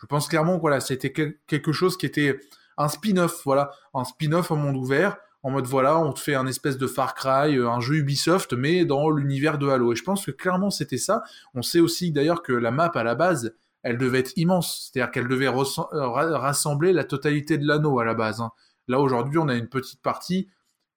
Je 0.00 0.06
pense 0.06 0.28
clairement 0.28 0.56
que 0.56 0.60
voilà, 0.60 0.80
c'était 0.80 1.12
quelque 1.12 1.72
chose 1.72 1.96
qui 1.96 2.06
était 2.06 2.40
un 2.76 2.88
spin-off, 2.88 3.42
voilà, 3.44 3.70
un 3.94 4.04
spin-off 4.04 4.50
en 4.50 4.56
monde 4.56 4.76
ouvert 4.76 5.18
en 5.42 5.50
mode 5.50 5.66
voilà, 5.66 5.98
on 5.98 6.12
te 6.12 6.20
fait 6.20 6.34
un 6.34 6.46
espèce 6.46 6.76
de 6.76 6.86
Far 6.86 7.14
Cry, 7.14 7.56
euh, 7.56 7.70
un 7.70 7.80
jeu 7.80 7.96
Ubisoft, 7.96 8.52
mais 8.52 8.84
dans 8.84 9.10
l'univers 9.10 9.58
de 9.58 9.68
Halo. 9.68 9.92
Et 9.92 9.96
je 9.96 10.04
pense 10.04 10.26
que 10.26 10.30
clairement 10.30 10.70
c'était 10.70 10.98
ça. 10.98 11.22
On 11.54 11.62
sait 11.62 11.80
aussi 11.80 12.12
d'ailleurs 12.12 12.42
que 12.42 12.52
la 12.52 12.70
map 12.70 12.90
à 12.94 13.02
la 13.02 13.14
base, 13.14 13.54
elle 13.82 13.98
devait 13.98 14.20
être 14.20 14.32
immense. 14.36 14.90
C'est-à-dire 14.92 15.10
qu'elle 15.10 15.28
devait 15.28 15.48
euh, 15.48 16.08
rassembler 16.08 16.92
la 16.92 17.04
totalité 17.04 17.58
de 17.58 17.66
l'anneau 17.66 17.98
à 17.98 18.04
la 18.04 18.14
base. 18.14 18.40
Hein. 18.40 18.50
Là, 18.88 19.00
aujourd'hui, 19.00 19.38
on 19.38 19.48
a 19.48 19.54
une 19.54 19.68
petite 19.68 20.02
partie 20.02 20.48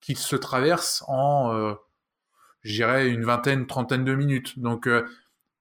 qui 0.02 0.15
se 0.15 0.36
traverse 0.36 1.04
en, 1.08 1.54
euh, 1.54 1.74
une 2.63 3.24
vingtaine, 3.24 3.67
trentaine 3.67 4.04
de 4.04 4.13
minutes. 4.13 4.60
Donc, 4.60 4.88
euh, 4.88 5.08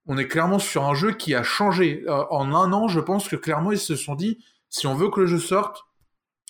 on 0.05 0.17
est 0.17 0.27
clairement 0.27 0.59
sur 0.59 0.83
un 0.83 0.93
jeu 0.93 1.13
qui 1.13 1.33
a 1.33 1.43
changé. 1.43 2.03
Euh, 2.07 2.25
en 2.29 2.53
un 2.53 2.73
an, 2.73 2.87
je 2.87 2.99
pense 2.99 3.27
que 3.29 3.35
clairement, 3.35 3.71
ils 3.71 3.79
se 3.79 3.95
sont 3.95 4.15
dit, 4.15 4.43
si 4.69 4.85
on 4.85 4.95
veut 4.95 5.09
que 5.09 5.21
le 5.21 5.27
jeu 5.27 5.39
sorte, 5.39 5.83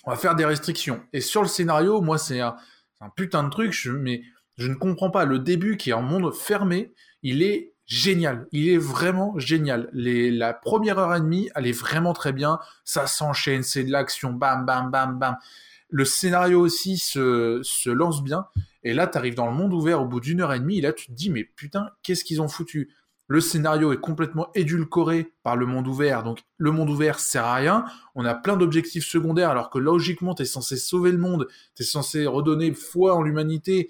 on 0.04 0.10
va 0.10 0.16
faire 0.16 0.34
des 0.34 0.44
restrictions. 0.44 1.02
Et 1.12 1.20
sur 1.20 1.42
le 1.42 1.48
scénario, 1.48 2.00
moi, 2.00 2.18
c'est 2.18 2.40
un, 2.40 2.56
un, 3.00 3.10
putain 3.10 3.44
de 3.44 3.50
truc, 3.50 3.78
mais 4.00 4.22
je 4.56 4.68
ne 4.68 4.74
comprends 4.74 5.10
pas. 5.10 5.24
Le 5.24 5.38
début, 5.38 5.76
qui 5.76 5.90
est 5.90 5.94
en 5.94 6.02
monde 6.02 6.34
fermé, 6.34 6.94
il 7.22 7.42
est 7.42 7.73
génial. 7.86 8.46
Il 8.52 8.68
est 8.68 8.78
vraiment 8.78 9.38
génial. 9.38 9.90
La 9.92 10.54
première 10.54 10.98
heure 10.98 11.14
et 11.14 11.20
demie, 11.20 11.50
elle 11.54 11.66
est 11.66 11.78
vraiment 11.78 12.12
très 12.12 12.32
bien. 12.32 12.58
Ça 12.84 13.06
s'enchaîne, 13.06 13.62
c'est 13.62 13.84
de 13.84 13.90
l'action, 13.92 14.32
bam, 14.32 14.64
bam, 14.64 14.90
bam, 14.90 15.18
bam. 15.18 15.36
Le 15.90 16.04
scénario 16.04 16.60
aussi 16.60 16.98
se, 16.98 17.60
se 17.62 17.90
lance 17.90 18.24
bien. 18.24 18.46
Et 18.82 18.94
là, 18.94 19.06
tu 19.06 19.16
arrives 19.16 19.34
dans 19.34 19.46
le 19.46 19.54
monde 19.54 19.72
ouvert 19.72 20.02
au 20.02 20.06
bout 20.06 20.20
d'une 20.20 20.40
heure 20.40 20.52
et 20.52 20.60
demie. 20.60 20.78
Et 20.78 20.82
là, 20.82 20.92
tu 20.92 21.06
te 21.06 21.12
dis, 21.12 21.30
mais 21.30 21.44
putain, 21.44 21.90
qu'est-ce 22.02 22.24
qu'ils 22.24 22.42
ont 22.42 22.48
foutu? 22.48 22.90
Le 23.26 23.40
scénario 23.40 23.90
est 23.92 24.00
complètement 24.00 24.48
édulcoré 24.54 25.32
par 25.42 25.56
le 25.56 25.64
monde 25.64 25.88
ouvert. 25.88 26.22
Donc, 26.22 26.42
le 26.58 26.70
monde 26.72 26.90
ouvert 26.90 27.18
sert 27.18 27.44
à 27.44 27.54
rien. 27.54 27.86
On 28.14 28.24
a 28.26 28.34
plein 28.34 28.56
d'objectifs 28.56 29.06
secondaires, 29.06 29.48
alors 29.48 29.70
que 29.70 29.78
logiquement, 29.78 30.34
tu 30.34 30.42
es 30.42 30.46
censé 30.46 30.76
sauver 30.76 31.10
le 31.10 31.18
monde. 31.18 31.48
Tu 31.74 31.84
es 31.84 31.86
censé 31.86 32.26
redonner 32.26 32.74
foi 32.74 33.14
en 33.14 33.22
l'humanité 33.22 33.88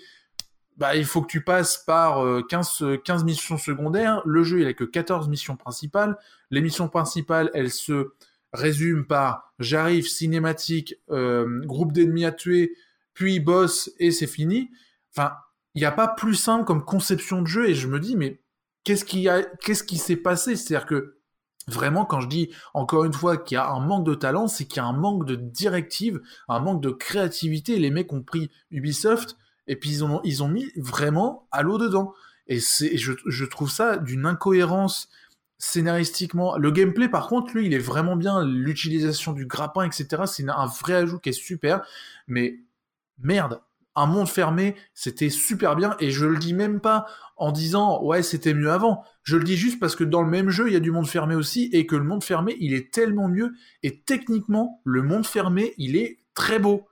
bah, 0.76 0.96
il 0.96 1.04
faut 1.04 1.22
que 1.22 1.30
tu 1.30 1.42
passes 1.42 1.78
par 1.78 2.24
15, 2.48 2.82
euh, 2.82 2.96
15 2.96 3.22
euh, 3.22 3.24
missions 3.24 3.58
secondaires. 3.58 4.22
Le 4.24 4.42
jeu, 4.42 4.60
il 4.60 4.66
a 4.66 4.74
que 4.74 4.84
14 4.84 5.28
missions 5.28 5.56
principales. 5.56 6.16
Les 6.50 6.60
missions 6.60 6.88
principales, 6.88 7.50
elles 7.54 7.70
se 7.70 8.12
résument 8.52 9.04
par 9.04 9.52
j'arrive, 9.58 10.06
cinématique, 10.06 10.96
euh, 11.10 11.60
groupe 11.64 11.92
d'ennemis 11.92 12.24
à 12.24 12.32
tuer, 12.32 12.74
puis 13.12 13.40
boss, 13.40 13.90
et 13.98 14.10
c'est 14.10 14.26
fini. 14.26 14.70
Enfin, 15.12 15.34
il 15.74 15.80
n'y 15.80 15.86
a 15.86 15.92
pas 15.92 16.08
plus 16.08 16.34
simple 16.34 16.64
comme 16.64 16.84
conception 16.84 17.42
de 17.42 17.46
jeu, 17.46 17.68
et 17.68 17.74
je 17.74 17.88
me 17.88 18.00
dis, 18.00 18.16
mais 18.16 18.40
qu'est-ce 18.84 19.04
qui, 19.04 19.28
a, 19.28 19.42
qu'est-ce 19.42 19.84
qui 19.84 19.98
s'est 19.98 20.16
passé? 20.16 20.56
C'est-à-dire 20.56 20.86
que 20.86 21.18
Vraiment, 21.66 22.04
quand 22.04 22.20
je 22.20 22.28
dis 22.28 22.50
encore 22.74 23.04
une 23.04 23.12
fois 23.14 23.38
qu'il 23.38 23.54
y 23.54 23.58
a 23.58 23.70
un 23.70 23.80
manque 23.80 24.04
de 24.04 24.14
talent, 24.14 24.48
c'est 24.48 24.66
qu'il 24.66 24.76
y 24.76 24.80
a 24.80 24.84
un 24.84 24.92
manque 24.92 25.24
de 25.24 25.34
directive, 25.34 26.20
un 26.46 26.60
manque 26.60 26.82
de 26.82 26.90
créativité. 26.90 27.78
Les 27.78 27.90
mecs 27.90 28.12
ont 28.12 28.22
pris 28.22 28.50
Ubisoft, 28.70 29.38
et 29.66 29.76
puis 29.76 29.90
ils 29.90 30.04
ont, 30.04 30.20
ils 30.24 30.46
mis 30.48 30.70
vraiment 30.76 31.46
à 31.50 31.62
l'eau 31.62 31.78
dedans. 31.78 32.12
Et 32.46 32.58
je, 32.58 33.12
je 33.26 33.44
trouve 33.44 33.70
ça 33.70 33.96
d'une 33.96 34.26
incohérence 34.26 35.08
scénaristiquement. 35.58 36.56
Le 36.58 36.70
gameplay, 36.70 37.08
par 37.08 37.28
contre, 37.28 37.54
lui, 37.54 37.66
il 37.66 37.74
est 37.74 37.78
vraiment 37.78 38.16
bien. 38.16 38.44
L'utilisation 38.44 39.32
du 39.32 39.46
grappin, 39.46 39.82
etc., 39.84 40.24
c'est 40.26 40.48
un 40.48 40.66
vrai 40.66 40.94
ajout 40.94 41.18
qui 41.18 41.30
est 41.30 41.32
super. 41.32 41.80
Mais 42.26 42.60
merde, 43.18 43.60
un 43.94 44.06
monde 44.06 44.28
fermé, 44.28 44.74
c'était 44.92 45.30
super 45.30 45.76
bien. 45.76 45.96
Et 46.00 46.10
je 46.10 46.26
le 46.26 46.36
dis 46.36 46.52
même 46.52 46.80
pas 46.80 47.06
en 47.36 47.52
disant 47.52 48.02
ouais, 48.02 48.22
c'était 48.22 48.54
mieux 48.54 48.70
avant. 48.70 49.04
Je 49.22 49.36
le 49.36 49.44
dis 49.44 49.56
juste 49.56 49.80
parce 49.80 49.96
que 49.96 50.04
dans 50.04 50.22
le 50.22 50.28
même 50.28 50.50
jeu, 50.50 50.68
il 50.68 50.74
y 50.74 50.76
a 50.76 50.80
du 50.80 50.90
monde 50.90 51.08
fermé 51.08 51.34
aussi. 51.34 51.70
Et 51.72 51.86
que 51.86 51.96
le 51.96 52.04
monde 52.04 52.24
fermé, 52.24 52.56
il 52.60 52.74
est 52.74 52.92
tellement 52.92 53.28
mieux. 53.28 53.52
Et 53.82 54.00
techniquement, 54.00 54.80
le 54.84 55.02
monde 55.02 55.26
fermé, 55.26 55.72
il 55.78 55.96
est 55.96 56.18
très 56.34 56.58
beau. 56.58 56.86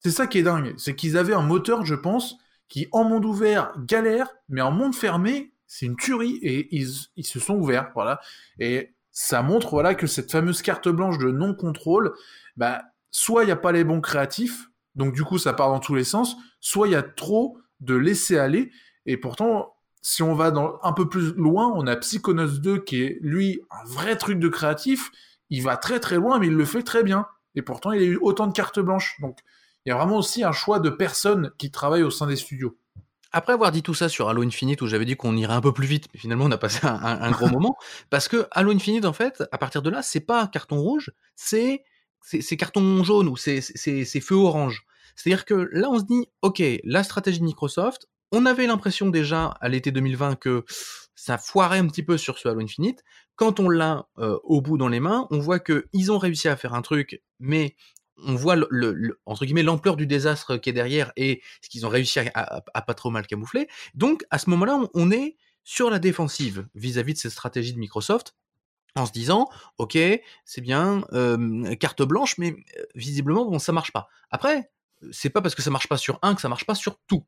C'est 0.00 0.10
ça 0.10 0.26
qui 0.26 0.38
est 0.38 0.42
dingue, 0.42 0.74
c'est 0.76 0.94
qu'ils 0.94 1.16
avaient 1.16 1.34
un 1.34 1.42
moteur, 1.42 1.84
je 1.84 1.94
pense, 1.94 2.36
qui 2.68 2.86
en 2.92 3.04
monde 3.04 3.24
ouvert 3.24 3.72
galère, 3.78 4.28
mais 4.48 4.60
en 4.60 4.70
monde 4.70 4.94
fermé, 4.94 5.52
c'est 5.66 5.86
une 5.86 5.96
tuerie 5.96 6.38
et 6.42 6.68
ils, 6.74 7.24
se 7.24 7.40
sont 7.40 7.56
ouverts, 7.56 7.90
voilà. 7.94 8.20
Et 8.58 8.94
ça 9.10 9.42
montre, 9.42 9.70
voilà, 9.70 9.94
que 9.94 10.06
cette 10.06 10.30
fameuse 10.30 10.62
carte 10.62 10.88
blanche 10.88 11.18
de 11.18 11.30
non-contrôle, 11.30 12.14
bah, 12.56 12.82
soit 13.10 13.42
il 13.42 13.46
n'y 13.46 13.52
a 13.52 13.56
pas 13.56 13.72
les 13.72 13.84
bons 13.84 14.00
créatifs, 14.00 14.70
donc 14.94 15.14
du 15.14 15.24
coup 15.24 15.38
ça 15.38 15.52
part 15.52 15.68
dans 15.68 15.80
tous 15.80 15.94
les 15.94 16.04
sens, 16.04 16.36
soit 16.60 16.86
il 16.88 16.92
y 16.92 16.96
a 16.96 17.02
trop 17.02 17.58
de 17.80 17.94
laisser 17.94 18.38
aller, 18.38 18.70
et 19.06 19.16
pourtant, 19.16 19.74
si 20.02 20.22
on 20.22 20.34
va 20.34 20.50
dans, 20.50 20.78
un 20.82 20.92
peu 20.92 21.08
plus 21.08 21.32
loin, 21.34 21.72
on 21.74 21.86
a 21.86 21.96
Psychonauts 21.96 22.58
2 22.58 22.78
qui 22.84 23.02
est, 23.02 23.18
lui, 23.20 23.62
un 23.70 23.84
vrai 23.84 24.16
truc 24.16 24.38
de 24.38 24.48
créatif, 24.48 25.10
il 25.50 25.62
va 25.62 25.76
très 25.76 25.98
très 25.98 26.16
loin, 26.16 26.38
mais 26.38 26.48
il 26.48 26.54
le 26.54 26.64
fait 26.64 26.82
très 26.82 27.02
bien. 27.02 27.26
Et 27.54 27.62
pourtant, 27.62 27.92
il 27.92 28.02
a 28.02 28.04
eu 28.04 28.18
autant 28.20 28.46
de 28.46 28.52
cartes 28.52 28.78
blanches. 28.80 29.16
Donc, 29.20 29.38
il 29.88 29.92
y 29.92 29.94
a 29.94 29.96
vraiment 29.96 30.18
aussi 30.18 30.44
un 30.44 30.52
choix 30.52 30.80
de 30.80 30.90
personnes 30.90 31.50
qui 31.56 31.70
travaillent 31.70 32.02
au 32.02 32.10
sein 32.10 32.26
des 32.26 32.36
studios. 32.36 32.76
Après 33.32 33.54
avoir 33.54 33.72
dit 33.72 33.82
tout 33.82 33.94
ça 33.94 34.10
sur 34.10 34.28
Halo 34.28 34.42
Infinite, 34.42 34.82
où 34.82 34.86
j'avais 34.86 35.06
dit 35.06 35.16
qu'on 35.16 35.34
irait 35.34 35.54
un 35.54 35.62
peu 35.62 35.72
plus 35.72 35.86
vite, 35.86 36.08
mais 36.12 36.20
finalement 36.20 36.44
on 36.44 36.50
a 36.50 36.58
passé 36.58 36.80
un, 36.82 37.30
gros 37.30 37.48
moment, 37.48 37.74
parce 38.10 38.28
que 38.28 38.46
Halo 38.50 38.70
Infinite, 38.70 39.06
en 39.06 39.14
fait, 39.14 39.42
à 39.50 39.56
partir 39.56 39.80
de 39.80 39.88
là, 39.88 40.02
c'est 40.02 40.20
pas 40.20 40.46
carton 40.46 40.78
rouge, 40.78 41.10
c'est 41.36 41.84
carton 42.58 43.02
jaune 43.02 43.28
ou 43.28 43.38
c'est 43.38 43.62
feu 44.20 44.34
orange. 44.34 44.84
C'est-à-dire 45.16 45.46
que 45.46 45.70
là, 45.72 45.88
on 45.90 45.98
se 45.98 46.04
dit, 46.04 46.26
ok, 46.42 46.62
la 46.84 47.02
stratégie 47.02 47.40
de 47.40 47.44
Microsoft, 47.44 48.08
on 48.30 48.44
avait 48.44 48.66
l'impression 48.66 49.08
déjà 49.08 49.56
à 49.58 49.70
l'été 49.70 49.90
2020 49.90 50.36
que 50.36 50.66
ça 51.14 51.38
foirait 51.38 51.78
un 51.78 51.86
petit 51.86 52.02
peu 52.02 52.18
sur 52.18 52.38
ce 52.38 52.46
Halo 52.46 52.60
Infinite. 52.60 53.02
Quand 53.36 53.58
on 53.58 53.70
l'a 53.70 54.06
euh, 54.18 54.38
au 54.44 54.60
bout 54.60 54.76
dans 54.76 54.88
les 54.88 55.00
mains, 55.00 55.26
on 55.30 55.38
voit 55.38 55.60
que 55.60 55.86
ils 55.94 56.12
ont 56.12 56.18
réussi 56.18 56.46
à 56.46 56.56
faire 56.56 56.74
un 56.74 56.82
truc, 56.82 57.22
mais 57.40 57.74
on 58.24 58.34
voit 58.34 58.56
entre 59.26 59.44
guillemets 59.44 59.62
l'ampleur 59.62 59.96
du 59.96 60.06
désastre 60.06 60.56
qui 60.56 60.70
est 60.70 60.72
derrière 60.72 61.12
et 61.16 61.42
ce 61.62 61.68
qu'ils 61.68 61.86
ont 61.86 61.88
réussi 61.88 62.18
à, 62.34 62.82
pas 62.82 62.94
trop 62.94 63.10
mal 63.10 63.26
camoufler. 63.26 63.68
Donc 63.94 64.24
à 64.30 64.38
ce 64.38 64.50
moment-là, 64.50 64.80
on, 64.94 65.10
est 65.10 65.36
sur 65.64 65.90
la 65.90 65.98
défensive 65.98 66.66
vis-à-vis 66.74 67.14
de 67.14 67.18
cette 67.18 67.32
stratégie 67.32 67.72
de 67.72 67.78
Microsoft 67.78 68.34
en 68.96 69.06
se 69.06 69.12
disant 69.12 69.48
ok 69.76 69.98
c'est 70.44 70.60
bien 70.62 71.04
euh, 71.12 71.74
carte 71.76 72.02
blanche 72.02 72.38
mais 72.38 72.56
euh, 72.78 72.82
visiblement 72.94 73.44
bon 73.44 73.58
ça 73.58 73.70
marche 73.70 73.92
pas 73.92 74.08
après 74.30 74.70
c'est 75.12 75.28
pas 75.28 75.42
parce 75.42 75.54
que 75.54 75.60
ça 75.60 75.70
marche 75.70 75.88
pas 75.88 75.98
sur 75.98 76.18
un 76.22 76.34
que 76.34 76.40
ça 76.40 76.48
marche 76.48 76.64
pas 76.64 76.74
sur 76.74 76.98
tout 77.06 77.24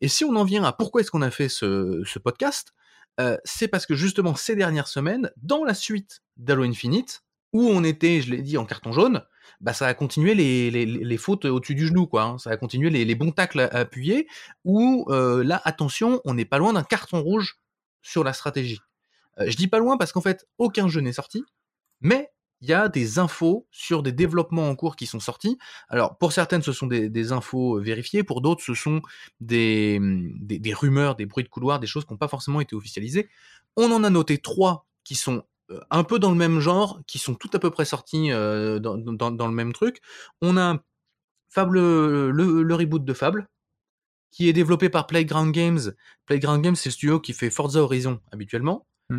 et 0.00 0.08
si 0.08 0.24
on 0.24 0.34
en 0.36 0.44
vient 0.44 0.64
à 0.64 0.72
pourquoi 0.72 1.00
est-ce 1.00 1.10
qu'on 1.10 1.22
a 1.22 1.30
fait 1.30 1.48
ce, 1.48 2.18
podcast, 2.18 2.74
euh, 3.20 3.36
c'est 3.44 3.68
parce 3.68 3.86
que 3.86 3.94
justement 3.94 4.34
ces 4.34 4.56
dernières 4.56 4.88
semaines, 4.88 5.30
dans 5.36 5.64
la 5.64 5.74
suite 5.74 6.22
d'Halo 6.36 6.64
Infinite, 6.64 7.22
où 7.52 7.68
on 7.68 7.84
était, 7.84 8.20
je 8.20 8.30
l'ai 8.30 8.42
dit, 8.42 8.58
en 8.58 8.64
carton 8.64 8.92
jaune, 8.92 9.24
bah 9.60 9.72
ça 9.72 9.86
a 9.86 9.94
continué 9.94 10.34
les, 10.34 10.70
les, 10.70 10.86
les 10.86 11.16
fautes 11.16 11.44
au-dessus 11.44 11.74
du 11.74 11.86
genou, 11.86 12.06
quoi. 12.06 12.22
Hein. 12.22 12.38
Ça 12.38 12.50
a 12.50 12.56
continué 12.56 12.90
les, 12.90 13.14
bons 13.14 13.32
tacles 13.32 13.60
à, 13.60 13.66
appuyer, 13.66 14.28
où 14.64 15.06
euh, 15.08 15.42
là, 15.44 15.60
attention, 15.64 16.20
on 16.24 16.34
n'est 16.34 16.44
pas 16.44 16.58
loin 16.58 16.72
d'un 16.72 16.82
carton 16.82 17.20
rouge 17.20 17.58
sur 18.02 18.24
la 18.24 18.32
stratégie. 18.32 18.80
Euh, 19.40 19.46
je 19.48 19.56
dis 19.56 19.68
pas 19.68 19.78
loin 19.78 19.96
parce 19.96 20.12
qu'en 20.12 20.20
fait, 20.20 20.46
aucun 20.58 20.88
jeu 20.88 21.00
n'est 21.00 21.12
sorti, 21.12 21.44
mais 22.00 22.30
il 22.60 22.68
y 22.68 22.72
a 22.72 22.88
des 22.88 23.18
infos 23.18 23.66
sur 23.70 24.02
des 24.02 24.12
développements 24.12 24.68
en 24.68 24.74
cours 24.74 24.96
qui 24.96 25.06
sont 25.06 25.20
sortis. 25.20 25.58
Alors, 25.88 26.16
pour 26.16 26.32
certaines, 26.32 26.62
ce 26.62 26.72
sont 26.72 26.86
des, 26.86 27.32
infos 27.32 27.78
vérifiées, 27.78 28.22
pour 28.22 28.40
d'autres, 28.40 28.62
ce 28.62 28.72
sont 28.72 29.02
des, 29.40 29.98
des, 30.00 30.72
rumeurs, 30.72 31.14
des 31.14 31.26
bruits 31.26 31.44
de 31.44 31.48
couloir, 31.50 31.78
des 31.78 31.86
choses 31.86 32.06
qui 32.06 32.12
n'ont 32.12 32.18
pas 32.18 32.28
forcément 32.28 32.62
été 32.62 32.74
officialisées. 32.74 33.28
On 33.76 33.92
en 33.92 34.02
a 34.02 34.08
noté 34.08 34.38
trois 34.38 34.86
qui 35.02 35.14
sont 35.14 35.44
un 35.90 36.04
peu 36.04 36.18
dans 36.18 36.30
le 36.30 36.36
même 36.36 36.60
genre, 36.60 37.00
qui 37.06 37.18
sont 37.18 37.34
tout 37.34 37.50
à 37.52 37.58
peu 37.58 37.70
près 37.70 37.84
sortis 37.84 38.32
euh, 38.32 38.78
dans, 38.78 38.96
dans, 38.96 39.46
le 39.46 39.54
même 39.54 39.72
truc. 39.72 40.00
On 40.42 40.56
a 40.56 40.78
Fable, 41.48 41.78
le, 41.78 42.74
reboot 42.74 43.04
de 43.04 43.14
Fable, 43.14 43.48
qui 44.30 44.48
est 44.48 44.52
développé 44.52 44.88
par 44.88 45.06
Playground 45.06 45.54
Games. 45.54 45.80
Playground 46.26 46.62
Games, 46.62 46.74
c'est 46.74 46.88
le 46.88 46.92
studio 46.94 47.20
qui 47.20 47.32
fait 47.32 47.50
Forza 47.50 47.80
Horizon 47.80 48.20
habituellement. 48.32 48.86
Mmh 49.08 49.18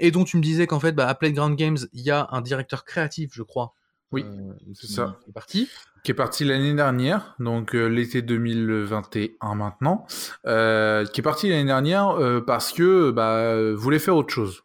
et 0.00 0.10
dont 0.10 0.24
tu 0.24 0.38
me 0.38 0.42
disais 0.42 0.66
qu'en 0.66 0.80
fait, 0.80 0.92
bah, 0.92 1.06
à 1.06 1.14
Playground 1.14 1.54
Games, 1.54 1.76
il 1.92 2.00
y 2.00 2.10
a 2.10 2.28
un 2.30 2.40
directeur 2.40 2.86
créatif, 2.86 3.32
je 3.34 3.42
crois. 3.42 3.74
Oui, 4.10 4.24
c'est 4.72 4.86
ça. 4.86 5.18
Qui 5.22 5.28
est 5.28 5.32
parti. 5.34 5.68
Qui 6.02 6.12
est 6.12 6.14
parti 6.14 6.44
l'année 6.46 6.72
dernière, 6.72 7.34
donc 7.38 7.74
l'été 7.74 8.22
2021 8.22 9.54
maintenant. 9.54 10.06
Euh, 10.46 11.04
qui 11.04 11.20
est 11.20 11.22
parti 11.22 11.50
l'année 11.50 11.66
dernière 11.66 12.16
parce 12.46 12.72
que 12.72 13.10
bah, 13.10 13.74
voulait 13.74 13.98
faire 13.98 14.16
autre 14.16 14.32
chose. 14.32 14.62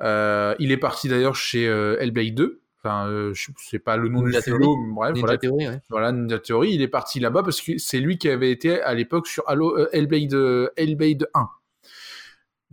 Il 0.00 0.72
est 0.72 0.78
parti 0.80 1.08
d'ailleurs 1.08 1.36
chez 1.36 1.64
Hellblade 1.64 2.34
2. 2.34 2.60
Enfin, 2.86 3.32
c'est 3.56 3.78
pas 3.78 3.96
le 3.96 4.08
nom 4.08 4.20
du 4.20 4.32
studio, 4.34 4.76
bref, 4.94 5.14
Ninja 5.14 5.20
voilà. 5.20 5.38
Theory, 5.38 5.68
ouais. 5.68 5.80
voilà, 5.88 6.12
Ninja 6.12 6.38
Theory. 6.38 6.74
Il 6.74 6.82
est 6.82 6.88
parti 6.88 7.18
là-bas 7.18 7.42
parce 7.42 7.62
que 7.62 7.78
c'est 7.78 7.98
lui 7.98 8.18
qui 8.18 8.28
avait 8.28 8.50
été 8.50 8.82
à 8.82 8.92
l'époque 8.92 9.26
sur 9.26 9.42
Halo, 9.48 9.88
Hellblade, 9.90 10.34
Hellblade 10.76 11.28
1. 11.32 11.48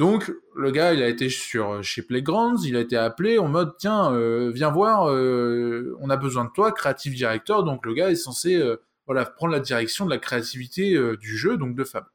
Donc 0.01 0.31
le 0.55 0.71
gars, 0.71 0.95
il 0.95 1.03
a 1.03 1.07
été 1.07 1.29
sur 1.29 1.73
euh, 1.73 1.81
chez 1.83 2.01
Playgrounds, 2.01 2.65
il 2.65 2.75
a 2.75 2.79
été 2.79 2.97
appelé 2.97 3.37
en 3.37 3.47
mode 3.47 3.75
tiens, 3.77 4.11
euh, 4.11 4.49
viens 4.51 4.71
voir, 4.71 5.07
euh, 5.11 5.95
on 5.99 6.09
a 6.09 6.17
besoin 6.17 6.45
de 6.45 6.49
toi, 6.49 6.71
creative 6.71 7.13
director. 7.13 7.63
Donc 7.63 7.85
le 7.85 7.93
gars 7.93 8.09
est 8.09 8.15
censé 8.15 8.59
voilà 9.05 9.25
prendre 9.25 9.53
la 9.53 9.59
direction 9.59 10.05
de 10.05 10.09
la 10.09 10.17
créativité 10.17 10.99
du 11.17 11.37
jeu, 11.37 11.55
donc 11.55 11.75
de 11.75 11.83
Fab. 11.83 12.05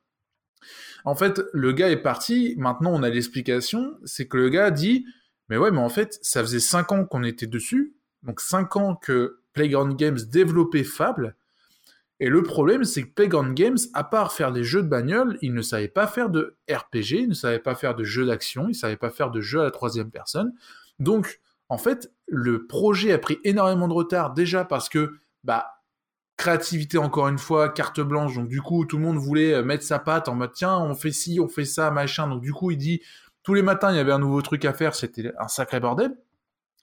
En 1.07 1.15
fait, 1.15 1.41
le 1.55 1.73
gars 1.73 1.89
est 1.89 2.03
parti. 2.03 2.55
Maintenant, 2.59 2.93
on 2.93 3.03
a 3.03 3.09
l'explication, 3.09 3.97
c'est 4.05 4.29
que 4.29 4.37
le 4.37 4.51
gars 4.51 4.71
dit 4.71 5.07
mais 5.49 5.57
ouais, 5.57 5.71
mais 5.71 5.79
en 5.79 5.89
fait, 5.89 6.19
ça 6.23 6.43
faisait 6.43 6.61
5 6.61 6.93
ans 6.93 7.05
qu'on 7.05 7.23
était 7.23 7.47
dessus, 7.47 7.95
donc 8.25 8.41
5 8.41 8.77
ans 8.77 8.97
que 8.97 9.39
Playground 9.53 9.97
Games 9.97 10.19
développait 10.29 10.83
Fable 10.83 11.37
et 12.19 12.29
le 12.31 12.43
problème, 12.43 12.85
c'est 12.85 13.03
que 13.03 13.13
Playground 13.13 13.55
Games, 13.55 13.77
à 13.93 14.03
part 14.03 14.33
faire 14.33 14.51
des 14.51 14.65
jeux 14.65 14.83
de 14.83 14.89
bagnole, 14.89 15.37
il 15.43 15.53
ne 15.53 15.61
savait 15.61 15.89
pas 15.89 16.07
faire 16.07 16.31
de 16.31 16.57
RPG, 16.71 17.13
il 17.13 17.29
ne 17.29 17.35
savait 17.35 17.59
pas 17.59 17.75
faire 17.75 17.95
de 17.95 18.05
jeux 18.05 18.25
d'action, 18.25 18.65
il 18.65 18.69
ne 18.69 18.75
savait 18.75 18.97
pas 18.97 19.11
faire 19.11 19.31
de 19.31 19.41
jeux 19.41 19.61
à 19.61 19.65
la 19.65 19.71
troisième 19.71 20.11
personne. 20.11 20.55
Donc, 20.99 21.41
en 21.69 21.77
fait, 21.77 22.11
le 22.27 22.67
projet 22.67 23.13
a 23.13 23.19
pris 23.19 23.39
énormément 23.45 23.87
de 23.87 23.93
retard 23.93 24.33
déjà 24.33 24.65
parce 24.65 24.89
que, 24.89 25.19
bah, 25.45 25.67
créativité 26.37 26.99
encore 26.99 27.29
une 27.29 27.39
fois, 27.39 27.69
carte 27.71 28.01
blanche. 28.01 28.35
Donc 28.35 28.49
du 28.49 28.61
coup, 28.61 28.85
tout 28.85 28.99
le 28.99 29.03
monde 29.03 29.17
voulait 29.17 29.55
euh, 29.55 29.63
mettre 29.63 29.85
sa 29.85 29.99
patte 29.99 30.29
en 30.29 30.35
mode 30.35 30.53
tiens, 30.53 30.79
on 30.79 30.95
fait 30.95 31.13
ci, 31.13 31.41
on 31.41 31.49
fait 31.49 31.65
ça, 31.65 31.91
machin. 31.91 32.29
Donc 32.29 32.43
du 32.43 32.53
coup, 32.53 32.71
il 32.71 32.77
dit 32.77 33.01
tous 33.43 33.55
les 33.55 33.63
matins, 33.63 33.91
il 33.93 33.97
y 33.97 34.01
avait 34.01 34.13
un 34.13 34.19
nouveau 34.19 34.43
truc 34.43 34.65
à 34.65 34.73
faire, 34.73 34.95
c'était 34.95 35.33
un 35.39 35.49
sacré 35.49 35.81
bordel. 35.81 36.17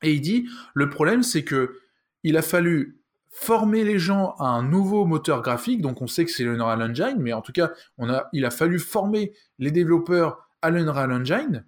Et 0.02 0.14
il 0.14 0.22
dit 0.22 0.48
le 0.74 0.90
problème, 0.90 1.24
c'est 1.24 1.44
que 1.44 1.80
il 2.24 2.38
a 2.38 2.42
fallu 2.42 3.00
former 3.30 3.84
les 3.84 3.98
gens 3.98 4.36
à 4.38 4.46
un 4.46 4.64
nouveau 4.64 5.06
moteur 5.06 5.42
graphique, 5.42 5.82
donc 5.82 6.02
on 6.02 6.08
sait 6.08 6.24
que 6.24 6.32
c'est 6.32 6.44
l'Unreal 6.44 6.82
Engine, 6.84 7.18
mais 7.18 7.34
en 7.34 7.42
tout 7.42 7.52
cas, 7.52 7.72
on 7.98 8.08
a, 8.10 8.30
il 8.32 8.46
a 8.46 8.52
fallu 8.52 8.78
former 8.78 9.34
les 9.58 9.72
développeurs 9.72 10.48
à 10.62 10.70
l'Unreal 10.70 11.12
Engine, 11.12 11.66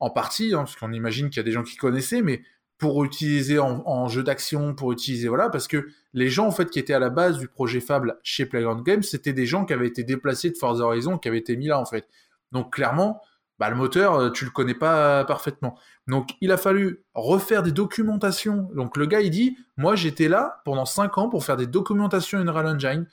en 0.00 0.10
partie, 0.10 0.52
hein, 0.52 0.58
parce 0.58 0.74
qu'on 0.74 0.92
imagine 0.92 1.30
qu'il 1.30 1.36
y 1.36 1.40
a 1.40 1.44
des 1.44 1.52
gens 1.52 1.62
qui 1.62 1.76
connaissaient, 1.76 2.20
mais 2.20 2.42
pour 2.78 3.04
utiliser 3.04 3.58
en, 3.58 4.08
jeu 4.08 4.22
d'action, 4.22 4.74
pour 4.74 4.92
utiliser, 4.92 5.28
voilà, 5.28 5.48
parce 5.48 5.68
que 5.68 5.88
les 6.12 6.28
gens, 6.28 6.46
en 6.46 6.50
fait, 6.50 6.70
qui 6.70 6.78
étaient 6.78 6.92
à 6.92 6.98
la 6.98 7.10
base 7.10 7.38
du 7.38 7.48
projet 7.48 7.80
Fable 7.80 8.18
chez 8.22 8.46
Playground 8.46 8.84
Games, 8.84 9.02
c'était 9.02 9.32
des 9.32 9.46
gens 9.46 9.64
qui 9.64 9.72
avaient 9.72 9.86
été 9.86 10.02
déplacés 10.04 10.50
de 10.50 10.56
Forza 10.56 10.84
Horizon, 10.84 11.18
qui 11.18 11.28
avaient 11.28 11.38
été 11.38 11.56
mis 11.56 11.68
là, 11.68 11.78
en 11.78 11.86
fait. 11.86 12.08
Donc, 12.52 12.72
clairement, 12.72 13.20
bah, 13.58 13.70
le 13.70 13.76
moteur, 13.76 14.14
euh, 14.14 14.30
tu 14.30 14.44
le 14.44 14.50
connais 14.50 14.74
pas 14.74 15.24
parfaitement. 15.24 15.78
Donc, 16.08 16.30
il 16.40 16.50
a 16.50 16.56
fallu 16.56 17.04
refaire 17.14 17.62
des 17.62 17.72
documentations. 17.72 18.68
Donc, 18.74 18.96
le 18.96 19.06
gars, 19.06 19.20
il 19.20 19.30
dit, 19.30 19.56
moi, 19.76 19.94
j'étais 19.94 20.28
là 20.28 20.60
pendant 20.64 20.84
5 20.84 21.16
ans 21.18 21.28
pour 21.28 21.44
faire 21.44 21.56
des 21.56 21.68
documentations 21.68 22.38
Unreal 22.38 22.66
Engine, 22.66 23.06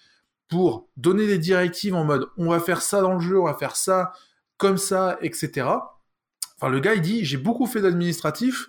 pour 0.49 0.89
donner 0.97 1.27
des 1.27 1.37
directives 1.37 1.95
en 1.95 2.03
mode, 2.03 2.27
on 2.37 2.49
va 2.49 2.59
faire 2.59 2.81
ça 2.81 3.01
dans 3.01 3.13
le 3.13 3.19
jeu, 3.21 3.39
on 3.39 3.45
va 3.45 3.53
faire 3.53 3.75
ça 3.75 4.11
comme 4.57 4.77
ça, 4.77 5.17
etc. 5.21 5.67
Enfin, 6.57 6.69
le 6.69 6.79
gars, 6.79 6.93
il 6.93 7.01
dit, 7.01 7.23
j'ai 7.23 7.37
beaucoup 7.37 7.67
fait 7.67 7.81
d'administratif 7.81 8.67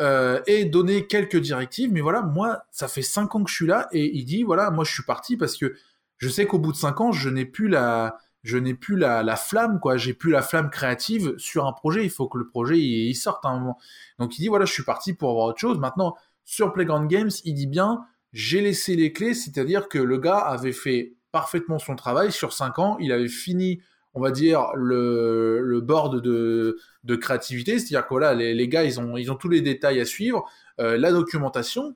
euh, 0.00 0.40
et 0.46 0.64
donné 0.64 1.06
quelques 1.06 1.38
directives, 1.38 1.92
mais 1.92 2.00
voilà, 2.00 2.22
moi, 2.22 2.62
ça 2.70 2.88
fait 2.88 3.02
5 3.02 3.34
ans 3.34 3.44
que 3.44 3.50
je 3.50 3.56
suis 3.56 3.66
là, 3.66 3.88
et 3.92 4.16
il 4.16 4.24
dit, 4.24 4.42
voilà, 4.42 4.70
moi, 4.70 4.84
je 4.84 4.92
suis 4.92 5.02
parti 5.02 5.36
parce 5.36 5.56
que 5.56 5.74
je 6.18 6.28
sais 6.28 6.46
qu'au 6.46 6.58
bout 6.58 6.72
de 6.72 6.76
5 6.76 7.00
ans, 7.00 7.12
je 7.12 7.28
n'ai 7.28 7.44
plus 7.44 7.68
la 7.68 8.18
je 8.44 8.56
n'ai 8.56 8.74
plus 8.74 8.96
la, 8.96 9.36
flamme, 9.36 9.80
quoi. 9.80 9.96
J'ai 9.96 10.14
plus 10.14 10.30
la 10.30 10.42
flamme 10.42 10.70
créative 10.70 11.34
sur 11.38 11.66
un 11.66 11.72
projet. 11.72 12.04
Il 12.04 12.10
faut 12.10 12.28
que 12.28 12.38
le 12.38 12.48
projet 12.48 12.78
il, 12.78 13.14
sorte 13.14 13.44
à 13.44 13.48
un 13.50 13.58
moment. 13.58 13.78
Donc 14.18 14.38
il 14.38 14.42
dit 14.42 14.48
voilà, 14.48 14.64
je 14.64 14.72
suis 14.72 14.84
parti 14.84 15.12
pour 15.12 15.30
avoir 15.30 15.46
autre 15.46 15.58
chose. 15.58 15.78
Maintenant, 15.78 16.14
sur 16.44 16.72
Playground 16.72 17.08
Games, 17.10 17.30
il 17.44 17.54
dit 17.54 17.66
bien, 17.66 18.04
j'ai 18.32 18.60
laissé 18.60 18.96
les 18.96 19.12
clés, 19.12 19.34
c'est-à-dire 19.34 19.88
que 19.88 19.98
le 19.98 20.18
gars 20.18 20.38
avait 20.38 20.72
fait 20.72 21.16
parfaitement 21.32 21.78
son 21.78 21.96
travail 21.96 22.32
sur 22.32 22.52
5 22.52 22.78
ans. 22.78 22.96
Il 23.00 23.12
avait 23.12 23.28
fini, 23.28 23.82
on 24.18 24.20
va 24.20 24.32
dire, 24.32 24.72
le, 24.74 25.60
le 25.60 25.80
board 25.80 26.20
de, 26.20 26.76
de 27.04 27.16
créativité, 27.16 27.78
c'est-à-dire 27.78 28.02
que 28.02 28.10
voilà, 28.10 28.34
les, 28.34 28.68
gars, 28.68 28.82
ils 28.82 28.98
ont, 28.98 29.16
ils 29.16 29.30
ont 29.30 29.36
tous 29.36 29.48
les 29.48 29.60
détails 29.60 30.00
à 30.00 30.04
suivre, 30.04 30.44
euh, 30.80 30.98
la 30.98 31.12
documentation. 31.12 31.94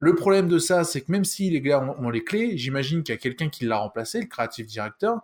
Le 0.00 0.16
problème 0.16 0.48
de 0.48 0.58
ça, 0.58 0.82
c'est 0.82 1.02
que 1.02 1.12
même 1.12 1.24
si 1.24 1.50
les 1.50 1.60
gars 1.60 1.80
ont, 1.80 2.04
ont 2.04 2.10
les 2.10 2.24
clés, 2.24 2.58
j'imagine 2.58 3.04
qu'il 3.04 3.14
y 3.14 3.18
a 3.18 3.20
quelqu'un 3.20 3.48
qui 3.48 3.64
l'a 3.64 3.78
remplacé, 3.78 4.20
le 4.20 4.26
creative 4.26 4.66
director, 4.66 5.20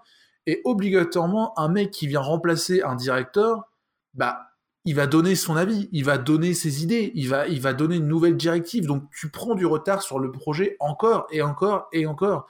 et 0.46 0.60
obligatoirement, 0.64 1.58
un 1.58 1.68
mec 1.68 1.90
qui 1.90 2.06
vient 2.06 2.20
remplacer 2.20 2.82
un 2.82 2.94
directeur, 2.94 3.68
bah, 4.14 4.52
il 4.84 4.94
va 4.94 5.08
donner 5.08 5.34
son 5.34 5.56
avis, 5.56 5.88
il 5.90 6.04
va 6.04 6.18
donner 6.18 6.54
ses 6.54 6.84
idées, 6.84 7.10
il 7.16 7.28
va, 7.28 7.48
il 7.48 7.60
va 7.60 7.72
donner 7.72 7.96
une 7.96 8.06
nouvelle 8.06 8.36
directive. 8.36 8.86
Donc, 8.86 9.02
tu 9.10 9.28
prends 9.28 9.56
du 9.56 9.66
retard 9.66 10.02
sur 10.02 10.20
le 10.20 10.30
projet 10.30 10.76
encore 10.78 11.26
et 11.32 11.42
encore 11.42 11.88
et 11.92 12.06
encore. 12.06 12.46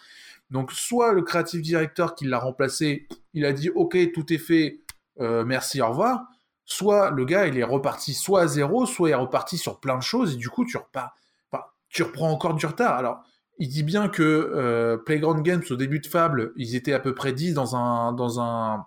Donc, 0.50 0.72
soit 0.72 1.12
le 1.12 1.22
creative 1.22 1.60
director 1.60 2.14
qui 2.14 2.24
l'a 2.24 2.38
remplacé, 2.38 3.06
il 3.34 3.44
a 3.44 3.52
dit, 3.52 3.70
OK, 3.70 3.96
tout 4.12 4.32
est 4.32 4.38
fait, 4.38 4.80
euh, 5.20 5.44
merci, 5.44 5.80
au 5.80 5.88
revoir. 5.88 6.22
Soit 6.64 7.10
le 7.10 7.24
gars, 7.24 7.46
il 7.46 7.58
est 7.58 7.64
reparti 7.64 8.14
soit 8.14 8.42
à 8.42 8.46
zéro, 8.46 8.86
soit 8.86 9.08
il 9.10 9.12
est 9.12 9.16
reparti 9.16 9.58
sur 9.58 9.80
plein 9.80 9.96
de 9.96 10.02
choses, 10.02 10.34
et 10.34 10.36
du 10.36 10.48
coup, 10.48 10.64
tu 10.64 10.76
reprends 10.76 12.30
encore 12.30 12.54
du 12.54 12.66
retard. 12.66 12.94
Alors, 12.94 13.22
il 13.58 13.68
dit 13.68 13.82
bien 13.82 14.08
que 14.08 14.22
euh, 14.22 14.96
Playground 14.96 15.42
Games, 15.42 15.62
au 15.70 15.76
début 15.76 16.00
de 16.00 16.06
Fable, 16.06 16.52
ils 16.56 16.76
étaient 16.76 16.92
à 16.92 17.00
peu 17.00 17.14
près 17.14 17.32
10 17.32 17.54
dans 17.54 17.76
un, 17.76 18.12
dans 18.12 18.40
un 18.40 18.86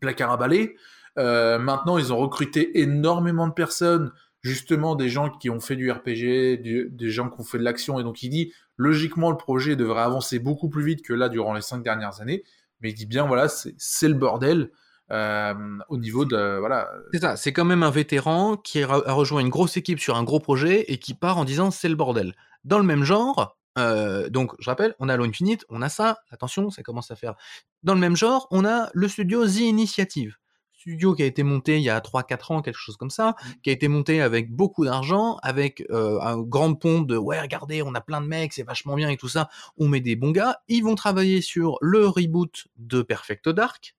placard 0.00 0.32
à 0.32 0.36
balai. 0.36 0.76
Euh, 1.18 1.58
maintenant, 1.58 1.98
ils 1.98 2.12
ont 2.12 2.18
recruté 2.18 2.80
énormément 2.80 3.46
de 3.46 3.52
personnes, 3.52 4.12
justement 4.42 4.96
des 4.96 5.08
gens 5.08 5.30
qui 5.30 5.50
ont 5.50 5.60
fait 5.60 5.76
du 5.76 5.90
RPG, 5.90 6.58
des 6.60 7.10
gens 7.10 7.28
qui 7.28 7.40
ont 7.40 7.44
fait 7.44 7.58
de 7.58 7.62
l'action. 7.62 8.00
Et 8.00 8.02
donc, 8.02 8.22
il 8.22 8.30
dit, 8.30 8.52
logiquement, 8.80 9.30
le 9.30 9.36
projet 9.36 9.76
devrait 9.76 10.02
avancer 10.02 10.38
beaucoup 10.38 10.68
plus 10.70 10.84
vite 10.84 11.02
que 11.02 11.12
là 11.12 11.28
durant 11.28 11.52
les 11.54 11.60
cinq 11.60 11.82
dernières 11.82 12.20
années. 12.20 12.42
Mais 12.80 12.90
il 12.90 12.94
dit 12.94 13.06
bien, 13.06 13.26
voilà, 13.26 13.46
c'est 13.48 14.08
le 14.08 14.14
bordel. 14.14 14.70
Euh, 15.12 15.54
au 15.88 15.98
niveau 15.98 16.24
de 16.24 16.58
voilà. 16.60 16.88
C'est 17.12 17.20
ça, 17.20 17.36
c'est 17.36 17.52
quand 17.52 17.64
même 17.64 17.82
un 17.82 17.90
vétéran 17.90 18.56
qui 18.56 18.82
a 18.82 18.86
rejoint 18.86 19.40
une 19.40 19.48
grosse 19.48 19.76
équipe 19.76 19.98
sur 19.98 20.16
un 20.16 20.22
gros 20.22 20.38
projet 20.38 20.84
et 20.86 20.98
qui 20.98 21.14
part 21.14 21.36
en 21.36 21.44
disant 21.44 21.72
c'est 21.72 21.88
le 21.88 21.96
bordel. 21.96 22.32
Dans 22.64 22.78
le 22.78 22.84
même 22.84 23.04
genre, 23.04 23.56
Euh, 23.78 24.28
donc, 24.30 24.52
je 24.58 24.68
rappelle, 24.68 24.94
on 24.98 25.08
a 25.08 25.14
Halo 25.14 25.24
Infinite, 25.24 25.64
on 25.68 25.80
a 25.80 25.88
ça, 25.88 26.18
attention, 26.30 26.70
ça 26.70 26.82
commence 26.82 27.10
à 27.10 27.16
faire. 27.16 27.34
Dans 27.82 27.94
le 27.94 28.00
même 28.00 28.16
genre, 28.16 28.48
on 28.50 28.64
a 28.64 28.88
le 28.94 29.08
studio 29.08 29.46
The 29.46 29.60
Initiative. 29.60 30.36
Studio 30.80 31.14
qui 31.14 31.22
a 31.22 31.26
été 31.26 31.42
monté 31.42 31.76
il 31.76 31.82
y 31.82 31.90
a 31.90 32.00
3-4 32.00 32.52
ans, 32.52 32.62
quelque 32.62 32.78
chose 32.78 32.96
comme 32.96 33.10
ça, 33.10 33.30
Mmh. 33.30 33.50
qui 33.62 33.70
a 33.70 33.72
été 33.72 33.88
monté 33.88 34.22
avec 34.22 34.50
beaucoup 34.50 34.84
d'argent, 34.84 35.36
avec 35.42 35.84
euh, 35.90 36.18
un 36.22 36.38
grand 36.38 36.74
pompe 36.74 37.06
de 37.06 37.16
ouais, 37.16 37.38
regardez, 37.38 37.82
on 37.82 37.94
a 37.94 38.00
plein 38.00 38.22
de 38.22 38.26
mecs, 38.26 38.54
c'est 38.54 38.62
vachement 38.62 38.94
bien 38.94 39.10
et 39.10 39.18
tout 39.18 39.28
ça, 39.28 39.50
on 39.76 39.88
met 39.88 40.00
des 40.00 40.16
bons 40.16 40.30
gars. 40.30 40.62
Ils 40.68 40.82
vont 40.82 40.94
travailler 40.94 41.42
sur 41.42 41.76
le 41.82 42.06
reboot 42.06 42.66
de 42.76 43.02
Perfect 43.02 43.50
Dark, 43.50 43.94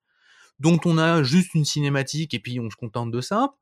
dont 0.58 0.80
on 0.84 0.98
a 0.98 1.22
juste 1.22 1.54
une 1.54 1.64
cinématique 1.64 2.34
et 2.34 2.40
puis 2.40 2.58
on 2.58 2.68
se 2.68 2.76
contente 2.76 3.12
de 3.12 3.20
ça. 3.20 3.54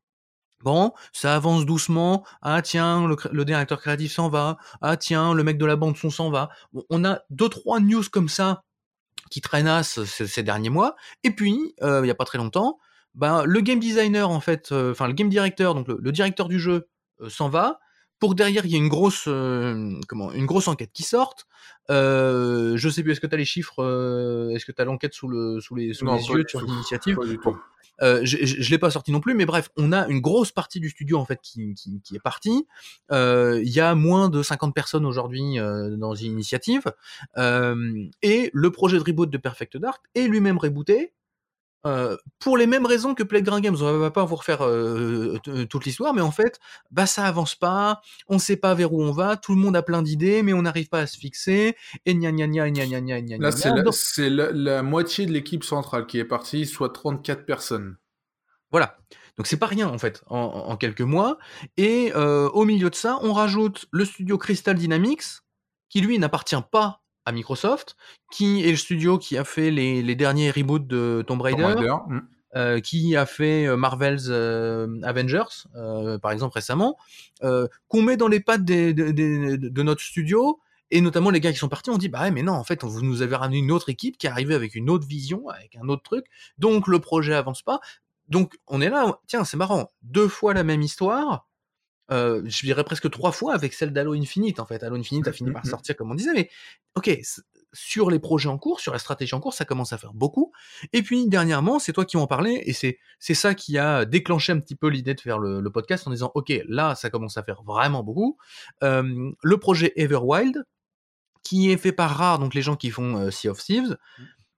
Bon, 0.63 0.91
ça 1.13 1.35
avance 1.35 1.65
doucement. 1.65 2.25
Ah 2.41 2.61
tiens, 2.63 3.07
le, 3.07 3.45
directeur 3.45 3.79
créatif 3.79 4.13
s'en 4.13 4.29
va. 4.29 4.57
Ah 4.81 4.97
tiens, 4.97 5.33
le 5.33 5.43
mec 5.43 5.59
de 5.59 5.65
la 5.65 5.75
bande 5.75 5.95
son 5.97 6.09
s'en 6.09 6.31
va. 6.31 6.49
Bon, 6.73 6.83
on 6.89 7.05
a 7.05 7.19
deux 7.29 7.49
trois 7.49 7.79
news 7.79 8.03
comme 8.11 8.29
ça 8.29 8.63
qui 9.29 9.41
traînassent 9.41 10.03
ces, 10.03 10.27
ces 10.27 10.43
derniers 10.43 10.69
mois. 10.69 10.95
Et 11.23 11.31
puis, 11.31 11.73
euh, 11.81 12.01
il 12.03 12.07
y 12.07 12.11
a 12.11 12.15
pas 12.15 12.25
très 12.25 12.37
longtemps, 12.37 12.79
ben 13.15 13.43
le 13.45 13.61
game 13.61 13.79
designer 13.79 14.29
en 14.29 14.39
fait, 14.39 14.71
euh, 14.71 14.91
enfin 14.91 15.07
le 15.07 15.13
game 15.13 15.29
director, 15.29 15.75
donc 15.75 15.87
le, 15.87 15.97
le 16.01 16.11
directeur 16.11 16.47
du 16.47 16.59
jeu 16.59 16.87
euh, 17.21 17.29
s'en 17.29 17.49
va. 17.49 17.79
Pour 18.19 18.35
derrière 18.35 18.65
il 18.65 18.71
y 18.71 18.75
ait 18.75 18.77
une 18.77 18.87
grosse, 18.87 19.25
euh, 19.27 19.99
comment, 20.07 20.31
une 20.31 20.45
grosse 20.45 20.67
enquête 20.67 20.91
qui 20.93 21.01
sorte. 21.03 21.47
Euh, 21.89 22.77
je 22.77 22.87
sais 22.87 23.01
plus, 23.01 23.13
est-ce 23.13 23.19
que 23.19 23.27
tu 23.27 23.33
as 23.33 23.37
les 23.37 23.45
chiffres, 23.45 23.83
euh, 23.83 24.51
est-ce 24.51 24.65
que 24.65 24.71
tu 24.71 24.79
as 24.81 24.85
l'enquête 24.85 25.13
sous 25.13 25.27
le, 25.27 25.59
sous 25.59 25.73
les, 25.73 25.93
sous 25.93 26.05
Non, 26.05 26.15
les 26.15 26.23
yeux 26.27 26.45
sur 26.47 26.61
l'initiative? 26.61 27.17
Euh, 28.01 28.21
je, 28.23 28.37
je 28.43 28.69
l'ai 28.71 28.77
pas 28.77 28.89
sorti 28.89 29.11
non 29.11 29.19
plus, 29.19 29.33
mais 29.35 29.45
bref, 29.45 29.69
on 29.77 29.91
a 29.91 30.07
une 30.07 30.21
grosse 30.21 30.51
partie 30.51 30.79
du 30.79 30.89
studio 30.89 31.17
en 31.17 31.25
fait 31.25 31.39
qui, 31.41 31.73
qui, 31.75 32.01
qui 32.01 32.15
est 32.15 32.19
partie. 32.19 32.67
Euh, 33.11 33.61
Il 33.63 33.71
y 33.71 33.79
a 33.79 33.93
moins 33.95 34.29
de 34.29 34.41
50 34.41 34.73
personnes 34.73 35.05
aujourd'hui 35.05 35.59
euh, 35.59 35.95
dans 35.97 36.15
une 36.15 36.31
initiative, 36.33 36.83
euh, 37.37 38.03
et 38.21 38.49
le 38.53 38.71
projet 38.71 38.97
de 38.97 39.03
reboot 39.03 39.29
de 39.29 39.37
Perfect 39.37 39.77
Dark 39.77 40.03
est 40.15 40.27
lui-même 40.27 40.57
rebooté. 40.57 41.13
Euh, 41.87 42.15
pour 42.39 42.57
les 42.57 42.67
mêmes 42.67 42.85
raisons 42.85 43.15
que 43.15 43.23
Playground 43.23 43.63
Games, 43.63 43.75
on 43.81 43.97
va 43.97 44.11
pas 44.11 44.23
vous 44.23 44.35
refaire 44.35 44.63
euh, 44.63 45.39
toute 45.69 45.85
l'histoire, 45.85 46.13
mais 46.13 46.21
en 46.21 46.29
fait, 46.31 46.59
bah 46.91 47.07
ça 47.07 47.25
avance 47.25 47.55
pas, 47.55 48.01
on 48.27 48.37
sait 48.37 48.55
pas 48.57 48.75
vers 48.75 48.93
où 48.93 49.01
on 49.01 49.11
va, 49.11 49.35
tout 49.35 49.55
le 49.55 49.59
monde 49.59 49.75
a 49.75 49.81
plein 49.81 50.03
d'idées, 50.03 50.43
mais 50.43 50.53
on 50.53 50.61
n'arrive 50.61 50.89
pas 50.89 50.99
à 50.99 51.07
se 51.07 51.17
fixer, 51.17 51.75
et 52.05 52.13
gna 52.13 52.31
gna 52.31 52.47
gna 52.47 52.69
gna 52.69 52.85
gna 52.85 53.01
gna 53.01 53.21
gna 53.21 53.37
Là, 53.39 53.51
c'est 53.51 53.69
la, 53.69 53.81
Donc, 53.81 53.93
c'est 53.95 54.29
la- 54.29 54.51
la 54.51 54.83
moitié 54.83 55.25
de 55.25 55.31
l'équipe 55.31 55.63
centrale 55.63 56.05
qui 56.05 56.19
est 56.19 56.25
partie, 56.25 56.67
soit 56.67 56.89
34 56.89 57.45
personnes. 57.45 57.97
Voilà. 58.69 58.97
Donc 59.37 59.47
c'est 59.47 59.57
pas 59.57 59.65
rien 59.65 59.87
en 59.89 59.97
fait 59.97 60.23
en, 60.27 60.37
en- 60.37 60.69
en 60.69 60.77
quelques 60.77 61.01
mois. 61.01 61.37
Et 61.77 62.11
euh, 62.15 62.47
au 62.49 62.63
milieu 62.65 62.89
de 62.91 62.95
ça, 62.95 63.17
on 63.23 63.33
rajoute 63.33 63.87
le 63.91 64.05
studio 64.05 64.37
Crystal 64.37 64.75
Dynamics, 64.75 65.23
qui 65.89 66.01
lui 66.01 66.19
n'appartient 66.19 66.55
pas 66.71 67.01
à 67.25 67.31
Microsoft, 67.31 67.95
qui 68.31 68.63
est 68.65 68.71
le 68.71 68.77
studio 68.77 69.17
qui 69.17 69.37
a 69.37 69.43
fait 69.43 69.71
les, 69.71 70.01
les 70.01 70.15
derniers 70.15 70.51
reboots 70.51 70.87
de 70.87 71.23
Tomb 71.27 71.41
Raider, 71.41 71.61
Tomb 71.61 71.75
Raider, 71.77 71.95
mm. 72.07 72.19
euh, 72.55 72.79
qui 72.79 73.15
a 73.15 73.25
fait 73.25 73.67
euh, 73.67 73.77
Marvel's 73.77 74.27
euh, 74.29 74.87
Avengers, 75.03 75.67
euh, 75.75 76.17
par 76.17 76.31
exemple 76.31 76.55
récemment, 76.55 76.97
qu'on 77.41 78.01
met 78.01 78.17
dans 78.17 78.27
les 78.27 78.39
pattes 78.39 78.65
des- 78.65 78.93
des- 78.93 79.13
des- 79.13 79.57
de 79.57 79.83
notre 79.83 80.01
studio. 80.01 80.59
Et 80.93 80.99
notamment 80.99 81.29
les 81.29 81.39
gars 81.39 81.53
qui 81.53 81.57
sont 81.57 81.69
partis, 81.69 81.89
on 81.89 81.97
dit 81.97 82.09
bah 82.09 82.21
ouais, 82.23 82.31
mais 82.31 82.43
non, 82.43 82.51
en 82.51 82.65
fait, 82.65 82.83
vous 82.83 83.01
nous 83.01 83.21
avez 83.21 83.37
ramené 83.37 83.59
une 83.59 83.71
autre 83.71 83.87
équipe 83.87 84.17
qui 84.17 84.27
est 84.27 84.29
arrivée 84.29 84.55
avec 84.55 84.75
une 84.75 84.89
autre 84.89 85.07
vision, 85.07 85.47
avec 85.47 85.77
un 85.81 85.87
autre 85.87 86.03
truc. 86.03 86.25
Donc 86.57 86.87
le 86.87 86.99
projet 86.99 87.33
avance 87.33 87.61
pas. 87.61 87.79
Donc 88.27 88.57
on 88.67 88.81
est 88.81 88.89
là, 88.89 89.19
tiens, 89.25 89.45
c'est 89.45 89.55
marrant, 89.55 89.89
deux 90.01 90.27
fois 90.27 90.53
la 90.53 90.63
même 90.63 90.81
histoire. 90.81 91.47
Euh, 92.11 92.41
je 92.45 92.65
dirais 92.65 92.83
presque 92.83 93.09
trois 93.09 93.31
fois 93.31 93.53
avec 93.53 93.73
celle 93.73 93.91
d'Halo 93.93 94.13
Infinite 94.13 94.59
en 94.59 94.65
fait. 94.65 94.83
Halo 94.83 94.95
Infinite 94.97 95.27
a 95.27 95.31
fini 95.33 95.51
par 95.51 95.63
Mhm. 95.65 95.69
sortir 95.71 95.95
comme 95.95 96.11
on 96.11 96.15
disait, 96.15 96.33
mais 96.33 96.49
ok, 96.95 97.19
sur 97.73 98.09
les 98.11 98.19
projets 98.19 98.49
en 98.49 98.57
cours, 98.57 98.81
sur 98.81 98.91
la 98.91 98.99
stratégie 98.99 99.33
en 99.33 99.39
cours, 99.39 99.53
ça 99.53 99.63
commence 99.63 99.93
à 99.93 99.97
faire 99.97 100.13
beaucoup. 100.13 100.51
Et 100.91 101.03
puis 101.03 101.29
dernièrement, 101.29 101.79
c'est 101.79 101.93
toi 101.93 102.03
qui 102.03 102.17
en 102.17 102.27
parlais, 102.27 102.61
et 102.65 102.73
c'est 102.73 102.97
c'est 103.19 103.33
ça 103.33 103.55
qui 103.55 103.77
a 103.77 104.03
déclenché 104.03 104.51
un 104.51 104.59
petit 104.59 104.75
peu 104.75 104.89
l'idée 104.89 105.13
de 105.13 105.21
faire 105.21 105.39
le, 105.39 105.61
le 105.61 105.69
podcast 105.69 106.05
en 106.05 106.11
disant 106.11 106.31
ok, 106.35 106.51
là 106.67 106.95
ça 106.95 107.09
commence 107.09 107.37
à 107.37 107.43
faire 107.43 107.63
vraiment 107.63 108.03
beaucoup. 108.03 108.37
Euh, 108.83 109.31
le 109.41 109.57
projet 109.57 109.93
Everwild, 109.95 110.65
qui 111.43 111.71
est 111.71 111.77
fait 111.77 111.93
par 111.93 112.11
Rare, 112.17 112.39
donc 112.39 112.53
les 112.53 112.61
gens 112.61 112.75
qui 112.75 112.89
font 112.91 113.17
euh, 113.17 113.31
Sea 113.31 113.47
of 113.49 113.63
Thieves. 113.63 113.97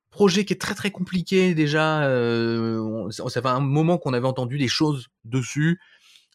Projet 0.10 0.46
qui 0.46 0.54
est 0.54 0.62
très 0.62 0.76
très 0.76 0.92
compliqué 0.92 1.56
déjà. 1.56 2.04
euh, 2.04 3.10
ça 3.10 3.42
fait 3.42 3.48
un 3.48 3.60
moment 3.62 3.98
qu'on 3.98 4.14
avait 4.14 4.28
entendu 4.28 4.60
des 4.60 4.68
choses 4.68 5.08
dessus. 5.24 5.80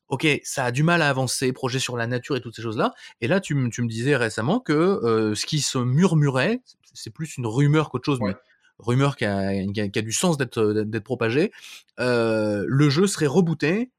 Ok, 0.09 0.27
ça 0.43 0.65
a 0.65 0.71
du 0.73 0.83
mal 0.83 1.03
à 1.03 1.09
avancer, 1.11 1.53
projet 1.53 1.79
sur 1.79 1.97
la 1.97 2.07
nature 2.07 2.37
et 2.37 2.41
toutes 2.41 2.57
ces 2.57 2.63
choses-là. 2.63 2.95
Et 3.21 3.29
là, 3.29 3.41
tu, 3.41 3.55
me- 3.55 3.69
tu 3.69 3.83
me 3.83 3.89
disais 3.89 4.17
récemment 4.17 4.59
que 4.61 4.73
euh, 4.73 5.35
ce 5.35 5.45
qui 5.47 5.61
se 5.61 5.77
murmurait, 5.79 6.61
c'est 6.95 7.11
plus 7.11 7.37
une 7.37 7.47
rumeur 7.47 7.91
qu'autre 7.91 8.07
chose, 8.07 8.19
Ouais. 8.21 8.31
mais 8.31 8.37
rumeur 8.79 9.17
qui 9.17 9.25
a, 9.27 9.53
qui 9.73 9.81
a- 9.81 9.89
qui 9.89 9.99
a 9.99 10.03
du 10.03 10.13
sens 10.13 10.39
d'être 10.39 10.99
propagée. 11.01 11.53
Euh, 12.01 12.65
le 12.67 12.89
jeu 12.91 13.07
serait 13.07 13.27
rebooté. 13.27 13.91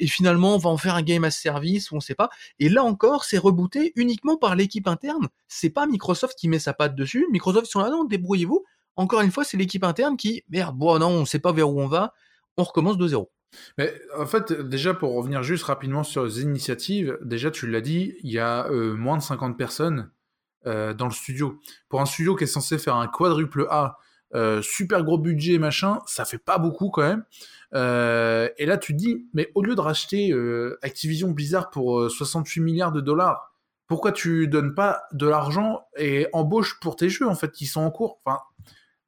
Et 0.00 0.06
finalement, 0.06 0.54
on 0.54 0.58
va 0.58 0.70
en 0.70 0.78
faire 0.78 0.94
un 0.94 1.02
game 1.02 1.24
as 1.24 1.30
service 1.30 1.92
on 1.92 2.00
sait 2.00 2.14
pas. 2.14 2.30
Et 2.58 2.68
là 2.70 2.82
encore, 2.84 3.24
c'est 3.24 3.36
rebooté 3.38 3.92
uniquement 3.96 4.36
par 4.38 4.56
l'équipe 4.56 4.88
interne. 4.88 5.28
C'est 5.46 5.68
pas 5.70 5.86
Microsoft 5.86 6.38
qui 6.38 6.48
met 6.48 6.58
sa 6.58 6.72
patte 6.72 6.94
dessus. 6.96 7.26
Microsoft 7.30 7.66
ils 7.68 7.70
sont 7.70 7.80
là, 7.80 7.90
non, 7.90 8.04
débrouillez-vous. 8.04 8.64
Encore 8.96 9.20
une 9.20 9.30
fois, 9.30 9.44
c'est 9.44 9.56
l'équipe 9.58 9.84
interne 9.84 10.16
qui, 10.16 10.42
merde, 10.48 10.74
bon, 10.76 10.98
non, 10.98 11.08
on 11.08 11.24
sait 11.26 11.38
pas 11.38 11.52
vers 11.52 11.68
où 11.70 11.80
on 11.80 11.86
va. 11.86 12.14
On 12.56 12.62
recommence 12.64 12.96
de 12.96 13.06
zéro. 13.08 13.30
Mais 13.78 13.92
en 14.16 14.26
fait, 14.26 14.52
déjà 14.52 14.94
pour 14.94 15.14
revenir 15.14 15.42
juste 15.42 15.64
rapidement 15.64 16.02
sur 16.02 16.24
les 16.24 16.42
initiatives, 16.42 17.18
déjà 17.22 17.50
tu 17.50 17.66
l'as 17.66 17.80
dit, 17.80 18.14
il 18.22 18.30
y 18.30 18.38
a 18.38 18.66
euh, 18.68 18.94
moins 18.94 19.16
de 19.16 19.22
50 19.22 19.56
personnes 19.58 20.10
euh, 20.66 20.94
dans 20.94 21.04
le 21.04 21.12
studio. 21.12 21.60
Pour 21.90 22.00
un 22.00 22.06
studio 22.06 22.34
qui 22.36 22.44
est 22.44 22.46
censé 22.46 22.78
faire 22.78 22.96
un 22.96 23.06
quadruple 23.06 23.66
A, 23.68 23.98
euh, 24.34 24.62
super 24.62 25.04
gros 25.04 25.18
budget, 25.18 25.58
machin, 25.58 25.98
ça 26.06 26.24
fait 26.24 26.38
pas 26.38 26.56
beaucoup 26.56 26.88
quand 26.88 27.02
même. 27.02 27.24
Et 27.74 28.66
là 28.66 28.78
tu 28.78 28.94
te 28.94 28.98
dis, 28.98 29.26
mais 29.34 29.50
au 29.54 29.62
lieu 29.62 29.74
de 29.74 29.80
racheter 29.80 30.32
Activision 30.80 31.32
Blizzard 31.32 31.70
pour 31.70 32.00
euh, 32.00 32.08
68 32.08 32.62
milliards 32.62 32.92
de 32.92 33.02
dollars, 33.02 33.52
pourquoi 33.88 34.12
tu 34.12 34.48
donnes 34.48 34.74
pas 34.74 35.02
de 35.12 35.26
l'argent 35.26 35.82
et 35.98 36.28
embauches 36.32 36.80
pour 36.80 36.96
tes 36.96 37.10
jeux 37.10 37.28
en 37.28 37.34
fait 37.34 37.52
qui 37.52 37.66
sont 37.66 37.82
en 37.82 37.90
cours? 37.90 38.20
Enfin, 38.24 38.38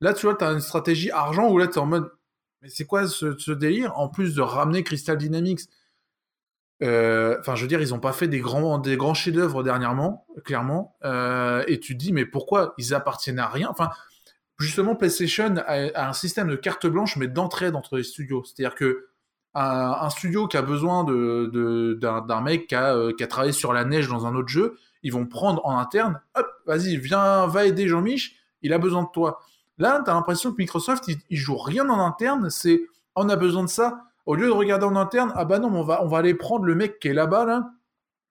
là 0.02 0.12
tu 0.12 0.26
vois, 0.26 0.34
tu 0.34 0.44
as 0.44 0.50
une 0.50 0.60
stratégie 0.60 1.10
argent 1.10 1.48
où 1.48 1.56
là 1.56 1.68
tu 1.68 1.74
es 1.74 1.78
en 1.78 1.86
mode 1.86 2.10
c'est 2.68 2.84
quoi 2.84 3.06
ce, 3.06 3.50
délire 3.52 3.98
En 3.98 4.08
plus 4.08 4.34
de 4.34 4.40
ramener 4.40 4.82
Crystal 4.82 5.16
Dynamics, 5.16 5.60
euh, 6.82 7.36
enfin, 7.40 7.54
je 7.54 7.62
veux 7.62 7.68
dire, 7.68 7.80
ils 7.80 7.94
ont 7.94 8.00
pas 8.00 8.12
fait 8.12 8.28
des 8.28 8.40
grands, 8.40 8.78
des 8.78 8.96
grands 8.96 9.14
chefs-d'œuvre 9.14 9.62
dernièrement, 9.62 10.26
clairement. 10.44 10.96
Euh, 11.04 11.64
et 11.66 11.80
tu 11.80 11.94
te 11.94 11.98
dis, 11.98 12.12
mais 12.12 12.26
pourquoi? 12.26 12.74
Ils 12.78 12.94
appartiennent 12.94 13.38
à 13.38 13.48
rien? 13.48 13.68
Enfin, 13.70 13.90
justement, 14.58 14.94
PlayStation 14.94 15.54
a, 15.66 16.08
un 16.08 16.12
système 16.12 16.48
de 16.48 16.56
carte 16.56 16.86
blanche, 16.86 17.16
mais 17.16 17.28
d'entraide 17.28 17.76
entre 17.76 17.96
les 17.96 18.04
studios. 18.04 18.44
C'est-à-dire 18.44 18.74
que 18.74 19.08
un, 19.54 20.10
studio 20.10 20.46
qui 20.48 20.58
a 20.58 20.62
besoin 20.62 21.04
de, 21.04 21.98
d'un 22.00 22.40
mec 22.42 22.66
qui 22.66 22.74
a, 22.74 22.94
euh, 22.94 23.12
qui 23.16 23.24
a 23.24 23.26
travaillé 23.26 23.52
sur 23.52 23.72
la 23.72 23.84
neige 23.84 24.08
dans 24.08 24.26
un 24.26 24.34
autre 24.34 24.48
jeu, 24.48 24.76
ils 25.02 25.12
vont 25.12 25.26
prendre 25.26 25.64
en 25.64 25.78
interne, 25.78 26.20
hop, 26.34 26.46
vas-y, 26.66 26.96
viens, 26.98 27.46
va 27.46 27.64
aider 27.64 27.88
Jean-Mich, 27.88 28.36
il 28.60 28.72
a 28.72 28.78
besoin 28.78 29.04
de 29.04 29.08
toi. 29.12 29.40
Là, 29.78 30.00
tu 30.04 30.10
as 30.10 30.14
l'impression 30.14 30.52
que 30.52 30.56
Microsoft, 30.58 31.04
ils 31.08 31.36
jouent 31.36 31.58
rien 31.58 31.88
en 31.88 32.04
interne, 32.04 32.50
c'est 32.50 32.82
on 33.14 33.28
a 33.28 33.36
besoin 33.36 33.64
de 33.64 33.68
ça. 33.68 34.02
Au 34.26 34.34
lieu 34.34 34.46
de 34.46 34.52
regarder 34.52 34.86
en 34.86 34.96
interne, 34.96 35.32
ah 35.36 35.44
bah 35.44 35.58
non, 35.58 35.68
on 35.68 35.84
va, 35.84 36.02
on 36.02 36.08
va 36.08 36.18
aller 36.18 36.34
prendre 36.34 36.64
le 36.64 36.74
mec 36.74 36.98
qui 36.98 37.08
est 37.08 37.12
là-bas, 37.12 37.44
là, 37.44 37.70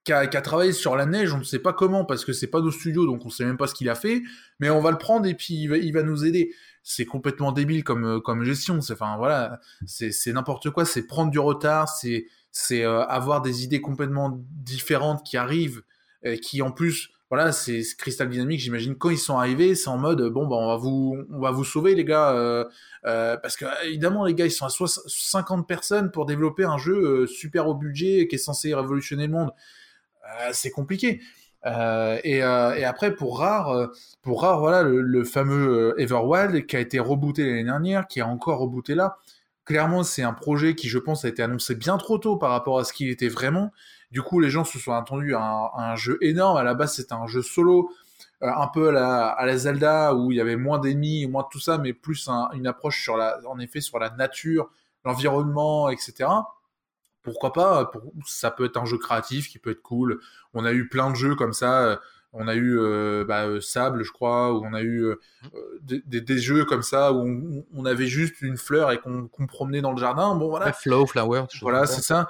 qui 0.03 0.13
a, 0.13 0.27
qui 0.27 0.37
a 0.37 0.41
travaillé 0.41 0.71
sur 0.71 0.95
la 0.95 1.05
neige, 1.05 1.33
on 1.33 1.39
ne 1.39 1.43
sait 1.43 1.59
pas 1.59 1.73
comment, 1.73 2.05
parce 2.05 2.25
que 2.25 2.33
c'est 2.33 2.47
pas 2.47 2.61
nos 2.61 2.71
studios, 2.71 3.05
donc 3.05 3.25
on 3.25 3.29
sait 3.29 3.45
même 3.45 3.57
pas 3.57 3.67
ce 3.67 3.73
qu'il 3.73 3.89
a 3.89 3.95
fait, 3.95 4.21
mais 4.59 4.69
on 4.69 4.79
va 4.79 4.91
le 4.91 4.97
prendre 4.97 5.25
et 5.25 5.33
puis 5.33 5.55
il 5.55 5.67
va, 5.67 5.77
il 5.77 5.91
va 5.93 6.03
nous 6.03 6.25
aider. 6.25 6.53
C'est 6.83 7.05
complètement 7.05 7.51
débile 7.51 7.83
comme, 7.83 8.05
euh, 8.05 8.19
comme 8.19 8.43
gestion. 8.43 8.79
C'est, 8.81 8.93
enfin, 8.93 9.17
voilà, 9.17 9.59
c'est, 9.87 10.11
n'importe 10.33 10.69
quoi, 10.69 10.85
c'est 10.85 11.07
prendre 11.07 11.31
du 11.31 11.39
retard, 11.39 11.89
c'est, 11.89 12.27
euh, 12.71 13.03
avoir 13.05 13.41
des 13.41 13.63
idées 13.63 13.81
complètement 13.81 14.39
différentes 14.51 15.25
qui 15.25 15.37
arrivent, 15.37 15.81
euh, 16.25 16.35
qui 16.35 16.61
en 16.61 16.71
plus, 16.71 17.09
voilà, 17.29 17.51
c'est 17.51 17.81
Crystal 17.97 18.29
Dynamics, 18.29 18.59
j'imagine, 18.59 18.95
quand 18.95 19.09
ils 19.09 19.17
sont 19.17 19.37
arrivés, 19.37 19.73
c'est 19.73 19.89
en 19.89 19.97
mode, 19.97 20.21
bon, 20.29 20.45
bah, 20.45 20.57
on 20.57 20.67
va 20.67 20.75
vous, 20.75 21.17
on 21.31 21.39
va 21.39 21.49
vous 21.49 21.63
sauver, 21.63 21.95
les 21.95 22.05
gars, 22.05 22.31
euh, 22.33 22.65
euh, 23.05 23.35
parce 23.37 23.57
que, 23.57 23.65
évidemment, 23.85 24.25
les 24.25 24.35
gars, 24.35 24.45
ils 24.45 24.51
sont 24.51 24.65
à 24.65 24.69
60 24.69 25.05
50 25.07 25.67
personnes 25.67 26.11
pour 26.11 26.27
développer 26.27 26.65
un 26.65 26.77
jeu 26.77 26.93
euh, 27.23 27.27
super 27.27 27.67
haut 27.67 27.73
budget 27.73 28.27
qui 28.27 28.35
est 28.35 28.39
censé 28.39 28.73
révolutionner 28.75 29.25
le 29.25 29.33
monde. 29.33 29.51
C'est 30.53 30.71
compliqué. 30.71 31.21
Et, 31.65 32.41
après, 32.41 33.15
pour 33.15 33.39
Rare, 33.39 33.89
pour 34.21 34.41
Rare, 34.41 34.59
voilà, 34.59 34.83
le, 34.83 35.01
le 35.01 35.23
fameux 35.23 35.93
Everwild 35.99 36.65
qui 36.67 36.75
a 36.75 36.79
été 36.79 36.99
rebooté 36.99 37.45
l'année 37.45 37.63
dernière, 37.63 38.07
qui 38.07 38.19
est 38.19 38.23
encore 38.23 38.59
rebooté 38.59 38.95
là. 38.95 39.17
Clairement, 39.65 40.03
c'est 40.03 40.23
un 40.23 40.33
projet 40.33 40.75
qui, 40.75 40.89
je 40.89 40.99
pense, 40.99 41.25
a 41.25 41.27
été 41.27 41.41
annoncé 41.41 41.75
bien 41.75 41.97
trop 41.97 42.17
tôt 42.19 42.37
par 42.37 42.51
rapport 42.51 42.79
à 42.79 42.83
ce 42.83 42.93
qu'il 42.93 43.09
était 43.09 43.29
vraiment. 43.29 43.71
Du 44.15 44.21
coup, 44.21 44.39
les 44.39 44.49
gens 44.49 44.63
se 44.63 44.79
sont 44.79 44.93
attendus 44.93 45.35
à 45.35 45.41
un, 45.41 45.65
à 45.75 45.91
un 45.91 45.95
jeu 45.97 46.17
énorme. 46.21 46.55
À 46.55 46.63
la 46.63 46.73
base, 46.73 46.93
c'était 46.95 47.11
un 47.11 47.27
jeu 47.27 47.41
solo, 47.41 47.91
euh, 48.43 48.47
un 48.49 48.67
peu 48.67 48.87
à 48.87 48.91
la, 48.93 49.27
à 49.27 49.45
la 49.45 49.57
Zelda, 49.57 50.15
où 50.15 50.31
il 50.31 50.37
y 50.37 50.39
avait 50.41 50.55
moins 50.55 50.79
d'ennemis, 50.79 51.27
moins 51.27 51.43
de 51.43 51.49
tout 51.51 51.59
ça, 51.59 51.77
mais 51.79 51.91
plus 51.91 52.29
un- 52.29 52.47
une 52.53 52.65
approche 52.65 53.03
sur 53.03 53.17
la, 53.17 53.37
en 53.45 53.59
effet, 53.59 53.81
sur 53.81 53.99
la 53.99 54.09
nature, 54.11 54.69
l'environnement, 55.03 55.89
etc. 55.89 56.29
Pourquoi 57.23 57.51
pas 57.51 57.83
pour- 57.87 58.03
Ça 58.25 58.51
peut 58.51 58.63
être 58.63 58.77
un 58.77 58.85
jeu 58.85 58.97
créatif 58.97 59.49
qui 59.49 59.59
peut 59.59 59.71
être 59.71 59.81
cool. 59.81 60.21
On 60.53 60.63
a 60.63 60.71
eu 60.71 60.87
plein 60.87 61.09
de 61.11 61.15
jeux 61.17 61.35
comme 61.35 61.51
ça. 61.51 61.81
euh, 61.83 61.97
On 62.37 62.47
a 62.47 62.55
eu 62.55 62.77
bah, 63.25 63.45
Sable, 63.61 64.03
je 64.03 64.11
crois, 64.13 64.53
où 64.53 64.65
on 64.65 64.73
a 64.73 64.81
eu 64.81 65.13
des, 65.83 66.37
jeux 66.37 66.63
comme 66.65 66.83
ça 66.83 67.13
où 67.13 67.63
on, 67.73 67.85
avait 67.85 68.07
juste 68.07 68.41
une 68.41 68.57
fleur 68.57 68.91
et 68.91 68.99
qu'on 68.99 69.29
promenait 69.47 69.81
dans 69.81 69.91
le 69.93 69.97
jardin. 69.99 70.35
Bon 70.35 70.49
voilà. 70.49 70.65
flow, 70.73 71.05
flower. 71.05 71.45
Voilà, 71.61 71.85
c'est 71.87 72.01
ça. 72.01 72.27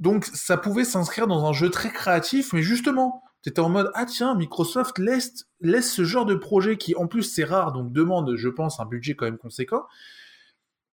Donc 0.00 0.24
ça 0.24 0.56
pouvait 0.56 0.84
s'inscrire 0.84 1.26
dans 1.26 1.44
un 1.46 1.52
jeu 1.52 1.70
très 1.70 1.90
créatif, 1.90 2.52
mais 2.52 2.62
justement, 2.62 3.22
tu 3.42 3.50
étais 3.50 3.60
en 3.60 3.68
mode 3.68 3.90
ah 3.94 4.06
tiens, 4.06 4.34
Microsoft 4.34 4.98
laisse 4.98 5.46
laisse 5.60 5.92
ce 5.92 6.04
genre 6.04 6.26
de 6.26 6.34
projet 6.34 6.76
qui 6.76 6.96
en 6.96 7.06
plus 7.06 7.22
c'est 7.22 7.44
rare, 7.44 7.72
donc 7.72 7.92
demande, 7.92 8.34
je 8.36 8.48
pense, 8.48 8.80
un 8.80 8.86
budget 8.86 9.14
quand 9.14 9.26
même 9.26 9.38
conséquent. 9.38 9.84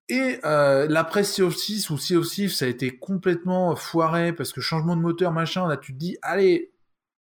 Et 0.09 0.38
euh, 0.44 0.86
l'après 0.88 1.24
Sea 1.24 1.42
of 1.42 1.57
6 1.57 1.90
ou 1.90 1.98
Sea 1.98 2.16
of 2.16 2.26
ça 2.26 2.64
a 2.64 2.68
été 2.68 2.96
complètement 2.96 3.74
foiré 3.74 4.32
parce 4.32 4.52
que 4.52 4.61
changement 4.61 4.96
de 4.96 5.02
moteur, 5.02 5.32
machin, 5.32 5.66
là 5.66 5.76
tu 5.76 5.92
te 5.94 5.98
dis, 5.98 6.16
allez, 6.22 6.72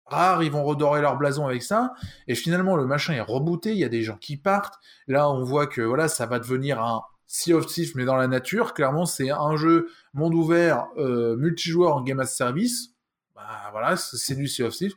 rare, 0.05 0.43
ils 0.43 0.51
vont 0.51 0.63
redorer 0.63 1.01
leur 1.01 1.17
blason 1.17 1.47
avec 1.47 1.63
ça. 1.63 1.93
Et 2.27 2.35
finalement, 2.35 2.75
le 2.75 2.85
machin 2.85 3.13
est 3.13 3.21
rebooté, 3.21 3.71
il 3.71 3.77
y 3.77 3.83
a 3.83 3.89
des 3.89 4.03
gens 4.03 4.17
qui 4.17 4.37
partent. 4.37 4.75
Là, 5.07 5.29
on 5.29 5.43
voit 5.43 5.67
que 5.67 5.81
voilà, 5.81 6.07
ça 6.07 6.25
va 6.25 6.39
devenir 6.39 6.81
un 6.81 7.01
Sea 7.27 7.53
of 7.53 7.65
Thieves, 7.65 7.93
mais 7.95 8.05
dans 8.05 8.15
la 8.15 8.27
nature. 8.27 8.73
Clairement, 8.73 9.05
c'est 9.05 9.29
un 9.29 9.55
jeu 9.55 9.89
monde 10.13 10.33
ouvert, 10.33 10.87
euh, 10.97 11.35
multijoueur 11.37 11.95
en 11.95 12.01
game 12.01 12.19
as 12.19 12.27
service. 12.27 12.89
Bah 13.33 13.69
voilà, 13.71 13.97
c'est 13.97 14.35
du 14.35 14.47
Sea 14.47 14.63
of 14.63 14.75
Thieves. 14.75 14.95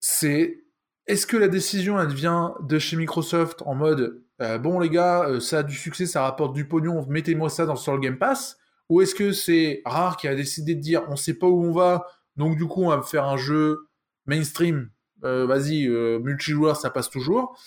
C'est 0.00 0.64
est-ce 1.06 1.26
que 1.26 1.36
la 1.36 1.48
décision 1.48 2.00
elle 2.00 2.12
vient 2.12 2.54
de 2.62 2.78
chez 2.78 2.96
Microsoft 2.96 3.62
en 3.62 3.74
mode 3.74 4.22
euh, 4.42 4.58
bon 4.58 4.78
les 4.80 4.90
gars, 4.90 5.26
euh, 5.26 5.40
ça 5.40 5.60
a 5.60 5.62
du 5.62 5.74
succès, 5.74 6.04
ça 6.04 6.22
rapporte 6.22 6.54
du 6.54 6.68
pognon, 6.68 7.06
mettez-moi 7.08 7.48
ça 7.48 7.64
dans, 7.64 7.76
sur 7.76 7.94
le 7.94 8.00
Game 8.00 8.18
Pass? 8.18 8.58
Ou 8.90 9.00
est-ce 9.00 9.14
que 9.14 9.32
c'est 9.32 9.80
Rare 9.84 10.16
qui 10.16 10.28
a 10.28 10.34
décidé 10.34 10.74
de 10.74 10.80
dire 10.80 11.02
on 11.08 11.16
sait 11.16 11.34
pas 11.34 11.46
où 11.46 11.64
on 11.64 11.72
va, 11.72 12.06
donc 12.36 12.56
du 12.56 12.66
coup 12.66 12.84
on 12.84 12.90
va 12.90 13.02
faire 13.02 13.24
un 13.24 13.38
jeu 13.38 13.88
mainstream, 14.26 14.90
vas-y, 15.22 15.88
multijoueur 15.88 16.76
ça 16.76 16.90
passe 16.90 17.10
toujours? 17.10 17.58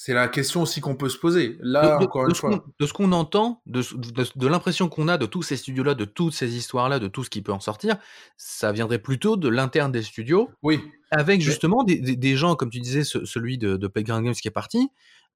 C'est 0.00 0.14
la 0.14 0.28
question 0.28 0.62
aussi 0.62 0.80
qu'on 0.80 0.94
peut 0.94 1.08
se 1.08 1.18
poser. 1.18 1.58
Là, 1.58 1.98
de, 1.98 2.04
encore 2.04 2.28
une 2.28 2.32
fois. 2.32 2.64
De 2.78 2.86
ce 2.86 2.92
qu'on 2.92 3.10
entend, 3.10 3.62
de, 3.66 3.82
de 4.36 4.46
l'impression 4.46 4.88
qu'on 4.88 5.08
a 5.08 5.18
de 5.18 5.26
tous 5.26 5.42
ces 5.42 5.56
studios-là, 5.56 5.96
de 5.96 6.04
toutes 6.04 6.34
ces 6.34 6.56
histoires-là, 6.56 7.00
de 7.00 7.08
tout 7.08 7.24
ce 7.24 7.30
qui 7.30 7.42
peut 7.42 7.50
en 7.50 7.58
sortir, 7.58 7.96
ça 8.36 8.70
viendrait 8.70 9.00
plutôt 9.00 9.36
de 9.36 9.48
l'interne 9.48 9.90
des 9.90 10.04
studios. 10.04 10.50
Oui. 10.62 10.80
Avec 11.10 11.40
justement 11.40 11.82
des, 11.82 11.98
des, 11.98 12.36
gens, 12.36 12.54
comme 12.54 12.70
tu 12.70 12.78
disais, 12.78 13.02
celui 13.02 13.58
de, 13.58 13.76
de 13.76 13.88
Playground 13.88 14.24
Games 14.24 14.34
qui 14.34 14.46
est 14.46 14.52
parti, 14.52 14.88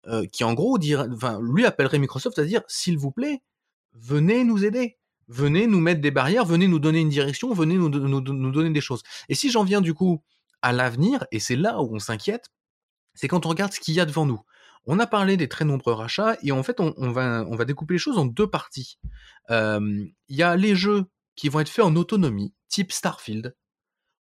euh, 0.07 0.27
qui 0.27 0.45
en 0.45 0.55
gros 0.55 0.79
enfin, 1.13 1.41
lui 1.43 1.67
appellerait 1.67 1.99
Microsoft 1.99 2.39
à 2.39 2.45
dire, 2.45 2.63
s'il 2.69 2.99
vous 2.99 3.11
plaît, 3.11 3.43
venez 3.95 4.45
nous 4.45 4.65
aider. 4.65 4.97
Venez 5.27 5.67
nous 5.67 5.81
mettre 5.81 6.01
des 6.01 6.13
barrières, 6.13 6.45
venez 6.45 6.69
nous 6.69 6.79
donner 6.79 7.01
une 7.01 7.09
direction, 7.09 7.53
venez 7.53 7.75
nous, 7.75 7.89
nous, 7.89 8.21
nous 8.21 8.51
donner 8.53 8.71
des 8.71 8.81
choses. 8.81 9.03
Et 9.29 9.35
si 9.35 9.51
j'en 9.51 9.65
viens 9.65 9.81
du 9.81 9.93
coup 9.93 10.23
à 10.63 10.73
l'avenir, 10.73 11.27
et 11.33 11.41
c'est 11.41 11.57
là 11.57 11.83
où 11.83 11.97
on 11.97 11.99
s'inquiète, 11.99 12.53
c'est 13.15 13.27
quand 13.27 13.45
on 13.45 13.49
regarde 13.49 13.73
ce 13.73 13.81
qu'il 13.81 13.95
y 13.95 14.01
a 14.01 14.07
devant 14.07 14.25
nous. 14.25 14.41
On 14.87 14.99
a 14.99 15.07
parlé 15.07 15.37
des 15.37 15.49
très 15.49 15.65
nombreux 15.65 15.93
rachats 15.93 16.37
et 16.43 16.53
en 16.53 16.63
fait, 16.63 16.81
on, 16.81 17.11
va, 17.13 17.45
on 17.49 17.55
va 17.55 17.65
découper 17.65 17.95
les 17.95 17.99
choses 17.99 18.19
en 18.19 18.27
deux 18.27 18.49
parties. 18.49 18.99
Il 19.49 20.13
y 20.29 20.43
a 20.43 20.57
les 20.57 20.75
jeux 20.75 21.05
qui 21.37 21.49
vont 21.49 21.61
être 21.61 21.69
faits 21.69 21.85
en 21.85 21.97
autonomie, 21.97 22.53
type 22.69 22.93
Starfield. 22.93 23.55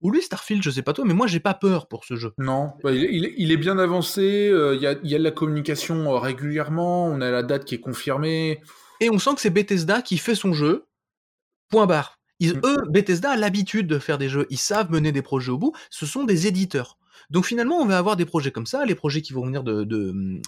Ou 0.03 0.11
lui, 0.11 0.23
Starfield, 0.23 0.63
je 0.63 0.71
sais 0.71 0.83
pas 0.83 0.95
toi, 0.95 1.05
mais 1.05 1.13
moi, 1.13 1.27
j'ai 1.27 1.41
pas 1.41 1.53
peur 1.53 1.87
pour 1.87 2.05
ce 2.05 2.17
jeu. 2.17 2.33
Non, 2.39 2.73
bah, 2.83 2.91
il, 2.93 3.53
est 3.53 3.57
bien 3.59 3.79
avancé, 3.79 4.49
euh, 4.49 4.75
il 4.75 4.81
y, 4.81 4.87
a, 4.87 4.97
y, 5.03 5.15
a, 5.15 5.19
de 5.19 5.25
la 5.25 5.31
communication 5.31 6.15
euh, 6.15 6.19
régulièrement, 6.19 7.05
on 7.07 7.21
a 7.21 7.31
la 7.31 7.43
date 7.43 7.67
qui 7.67 7.75
est 7.75 7.81
confirmée. 7.81 8.63
Et 9.01 9.11
on 9.11 9.19
sent 9.19 9.35
que 9.35 9.43
c'est 9.43 9.51
Bethesda 9.51 10.01
qui 10.01 10.17
fait 10.17 10.35
son 10.35 10.55
jeu, 10.55 10.87
point 11.69 11.87
barre. 11.87 12.19
Ils, 12.39 12.55
mm. 12.55 12.61
Eux, 12.65 12.77
Bethesda 12.89 13.33
a 13.33 13.37
l'habitude 13.37 13.87
de 13.87 13.99
faire 13.99 14.17
des 14.17 14.31
jeux, 14.31 14.47
ils 14.49 14.59
savent 14.59 14.91
mener 14.91 15.13
des 15.13 15.23
projets 15.23 15.53
au 15.53 15.59
bout, 15.59 15.75
ce 15.91 16.07
sont 16.07 16.25
des 16.25 16.47
éditeurs. 16.47 16.97
Donc 17.31 17.47
finalement, 17.47 17.77
on 17.77 17.87
va 17.87 17.97
avoir 17.97 18.17
des 18.17 18.27
projets 18.27 18.51
comme 18.51 18.67
ça, 18.67 18.85
les 18.85 18.97
projets 18.97 19.23
qui 19.23 19.33
vont 19.33 19.47
venir 19.47 19.63
de, 19.63 19.85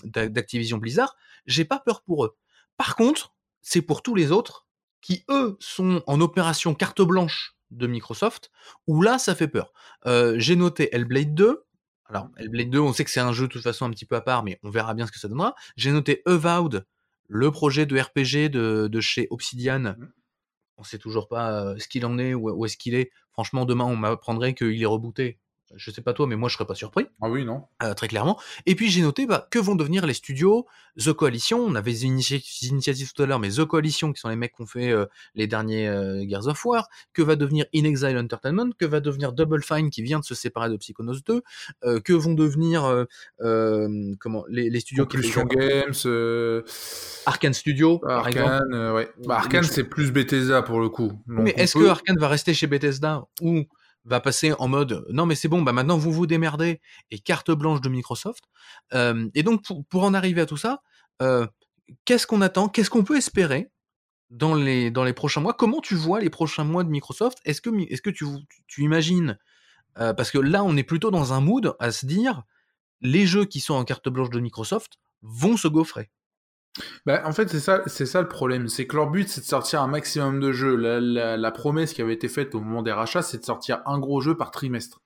d'Activision 0.04 0.78
Blizzard. 0.78 1.16
J'ai 1.46 1.64
pas 1.64 1.78
peur 1.78 2.02
pour 2.02 2.24
eux. 2.24 2.36
Par 2.76 2.96
contre, 2.96 3.34
c'est 3.60 3.82
pour 3.82 4.02
tous 4.02 4.14
les 4.14 4.32
autres 4.32 4.66
qui 5.00 5.24
eux 5.30 5.56
sont 5.60 6.02
en 6.06 6.20
opération 6.20 6.74
carte 6.74 7.02
blanche 7.02 7.56
de 7.70 7.86
Microsoft, 7.86 8.50
où 8.86 9.00
là, 9.00 9.18
ça 9.18 9.34
fait 9.34 9.48
peur. 9.48 9.72
Euh, 10.06 10.34
j'ai 10.38 10.56
noté 10.56 10.94
Hellblade 10.94 11.34
2. 11.34 11.64
Alors, 12.06 12.28
Hellblade 12.36 12.70
2, 12.70 12.78
on 12.80 12.92
sait 12.92 13.04
que 13.04 13.10
c'est 13.10 13.20
un 13.20 13.32
jeu 13.32 13.46
de 13.46 13.52
toute 13.52 13.62
façon 13.62 13.86
un 13.86 13.90
petit 13.90 14.04
peu 14.04 14.16
à 14.16 14.20
part, 14.20 14.42
mais 14.42 14.58
on 14.62 14.70
verra 14.70 14.94
bien 14.94 15.06
ce 15.06 15.12
que 15.12 15.18
ça 15.18 15.28
donnera. 15.28 15.54
J'ai 15.76 15.90
noté 15.90 16.22
Avowed, 16.26 16.84
le 17.28 17.50
projet 17.50 17.86
de 17.86 17.98
RPG 17.98 18.50
de, 18.50 19.00
chez 19.00 19.26
Obsidian. 19.30 19.80
Mmh. 19.80 20.12
On 20.76 20.84
sait 20.84 20.98
toujours 20.98 21.28
pas 21.28 21.52
euh, 21.52 21.78
ce 21.78 21.88
qu'il 21.88 22.04
en 22.04 22.18
est, 22.18 22.34
où, 22.34 22.50
où 22.50 22.66
est-ce 22.66 22.76
qu'il 22.76 22.94
est. 22.94 23.10
Franchement, 23.32 23.64
demain, 23.64 23.84
on 23.84 23.96
m'apprendrait 23.96 24.54
qu'il 24.54 24.80
est 24.82 24.86
rebooté 24.86 25.38
je 25.76 25.90
sais 25.90 26.02
pas 26.02 26.12
toi, 26.12 26.26
mais 26.26 26.36
moi 26.36 26.48
je 26.48 26.54
serais 26.54 26.66
pas 26.66 26.74
surpris. 26.74 27.06
Ah 27.20 27.28
oui, 27.28 27.44
non. 27.44 27.64
Euh, 27.82 27.94
très 27.94 28.08
clairement. 28.08 28.38
Et 28.66 28.74
puis 28.74 28.90
j'ai 28.90 29.02
noté 29.02 29.26
bah, 29.26 29.48
que 29.50 29.58
vont 29.58 29.74
devenir 29.74 30.06
les 30.06 30.14
studios 30.14 30.66
The 30.98 31.12
Coalition. 31.12 31.58
On 31.60 31.74
avait 31.74 31.92
des 31.92 32.04
initiatives 32.04 33.12
tout 33.12 33.22
à 33.22 33.26
l'heure, 33.26 33.38
mais 33.38 33.50
The 33.50 33.64
Coalition, 33.64 34.12
qui 34.12 34.20
sont 34.20 34.28
les 34.28 34.36
mecs 34.36 34.54
qui 34.54 34.62
ont 34.62 34.66
fait 34.66 34.90
euh, 34.90 35.06
les 35.34 35.46
derniers 35.46 35.88
euh, 35.88 36.24
Gears 36.28 36.48
of 36.48 36.64
War. 36.64 36.88
Que 37.12 37.22
va 37.22 37.36
devenir 37.36 37.66
In 37.74 37.84
Exile 37.84 38.18
Entertainment 38.18 38.70
Que 38.78 38.84
va 38.84 39.00
devenir 39.00 39.32
Double 39.32 39.62
Fine, 39.62 39.90
qui 39.90 40.02
vient 40.02 40.20
de 40.20 40.24
se 40.24 40.34
séparer 40.34 40.68
de 40.68 40.76
Psychonauts 40.76 41.20
2 41.26 41.42
Que 42.00 42.12
vont 42.12 42.34
devenir 42.34 43.06
comment 43.38 44.44
les, 44.48 44.80
studios 44.80 45.04
Conclusion 45.04 45.46
qui 45.46 45.56
Games, 45.56 46.62
Arkane 47.26 47.54
Studio, 47.54 47.98
par 47.98 48.28
exemple. 48.28 48.74
ouais. 48.94 49.10
Bah, 49.26 49.36
Arkane, 49.36 49.64
c'est 49.64 49.84
plus 49.84 50.12
Bethesda 50.12 50.62
pour 50.62 50.80
le 50.80 50.88
coup. 50.88 51.12
mais 51.26 51.54
est-ce 51.56 51.74
que 51.74 51.86
Arkane 51.86 52.18
va 52.18 52.28
rester 52.28 52.54
chez 52.54 52.66
Bethesda 52.66 53.24
ou 53.40 53.64
va 54.04 54.20
passer 54.20 54.52
en 54.58 54.68
mode 54.68 55.06
non 55.10 55.26
mais 55.26 55.34
c'est 55.34 55.48
bon 55.48 55.62
bah 55.62 55.72
maintenant 55.72 55.96
vous 55.96 56.12
vous 56.12 56.26
démerdez 56.26 56.80
et 57.10 57.18
carte 57.18 57.50
blanche 57.50 57.80
de 57.80 57.88
Microsoft. 57.88 58.44
Et 58.92 59.42
donc 59.42 59.62
pour, 59.88 60.04
en 60.04 60.14
arriver 60.14 60.40
à 60.40 60.46
tout 60.46 60.56
ça 60.56 60.82
qu'est-ce 62.04 62.26
qu'on 62.26 62.40
attend 62.40 62.68
qu'est-ce 62.68 62.90
qu'on 62.90 63.04
peut 63.04 63.16
espérer 63.16 63.70
dans 64.30 64.54
les 64.54 65.12
prochains 65.12 65.40
mois? 65.40 65.54
Comment 65.54 65.80
tu 65.80 65.94
vois 65.94 66.20
les 66.20 66.30
prochains 66.30 66.64
mois 66.64 66.84
de 66.84 66.88
Microsoft? 66.88 67.38
Est-ce 67.44 67.60
que 67.60 68.10
tu 68.10 68.82
imagines 68.82 69.38
parce 69.94 70.30
que 70.30 70.38
là 70.38 70.64
on 70.64 70.76
est 70.76 70.84
plutôt 70.84 71.10
dans 71.10 71.32
un 71.32 71.40
mood 71.40 71.76
à 71.78 71.90
se 71.90 72.06
dire 72.06 72.42
les 73.00 73.26
jeux 73.26 73.44
qui 73.44 73.60
sont 73.60 73.74
en 73.74 73.84
carte 73.84 74.08
blanche 74.08 74.30
de 74.30 74.40
Microsoft 74.40 74.98
vont 75.22 75.56
se 75.56 75.68
gaufrer 75.68 76.10
bah, 77.04 77.22
en 77.24 77.32
fait, 77.32 77.48
c'est 77.48 77.60
ça, 77.60 77.82
c'est 77.86 78.06
ça 78.06 78.20
le 78.22 78.28
problème. 78.28 78.68
C'est 78.68 78.86
que 78.86 78.96
leur 78.96 79.10
but, 79.10 79.28
c'est 79.28 79.42
de 79.42 79.46
sortir 79.46 79.82
un 79.82 79.88
maximum 79.88 80.40
de 80.40 80.52
jeux. 80.52 80.76
La, 80.76 81.50
promesse 81.50 81.92
qui 81.92 82.02
avait 82.02 82.14
été 82.14 82.28
faite 82.28 82.54
au 82.54 82.60
moment 82.60 82.82
des 82.82 82.92
rachats, 82.92 83.22
c'est 83.22 83.38
de 83.38 83.44
sortir 83.44 83.82
un 83.86 83.98
gros 83.98 84.20
jeu 84.20 84.36
par 84.36 84.50
trimestre. 84.50 85.00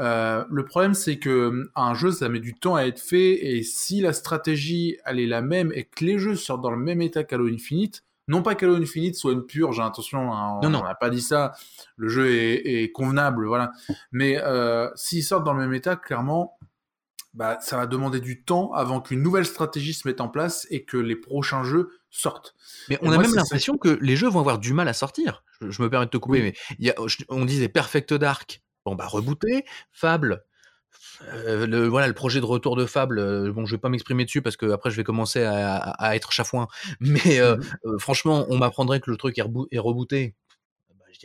Euh, 0.00 0.44
le 0.50 0.64
problème, 0.64 0.94
c'est 0.94 1.18
que 1.18 1.70
un 1.76 1.94
jeu, 1.94 2.10
ça 2.10 2.28
met 2.28 2.40
du 2.40 2.54
temps 2.54 2.74
à 2.74 2.82
être 2.82 2.98
fait, 2.98 3.46
et 3.46 3.62
si 3.62 4.00
la 4.00 4.12
stratégie, 4.12 4.96
elle 5.04 5.20
est 5.20 5.26
la 5.26 5.40
même, 5.40 5.70
et 5.72 5.84
que 5.84 6.04
les 6.04 6.18
jeux 6.18 6.34
sortent 6.34 6.62
dans 6.62 6.72
le 6.72 6.76
même 6.76 7.00
état 7.00 7.22
qu'Halo 7.22 7.46
Infinite, 7.46 8.02
non 8.26 8.42
pas 8.42 8.56
qu'Halo 8.56 8.74
Infinite 8.74 9.14
soit 9.14 9.32
une 9.32 9.46
purge, 9.46 9.78
hein, 9.78 9.86
attention, 9.86 10.32
hein, 10.32 10.58
on 10.64 10.68
n'a 10.68 10.96
pas 10.96 11.10
dit 11.10 11.20
ça, 11.20 11.52
le 11.96 12.08
jeu 12.08 12.28
est, 12.28 12.90
convenable, 12.90 13.46
voilà. 13.46 13.70
Mais 14.10 14.36
euh, 14.42 14.90
s'ils 14.96 15.22
sortent 15.22 15.44
dans 15.44 15.54
le 15.54 15.60
même 15.60 15.74
état, 15.74 15.94
clairement, 15.94 16.58
bah, 17.34 17.58
ça 17.60 17.76
va 17.76 17.86
demander 17.86 18.20
du 18.20 18.44
temps 18.44 18.72
avant 18.72 19.00
qu'une 19.00 19.22
nouvelle 19.22 19.44
stratégie 19.44 19.92
se 19.92 20.06
mette 20.06 20.20
en 20.20 20.28
place 20.28 20.66
et 20.70 20.84
que 20.84 20.96
les 20.96 21.16
prochains 21.16 21.64
jeux 21.64 21.90
sortent. 22.10 22.54
Mais 22.88 22.98
on 23.02 23.10
a 23.10 23.18
même 23.18 23.34
l'impression 23.34 23.76
que 23.76 23.98
les 24.00 24.16
jeux 24.16 24.28
vont 24.28 24.40
avoir 24.40 24.58
du 24.58 24.72
mal 24.72 24.88
à 24.88 24.92
sortir. 24.92 25.42
Je, 25.60 25.82
me 25.82 25.90
permets 25.90 26.06
de 26.06 26.10
te 26.10 26.16
couper, 26.16 26.42
mais 26.42 26.54
y 26.78 26.90
a, 26.90 26.94
on 27.28 27.44
disait 27.44 27.68
Perfect 27.68 28.14
Dark, 28.14 28.62
bon 28.84 28.94
bah 28.94 29.06
rebooté, 29.06 29.64
Fable. 29.92 30.44
Euh, 31.32 31.66
le, 31.66 31.86
voilà 31.86 32.06
le 32.06 32.12
projet 32.12 32.40
de 32.40 32.44
retour 32.44 32.76
de 32.76 32.86
Fable. 32.86 33.18
Euh, 33.18 33.52
bon, 33.52 33.66
je 33.66 33.74
vais 33.74 33.80
pas 33.80 33.88
m'exprimer 33.88 34.24
dessus 34.24 34.42
parce 34.42 34.56
que 34.56 34.70
après 34.70 34.90
je 34.90 34.96
vais 34.96 35.04
commencer 35.04 35.42
à, 35.42 35.76
à, 35.76 36.14
être 36.14 36.32
chafouin. 36.32 36.68
Mais 37.00 37.40
euh, 37.40 37.56
mmh. 37.84 37.98
franchement, 37.98 38.46
on 38.48 38.58
m'apprendrait 38.58 39.00
que 39.00 39.10
le 39.10 39.16
truc 39.16 39.38
est, 39.38 39.44
est 39.72 39.78
rebooté 39.78 40.34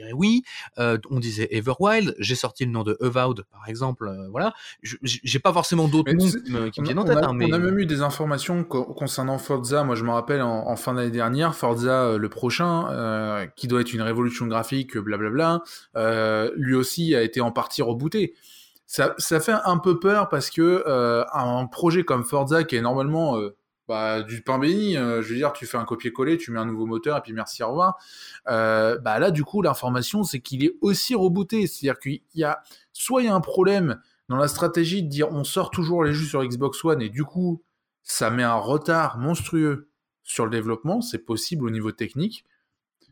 dirais 0.02 0.14
oui. 0.14 0.44
on 0.78 1.20
disait 1.20 1.48
Everwild, 1.52 2.16
j'ai 2.20 2.36
sorti 2.36 2.66
le 2.66 2.72
nom 2.72 2.84
de 2.84 2.98
Avowed, 3.02 3.44
par 3.52 3.68
exemple. 3.68 4.10
voilà, 4.32 4.54
j'ai 4.82 5.40
pas 5.40 5.54
forcément 5.54 5.88
d'autres 5.88 6.12
noms 6.12 6.70
qui 6.72 6.82
me 6.82 6.86
viennent 6.86 7.00
en 7.00 7.04
tête. 7.04 7.18
On 7.18 7.22
a, 7.22 7.28
hein, 7.28 7.34
mais... 7.34 7.46
on 7.50 7.54
a, 7.54 7.60
même 7.60 7.80
eu 7.80 7.86
des 7.86 8.02
informations 8.02 8.64
concernant 8.64 9.38
Forza. 9.38 9.84
Moi, 9.84 9.96
je 9.96 10.04
me 10.04 10.12
rappelle 10.12 10.42
en, 10.42 10.76
fin 10.76 10.94
d'année 10.94 11.12
dernière, 11.12 11.56
Forza 11.56 12.18
le 12.18 12.30
prochain, 12.30 13.48
qui 13.56 13.68
doit 13.68 13.82
être 13.82 13.94
une 13.94 14.02
révolution 14.02 14.48
graphique, 14.48 14.98
blablabla, 14.98 15.62
lui 16.56 16.76
aussi 16.76 17.16
a 17.16 17.22
été 17.22 17.42
en 17.42 17.52
partie 17.52 17.82
rebooté. 17.82 18.34
Ça, 18.86 19.14
ça, 19.20 19.40
fait 19.40 19.54
un 19.66 19.78
peu 19.78 20.00
peur 20.00 20.30
parce 20.30 20.50
que 20.50 20.84
un 21.34 21.66
projet 21.68 22.04
comme 22.04 22.24
Forza, 22.24 22.64
qui 22.64 22.76
est 22.76 22.82
normalement 22.82 23.38
bah, 23.90 24.22
du 24.22 24.44
pain 24.44 24.60
béni. 24.60 24.96
Euh, 24.96 25.24
je 25.24 25.30
veux 25.30 25.36
dire, 25.36 25.52
tu 25.52 25.66
fais 25.66 25.78
un 25.78 25.84
copier-coller, 25.84 26.38
tu 26.38 26.52
mets 26.52 26.60
un 26.60 26.66
nouveau 26.66 26.86
moteur 26.86 27.18
et 27.18 27.22
puis 27.22 27.34
merci, 27.34 27.64
au 27.64 27.70
revoir. 27.70 27.98
Euh, 28.48 29.00
bah 29.00 29.18
là, 29.18 29.32
du 29.32 29.44
coup, 29.44 29.64
l'information, 29.64 30.24
c'est 30.24 30.42
qu'il 30.42 30.64
est 30.64 30.76
aussi 30.82 31.16
rebooté. 31.16 31.66
C'est-à-dire 31.66 32.00
qu'il 32.00 32.22
y 32.36 32.44
a 32.44 32.62
soit 32.94 33.24
il 33.24 33.26
y 33.26 33.30
a 33.30 33.34
un 33.34 33.42
problème 33.42 34.00
dans 34.30 34.38
la 34.38 34.48
stratégie 34.48 35.02
de 35.02 35.10
dire 35.10 35.32
on 35.32 35.44
sort 35.44 35.72
toujours 35.72 36.04
les 36.04 36.14
jeux 36.14 36.28
sur 36.28 36.46
Xbox 36.46 36.86
One 36.86 37.02
et 37.02 37.10
du 37.10 37.24
coup, 37.24 37.64
ça 38.04 38.30
met 38.30 38.44
un 38.44 38.54
retard 38.54 39.18
monstrueux 39.18 39.90
sur 40.24 40.46
le 40.46 40.52
développement. 40.52 41.02
C'est 41.02 41.26
possible 41.26 41.66
au 41.66 41.72
niveau 41.72 41.92
technique. 41.92 42.46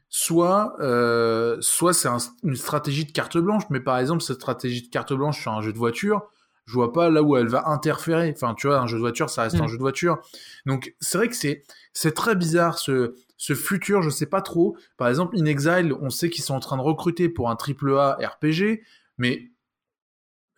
soit, 0.09 0.75
euh, 0.79 1.57
soit 1.59 1.93
c'est 1.93 2.09
une 2.43 2.55
stratégie 2.55 3.05
de 3.05 3.11
carte 3.11 3.37
blanche, 3.39 3.63
mais 3.71 3.79
par 3.79 3.97
exemple, 3.97 4.21
cette 4.21 4.37
stratégie 4.37 4.83
de 4.83 4.89
carte 4.89 5.13
blanche 5.13 5.41
sur 5.41 5.53
un 5.53 5.61
jeu 5.61 5.73
de 5.73 5.77
voiture, 5.79 6.29
je 6.67 6.73
vois 6.73 6.91
pas 6.91 7.09
là 7.09 7.23
où 7.23 7.37
elle 7.37 7.47
va 7.47 7.67
interférer. 7.69 8.31
Enfin, 8.35 8.53
tu 8.53 8.67
vois, 8.67 8.79
un 8.79 8.87
jeu 8.87 8.97
de 8.97 9.01
voiture, 9.01 9.29
ça 9.29 9.43
reste 9.43 9.55
un 9.55 9.63
mm. 9.63 9.69
jeu 9.69 9.77
de 9.77 9.81
voiture. 9.81 10.19
Donc, 10.65 10.93
c'est 10.99 11.17
vrai 11.17 11.29
que 11.29 11.35
c'est, 11.35 11.63
c'est 11.93 12.13
très 12.13 12.35
bizarre 12.35 12.77
ce, 12.77 13.15
ce 13.37 13.55
futur, 13.55 14.01
je 14.01 14.09
sais 14.09 14.25
pas 14.25 14.41
trop. 14.41 14.77
Par 14.97 15.07
exemple, 15.07 15.37
In 15.39 15.45
Exile, 15.45 15.93
on 16.01 16.09
sait 16.09 16.29
qu'ils 16.29 16.43
sont 16.43 16.55
en 16.55 16.59
train 16.59 16.75
de 16.75 16.81
recruter 16.81 17.29
pour 17.29 17.49
un 17.49 17.55
AAA 17.55 18.17
RPG, 18.21 18.81
mais 19.17 19.49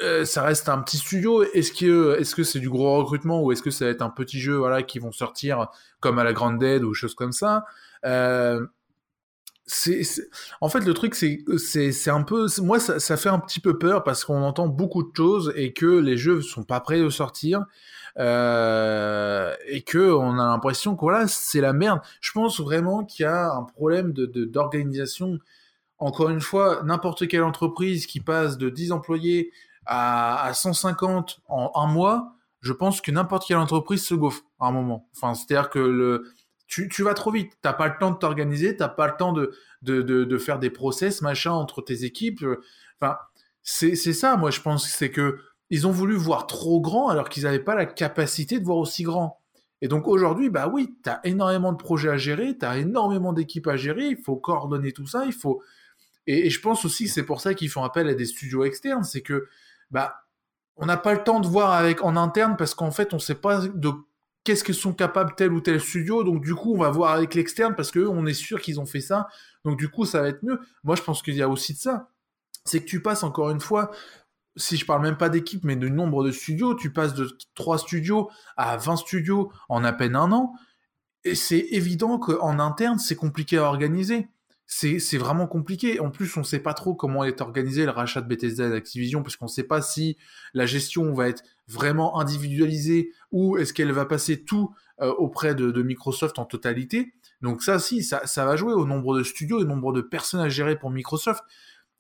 euh, 0.02 0.26
ça 0.26 0.42
reste 0.42 0.68
un 0.68 0.82
petit 0.82 0.98
studio. 0.98 1.44
Est-ce 1.54 1.72
que 1.72 2.18
est-ce 2.20 2.34
que 2.34 2.44
c'est 2.44 2.60
du 2.60 2.70
gros 2.70 2.98
recrutement 2.98 3.44
ou 3.44 3.52
est-ce 3.52 3.62
que 3.62 3.70
ça 3.70 3.86
va 3.86 3.92
être 3.92 4.02
un 4.02 4.10
petit 4.10 4.40
jeu 4.40 4.56
voilà 4.56 4.82
qui 4.82 4.98
vont 4.98 5.12
sortir 5.12 5.68
comme 6.00 6.20
à 6.20 6.24
la 6.24 6.34
Grande 6.34 6.58
Dead 6.58 6.84
ou 6.84 6.94
choses 6.94 7.16
comme 7.16 7.34
ça? 7.34 7.66
Euh, 8.06 8.66
c'est, 9.72 10.02
en 10.62 10.70
fait 10.70 10.82
le 10.82 10.94
truc 10.94 11.16
c'est 11.16 11.44
c'est 11.92 12.10
un 12.10 12.24
peu 12.24 12.48
moi 12.62 12.80
ça, 12.80 13.18
fait 13.18 13.30
un 13.30 13.40
petit 13.40 13.60
peu 13.60 13.78
peur 13.78 14.04
parce 14.04 14.26
qu'on 14.26 14.42
entend 14.42 14.68
beaucoup 14.68 15.04
de 15.04 15.16
choses 15.16 15.54
et 15.56 15.74
que 15.74 15.86
les 15.86 16.18
jeux 16.18 16.42
sont 16.42 16.64
pas 16.64 16.80
prêts 16.80 17.00
de 17.00 17.10
sortir 17.10 17.66
euh, 18.18 19.54
et 19.68 19.82
que 19.84 20.12
on 20.12 20.40
a 20.40 20.48
l'impression 20.48 20.96
que 20.96 21.02
voilà 21.02 21.28
c'est 21.28 21.62
la 21.62 21.74
merde. 21.74 22.02
Je 22.22 22.32
pense 22.32 22.60
vraiment 22.60 23.06
qu'il 23.06 23.24
y 23.24 23.28
a 23.28 23.52
un 23.52 23.64
problème 23.64 24.14
de 24.14 24.26
d'organisation. 24.46 25.40
Encore 26.00 26.30
une 26.30 26.42
fois, 26.42 26.82
n'importe 26.84 27.28
quelle 27.28 27.44
entreprise 27.44 28.06
qui 28.08 28.22
passe 28.22 28.58
de 28.58 28.70
10 28.70 28.94
employés 28.94 29.52
à, 29.86 30.46
à 30.46 30.54
150 30.54 31.42
en 31.50 31.72
un 31.76 31.88
mois, 31.88 32.36
je 32.62 32.74
pense 32.74 33.02
que 33.02 33.12
n'importe 33.12 33.46
quelle 33.48 33.58
entreprise 33.58 34.06
se 34.06 34.16
gaufre 34.16 34.44
à 34.60 34.68
un 34.68 34.72
moment. 34.72 35.10
Enfin, 35.16 35.34
c'est-à-dire 35.34 35.70
que 35.70 35.80
le 35.80 36.26
tu, 36.70 36.88
tu, 36.88 37.04
vas 37.04 37.16
trop 37.16 37.32
vite. 37.32 37.54
T'as 37.62 37.74
pas 37.74 37.88
le 37.88 37.96
temps 38.00 38.12
de 38.12 38.18
t'organiser, 38.18 38.78
t'as 38.78 38.88
pas 38.88 39.08
le 39.08 39.18
temps 39.18 39.34
de, 39.34 39.52
de, 39.82 40.02
de, 40.02 40.38
faire 40.38 40.60
des 40.60 40.70
process, 40.70 41.22
machin, 41.22 41.52
entre 41.52 41.82
tes 41.82 42.06
équipes. 42.06 42.46
Enfin, 43.02 43.18
c'est 43.64 43.96
ça, 43.96 44.38
moi, 44.38 44.52
je 44.52 44.62
pense, 44.62 44.88
c'est 44.88 45.12
que 45.12 45.40
ils 45.72 45.88
ont 45.88 45.92
voulu 45.92 46.16
voir 46.16 46.48
trop 46.48 46.80
grand 46.80 47.10
alors 47.10 47.30
qu'ils 47.30 47.44
n'avaient 47.44 47.60
pas 47.60 47.76
la 47.76 47.86
capacité 47.86 48.60
de 48.60 48.66
voir 48.66 48.78
aussi 48.78 49.04
grand. 49.04 49.40
Et 49.82 49.88
donc 49.88 50.08
aujourd'hui, 50.08 50.50
bah 50.50 50.68
oui, 50.68 50.96
tu 51.04 51.10
as 51.10 51.22
énormément 51.24 51.72
de 51.72 51.78
projets 51.78 52.10
à 52.10 52.18
gérer, 52.18 52.58
tu 52.58 52.66
as 52.66 52.78
énormément 52.78 53.34
d'équipes 53.34 53.68
à 53.68 53.78
gérer, 53.78 54.08
il 54.08 54.18
faut 54.18 54.36
coordonner 54.36 54.92
tout 54.92 55.08
ça, 55.08 55.26
il 55.26 55.34
faut... 55.34 55.62
Et, 56.28 56.50
je 56.50 56.62
pense 56.62 56.86
aussi 56.86 57.06
que 57.06 57.12
c'est 57.12 57.24
pour 57.24 57.42
ça 57.42 57.54
qu'ils 57.54 57.70
font 57.70 57.84
appel 57.84 58.08
à 58.08 58.14
des 58.14 58.26
studios 58.26 58.64
externes, 58.64 59.04
c'est 59.04 59.22
que, 59.22 59.48
bah, 59.90 60.26
on 60.76 60.86
n'a 60.86 60.98
pas 60.98 61.14
le 61.14 61.24
temps 61.24 61.40
de 61.40 61.48
voir 61.48 61.72
avec 61.72 62.04
en 62.04 62.16
interne 62.16 62.56
parce 62.58 62.74
qu'en 62.74 62.92
fait, 62.92 63.14
on 63.14 63.20
sait 63.20 63.36
pas 63.36 63.60
de 63.68 63.92
qu'est-ce 64.50 64.64
que 64.64 64.74
sont 64.74 64.94
capables 64.94 65.36
tel 65.38 65.54
ou 65.54 65.62
tel 65.62 65.80
studio. 65.80 66.24
Donc 66.24 66.44
du 66.44 66.56
coup, 66.56 66.74
on 66.74 66.80
va 66.80 66.90
voir 66.90 67.12
avec 67.12 67.36
l'externe 67.36 67.76
parce 67.76 67.92
que 67.92 68.00
on 68.00 68.26
est 68.26 68.34
sûr 68.34 68.60
qu'ils 68.60 68.80
ont 68.80 68.88
fait 68.88 69.00
ça. 69.00 69.28
Donc 69.64 69.78
du 69.78 69.90
coup, 69.90 70.06
ça 70.06 70.24
va 70.24 70.30
être 70.30 70.42
mieux. 70.42 70.60
Moi, 70.84 70.96
je 70.96 71.04
pense 71.04 71.22
qu'il 71.22 71.36
y 71.36 71.44
a 71.44 71.48
aussi 71.48 71.74
de 71.74 71.78
ça. 71.78 72.10
C'est 72.66 72.80
que 72.80 72.86
tu 72.86 73.00
passes 73.00 73.22
encore 73.22 73.52
une 73.52 73.60
fois, 73.60 73.92
si 74.56 74.76
je 74.76 74.88
parle 74.88 75.04
même 75.04 75.18
pas 75.18 75.30
d'équipe, 75.30 75.64
mais 75.64 75.76
de 75.76 75.88
nombre 75.88 76.24
de 76.24 76.32
studios, 76.32 76.74
tu 76.74 76.92
passes 76.92 77.14
de 77.14 77.30
3 77.54 77.78
studios 77.78 78.32
à 78.58 78.76
20 78.78 78.96
studios 78.96 79.52
en 79.70 79.84
à 79.84 79.94
peine 79.94 80.16
un 80.16 80.32
an. 80.32 80.56
Et 81.26 81.36
c'est 81.36 81.68
évident 81.70 82.18
qu'en 82.18 82.58
interne, 82.58 82.98
c'est 82.98 83.16
compliqué 83.16 83.60
à 83.60 83.66
organiser 83.66 84.30
c'est 84.72 85.18
vraiment 85.18 85.48
compliqué. 85.48 86.00
En 86.00 86.12
plus, 86.12 86.38
on 86.38 86.42
ne 86.42 86.46
sait 86.46 86.60
pas 86.60 86.76
trop 86.76 86.94
comment 86.94 87.24
est 87.24 87.42
organisé 87.42 87.86
le 87.86 87.92
rachat 87.92 88.22
de 88.22 88.28
Bethesda 88.28 88.70
d'Activision, 88.70 89.24
parce 89.24 89.36
qu'on 89.36 89.46
ne 89.46 89.50
sait 89.50 89.64
pas 89.64 89.82
si 89.82 90.16
la 90.54 90.68
gestion 90.68 91.12
va 91.12 91.28
être 91.28 91.44
vraiment 91.68 92.20
individualisée 92.20 93.12
ou 93.32 93.58
est-ce 93.58 93.74
qu'elle 93.74 93.92
va 93.92 94.06
passer 94.06 94.44
tout 94.44 94.72
euh, 95.02 95.12
auprès 95.14 95.56
de, 95.56 95.82
Microsoft 95.82 96.38
en 96.38 96.46
totalité. 96.46 97.14
Donc 97.42 97.64
ça, 97.64 97.80
si, 97.80 98.04
ça, 98.04 98.46
va 98.46 98.56
jouer 98.56 98.74
au 98.74 98.86
nombre 98.86 99.18
de 99.18 99.24
studios, 99.24 99.60
au 99.60 99.64
nombre 99.64 99.92
de 99.92 100.02
personnes 100.02 100.42
à 100.42 100.50
gérer 100.50 100.78
pour 100.78 100.92
Microsoft. 100.92 101.44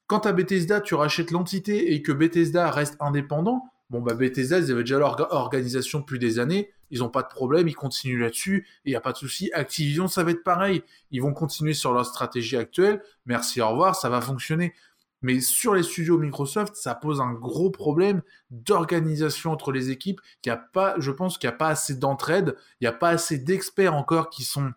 Quand 0.05 0.27
à 0.27 0.31
Bethesda, 0.31 0.79
tu 0.79 0.93
rachètes 0.93 1.31
l'entité 1.31 1.93
et 1.93 2.03
que 2.03 2.11
Bethesda 2.11 2.69
reste 2.69 2.97
indépendant, 2.99 3.63
bon 3.89 4.01
bah 4.01 4.13
Bethesda, 4.13 4.59
ils 4.59 4.71
avaient 4.71 4.83
déjà 4.83 4.99
leur 4.99 5.33
organisation 5.33 5.99
depuis 5.99 6.19
des 6.19 6.39
années 6.39 6.69
ils 6.91 6.99
n'ont 6.99 7.09
pas 7.09 7.23
de 7.23 7.27
problème, 7.27 7.67
ils 7.67 7.75
continuent 7.75 8.21
là-dessus, 8.21 8.67
et 8.85 8.89
il 8.89 8.91
n'y 8.91 8.95
a 8.95 9.01
pas 9.01 9.11
de 9.11 9.17
souci. 9.17 9.51
Activision, 9.53 10.07
ça 10.07 10.23
va 10.23 10.31
être 10.31 10.43
pareil. 10.43 10.83
Ils 11.11 11.21
vont 11.21 11.33
continuer 11.33 11.73
sur 11.73 11.93
leur 11.93 12.05
stratégie 12.05 12.57
actuelle. 12.57 13.01
Merci, 13.25 13.61
au 13.61 13.69
revoir, 13.69 13.95
ça 13.95 14.09
va 14.09 14.21
fonctionner. 14.21 14.73
Mais 15.21 15.41
sur 15.41 15.75
les 15.75 15.83
studios 15.83 16.17
Microsoft, 16.17 16.75
ça 16.75 16.95
pose 16.95 17.19
un 17.19 17.33
gros 17.33 17.69
problème 17.69 18.21
d'organisation 18.51 19.51
entre 19.51 19.71
les 19.71 19.89
équipes. 19.89 20.21
Y 20.45 20.49
a 20.49 20.57
pas, 20.57 20.95
je 20.97 21.11
pense 21.11 21.37
qu'il 21.37 21.49
n'y 21.49 21.53
a 21.53 21.57
pas 21.57 21.67
assez 21.67 21.95
d'entraide, 21.95 22.55
il 22.79 22.85
n'y 22.85 22.87
a 22.87 22.93
pas 22.93 23.09
assez 23.09 23.37
d'experts 23.37 23.95
encore 23.95 24.29
qui 24.29 24.43
sont 24.43 24.71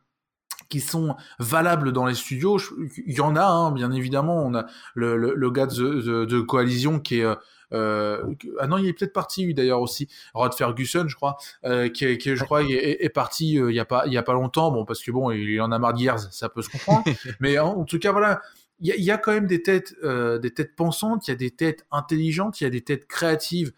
qui 0.68 0.80
sont 0.80 1.16
valables 1.38 1.92
dans 1.92 2.06
les 2.06 2.14
studios. 2.14 2.58
Il 3.06 3.14
y 3.14 3.20
en 3.20 3.36
a, 3.36 3.44
hein, 3.44 3.72
bien 3.72 3.92
évidemment. 3.92 4.42
On 4.42 4.54
a 4.54 4.64
le, 4.94 5.16
le, 5.16 5.50
gars 5.50 5.66
de, 5.66 6.24
de, 6.24 6.40
Coalition 6.40 6.98
qui 6.98 7.18
est 7.18 7.24
euh, 7.24 7.34
ah 7.72 8.66
non, 8.66 8.78
il 8.78 8.86
est 8.86 8.92
peut-être 8.92 9.12
parti 9.12 9.52
d'ailleurs 9.54 9.80
aussi. 9.80 10.08
Rod 10.34 10.54
Ferguson, 10.54 11.06
je 11.08 11.16
crois, 11.16 11.36
euh, 11.64 11.88
qui, 11.88 12.18
qui, 12.18 12.36
je 12.36 12.44
crois, 12.44 12.62
est, 12.62 13.08
parti 13.08 13.58
euh, 13.58 13.70
il 13.70 13.74
y 13.74 13.80
a 13.80 13.84
pas, 13.84 14.04
il 14.06 14.12
y 14.12 14.18
a 14.18 14.22
pas 14.22 14.34
longtemps. 14.34 14.70
Bon, 14.70 14.84
parce 14.84 15.02
que 15.02 15.10
bon, 15.10 15.30
il 15.30 15.60
en 15.60 15.72
a 15.72 15.78
marre 15.78 15.94
de 15.94 16.00
Gears, 16.00 16.32
ça 16.32 16.48
peut 16.48 16.62
se 16.62 16.70
comprendre. 16.70 17.04
Mais 17.40 17.58
en, 17.58 17.84
tout 17.84 17.98
cas, 17.98 18.12
voilà. 18.12 18.40
Il 18.80 18.92
y, 18.94 19.02
y, 19.04 19.10
a 19.12 19.18
quand 19.18 19.32
même 19.32 19.46
des 19.46 19.62
têtes, 19.62 19.94
des 20.02 20.50
têtes 20.54 20.74
pensantes, 20.74 21.28
il 21.28 21.30
y 21.30 21.34
a 21.34 21.36
des 21.36 21.52
têtes 21.52 21.86
intelligentes, 21.92 22.60
il 22.60 22.64
y 22.64 22.66
a 22.66 22.70
des 22.70 22.80
têtes 22.80 23.06
créatives 23.06 23.72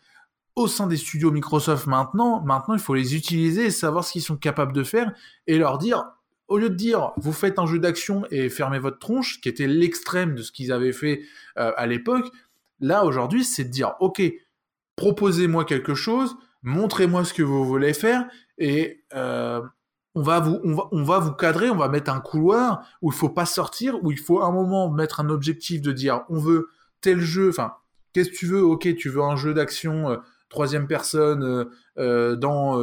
au 0.57 0.67
sein 0.67 0.87
des 0.87 0.97
studios 0.97 1.31
Microsoft 1.31 1.87
maintenant. 1.87 2.41
Maintenant, 2.41 2.75
il 2.75 2.81
faut 2.81 2.95
les 2.95 3.15
utiliser 3.15 3.67
et 3.67 3.71
savoir 3.71 4.05
ce 4.05 4.13
qu'ils 4.13 4.23
sont 4.23 4.37
capables 4.37 4.73
de 4.73 4.83
faire 4.83 5.13
et 5.47 5.59
leur 5.59 5.77
dire, 5.77 6.05
au 6.49 6.59
lieu 6.59 6.71
de 6.71 6.75
dire 6.75 7.13
vous 7.17 7.33
faites 7.33 7.59
un 7.59 7.67
jeu 7.67 7.79
d'action 7.79 8.25
et 8.31 8.49
fermez 8.49 8.79
votre 8.79 8.99
tronche, 8.99 9.41
qui 9.43 9.49
était 9.49 9.67
l'extrême 9.67 10.37
de 10.37 10.43
ce 10.43 10.53
qu'ils 10.53 10.73
avaient 10.73 10.93
fait 10.93 11.23
à 11.57 11.87
l'époque, 11.87 12.31
Là, 12.81 13.05
aujourd'hui, 13.05 13.45
c'est 13.45 13.65
de 13.65 13.71
dire, 13.71 13.95
OK, 14.01 14.23
proposez-moi 14.97 15.65
quelque 15.65 15.95
chose, 15.95 16.37
montrez-moi 16.63 17.25
ce 17.25 17.35
que 17.35 17.43
vous 17.43 17.65
voulez 17.65 17.95
faire, 17.95 18.27
et 18.59 19.05
euh, 19.15 19.61
on, 20.15 20.23
va 20.23 20.41
vous, 20.41 20.61
on, 20.65 21.03
va, 21.03 21.19
vous 21.19 21.33
cadrer, 21.33 21.71
on 21.71 21.77
va 21.77 21.89
mettre 21.89 22.11
un 22.11 22.21
couloir 22.21 22.87
où 23.03 23.11
il 23.11 23.15
faut 23.17 23.29
pas 23.29 23.47
sortir, 23.47 24.03
où 24.03 24.11
il 24.11 24.19
faut 24.19 24.43
un 24.43 24.53
moment 24.53 24.91
mettre 24.91 25.21
un 25.21 25.29
objectif 25.29 25.83
de 25.83 25.93
dire, 25.93 26.23
on 26.29 26.39
veut 26.39 26.69
tel 27.01 27.21
jeu, 27.21 27.49
enfin, 27.49 27.75
qu'est-ce 28.13 28.31
que 28.31 28.37
tu 28.37 28.47
veux? 28.47 28.63
Ok, 28.63 28.95
tu 28.97 29.09
veux 29.09 29.23
un 29.23 29.37
jeu 29.37 29.55
d'action 29.55 30.11
euh, 30.11 30.17
troisième 30.49 30.87
personne 30.87 31.67
euh, 31.99 32.37
dans, 32.37 32.79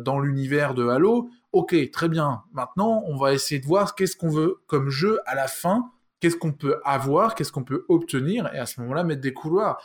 dans 0.00 0.18
l'univers 0.18 0.74
de 0.74 0.88
Halo. 0.88 1.28
Ok, 1.52 1.74
très 1.90 2.08
bien. 2.08 2.42
Maintenant, 2.52 3.02
on 3.06 3.16
va 3.16 3.34
essayer 3.34 3.60
de 3.60 3.66
voir 3.66 3.94
qu'est-ce 3.94 4.16
qu'on 4.16 4.30
veut 4.30 4.62
comme 4.66 4.88
jeu 4.88 5.20
à 5.26 5.34
la 5.34 5.46
fin 5.46 5.90
qu'est-ce 6.20 6.36
qu'on 6.36 6.52
peut 6.52 6.80
avoir, 6.84 7.34
qu'est-ce 7.34 7.52
qu'on 7.52 7.64
peut 7.64 7.84
obtenir, 7.88 8.52
et 8.54 8.58
à 8.58 8.66
ce 8.66 8.80
moment-là, 8.80 9.04
mettre 9.04 9.20
des 9.20 9.32
couloirs. 9.32 9.82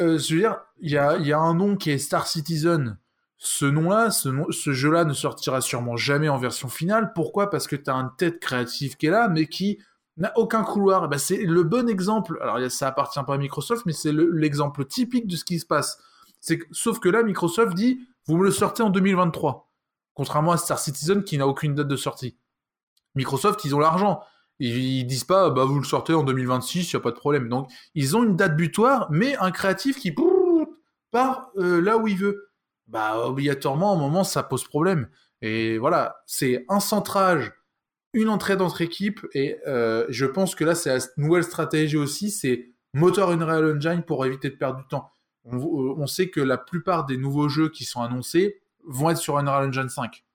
Euh, 0.00 0.18
je 0.18 0.34
veux 0.34 0.40
dire, 0.40 0.58
il 0.80 0.90
y 0.90 0.98
a, 0.98 1.38
un 1.38 1.54
nom 1.54 1.76
qui 1.76 1.90
est 1.90 1.98
Star 1.98 2.26
Citizen. 2.26 2.98
Ce 3.38 3.66
nom-là, 3.66 4.10
ce, 4.10 4.72
jeu-là 4.72 5.04
ne 5.04 5.12
sortira 5.12 5.60
sûrement 5.60 5.96
jamais 5.96 6.28
en 6.28 6.38
version 6.38 6.68
finale. 6.68 7.12
Pourquoi? 7.14 7.50
Parce 7.50 7.66
que 7.66 7.76
tu 7.76 7.90
as 7.90 7.94
une 7.94 8.10
tête 8.16 8.40
créative 8.40 8.96
qui 8.96 9.06
est 9.06 9.10
là, 9.10 9.28
mais 9.28 9.46
qui 9.46 9.78
n'a 10.16 10.32
aucun 10.38 10.64
couloir. 10.64 11.08
Ben, 11.08 11.18
c'est 11.18 11.42
le 11.42 11.62
bon 11.62 11.88
exemple. 11.88 12.38
Alors, 12.42 12.58
ça 12.70 12.88
appartient 12.88 13.22
pas 13.26 13.34
à 13.34 13.38
Microsoft, 13.38 13.84
mais 13.84 13.92
c'est 13.92 14.12
l'exemple 14.12 14.86
typique 14.86 15.26
de 15.26 15.36
ce 15.36 15.44
qui 15.44 15.58
se 15.58 15.66
passe. 15.66 15.98
C'est 16.40 16.60
sauf 16.72 16.98
que 16.98 17.08
là, 17.08 17.22
Microsoft 17.22 17.74
dit, 17.74 18.00
vous 18.26 18.36
me 18.36 18.44
le 18.44 18.50
sortez 18.50 18.82
en 18.82 18.90
2023. 18.90 19.70
Contrairement 20.14 20.52
à 20.52 20.56
Star 20.56 20.78
Citizen 20.78 21.22
qui 21.22 21.36
n'a 21.36 21.46
aucune 21.46 21.74
date 21.74 21.88
de 21.88 21.96
sortie. 21.96 22.38
Microsoft, 23.14 23.64
ils 23.64 23.74
ont 23.74 23.78
l'argent. 23.78 24.22
Ils, 24.58 25.04
disent 25.06 25.24
pas, 25.24 25.50
bah 25.50 25.64
vous 25.64 25.78
le 25.78 25.84
sortez 25.84 26.14
en 26.14 26.22
2026, 26.22 26.90
il 26.90 26.94
y 26.94 26.96
a 26.96 27.00
pas 27.00 27.10
de 27.10 27.16
problème. 27.16 27.48
Donc 27.48 27.70
ils 27.94 28.16
ont 28.16 28.24
une 28.24 28.36
date 28.36 28.56
butoir, 28.56 29.08
mais 29.10 29.36
un 29.36 29.50
créatif 29.50 29.98
qui 29.98 30.14
part 31.10 31.50
euh, 31.56 31.80
là 31.80 31.98
où 31.98 32.08
il 32.08 32.16
veut. 32.16 32.50
Bah 32.86 33.26
obligatoirement, 33.26 33.92
à 33.92 33.96
un 33.96 33.98
moment, 33.98 34.24
ça 34.24 34.42
pose 34.42 34.64
problème. 34.64 35.08
Et 35.42 35.76
voilà, 35.78 36.16
c'est 36.26 36.64
un 36.68 36.80
centrage, 36.80 37.52
une 38.12 38.28
entrée 38.28 38.54
entre 38.54 38.80
équipes, 38.80 39.26
et 39.34 39.58
euh, 39.66 40.06
je 40.08 40.24
pense 40.24 40.54
que 40.54 40.64
là, 40.64 40.74
c'est 40.74 40.96
la 40.96 41.04
nouvelle 41.16 41.44
stratégie 41.44 41.96
aussi, 41.96 42.30
c'est 42.30 42.70
moteur 42.94 43.30
Unreal 43.30 43.76
Engine 43.76 44.02
pour 44.02 44.24
éviter 44.24 44.50
de 44.50 44.56
perdre 44.56 44.78
du 44.78 44.86
temps. 44.86 45.10
On, 45.44 45.58
euh, 45.58 45.94
on 45.98 46.06
sait 46.06 46.30
que 46.30 46.40
la 46.40 46.58
plupart 46.58 47.04
des 47.06 47.16
nouveaux 47.16 47.48
jeux 47.48 47.68
qui 47.68 47.84
sont 47.84 48.02
annoncés 48.02 48.60
vont 48.84 49.10
être 49.10 49.18
sur 49.18 49.36
Unreal 49.36 49.68
Engine 49.68 49.88
5 49.88 50.25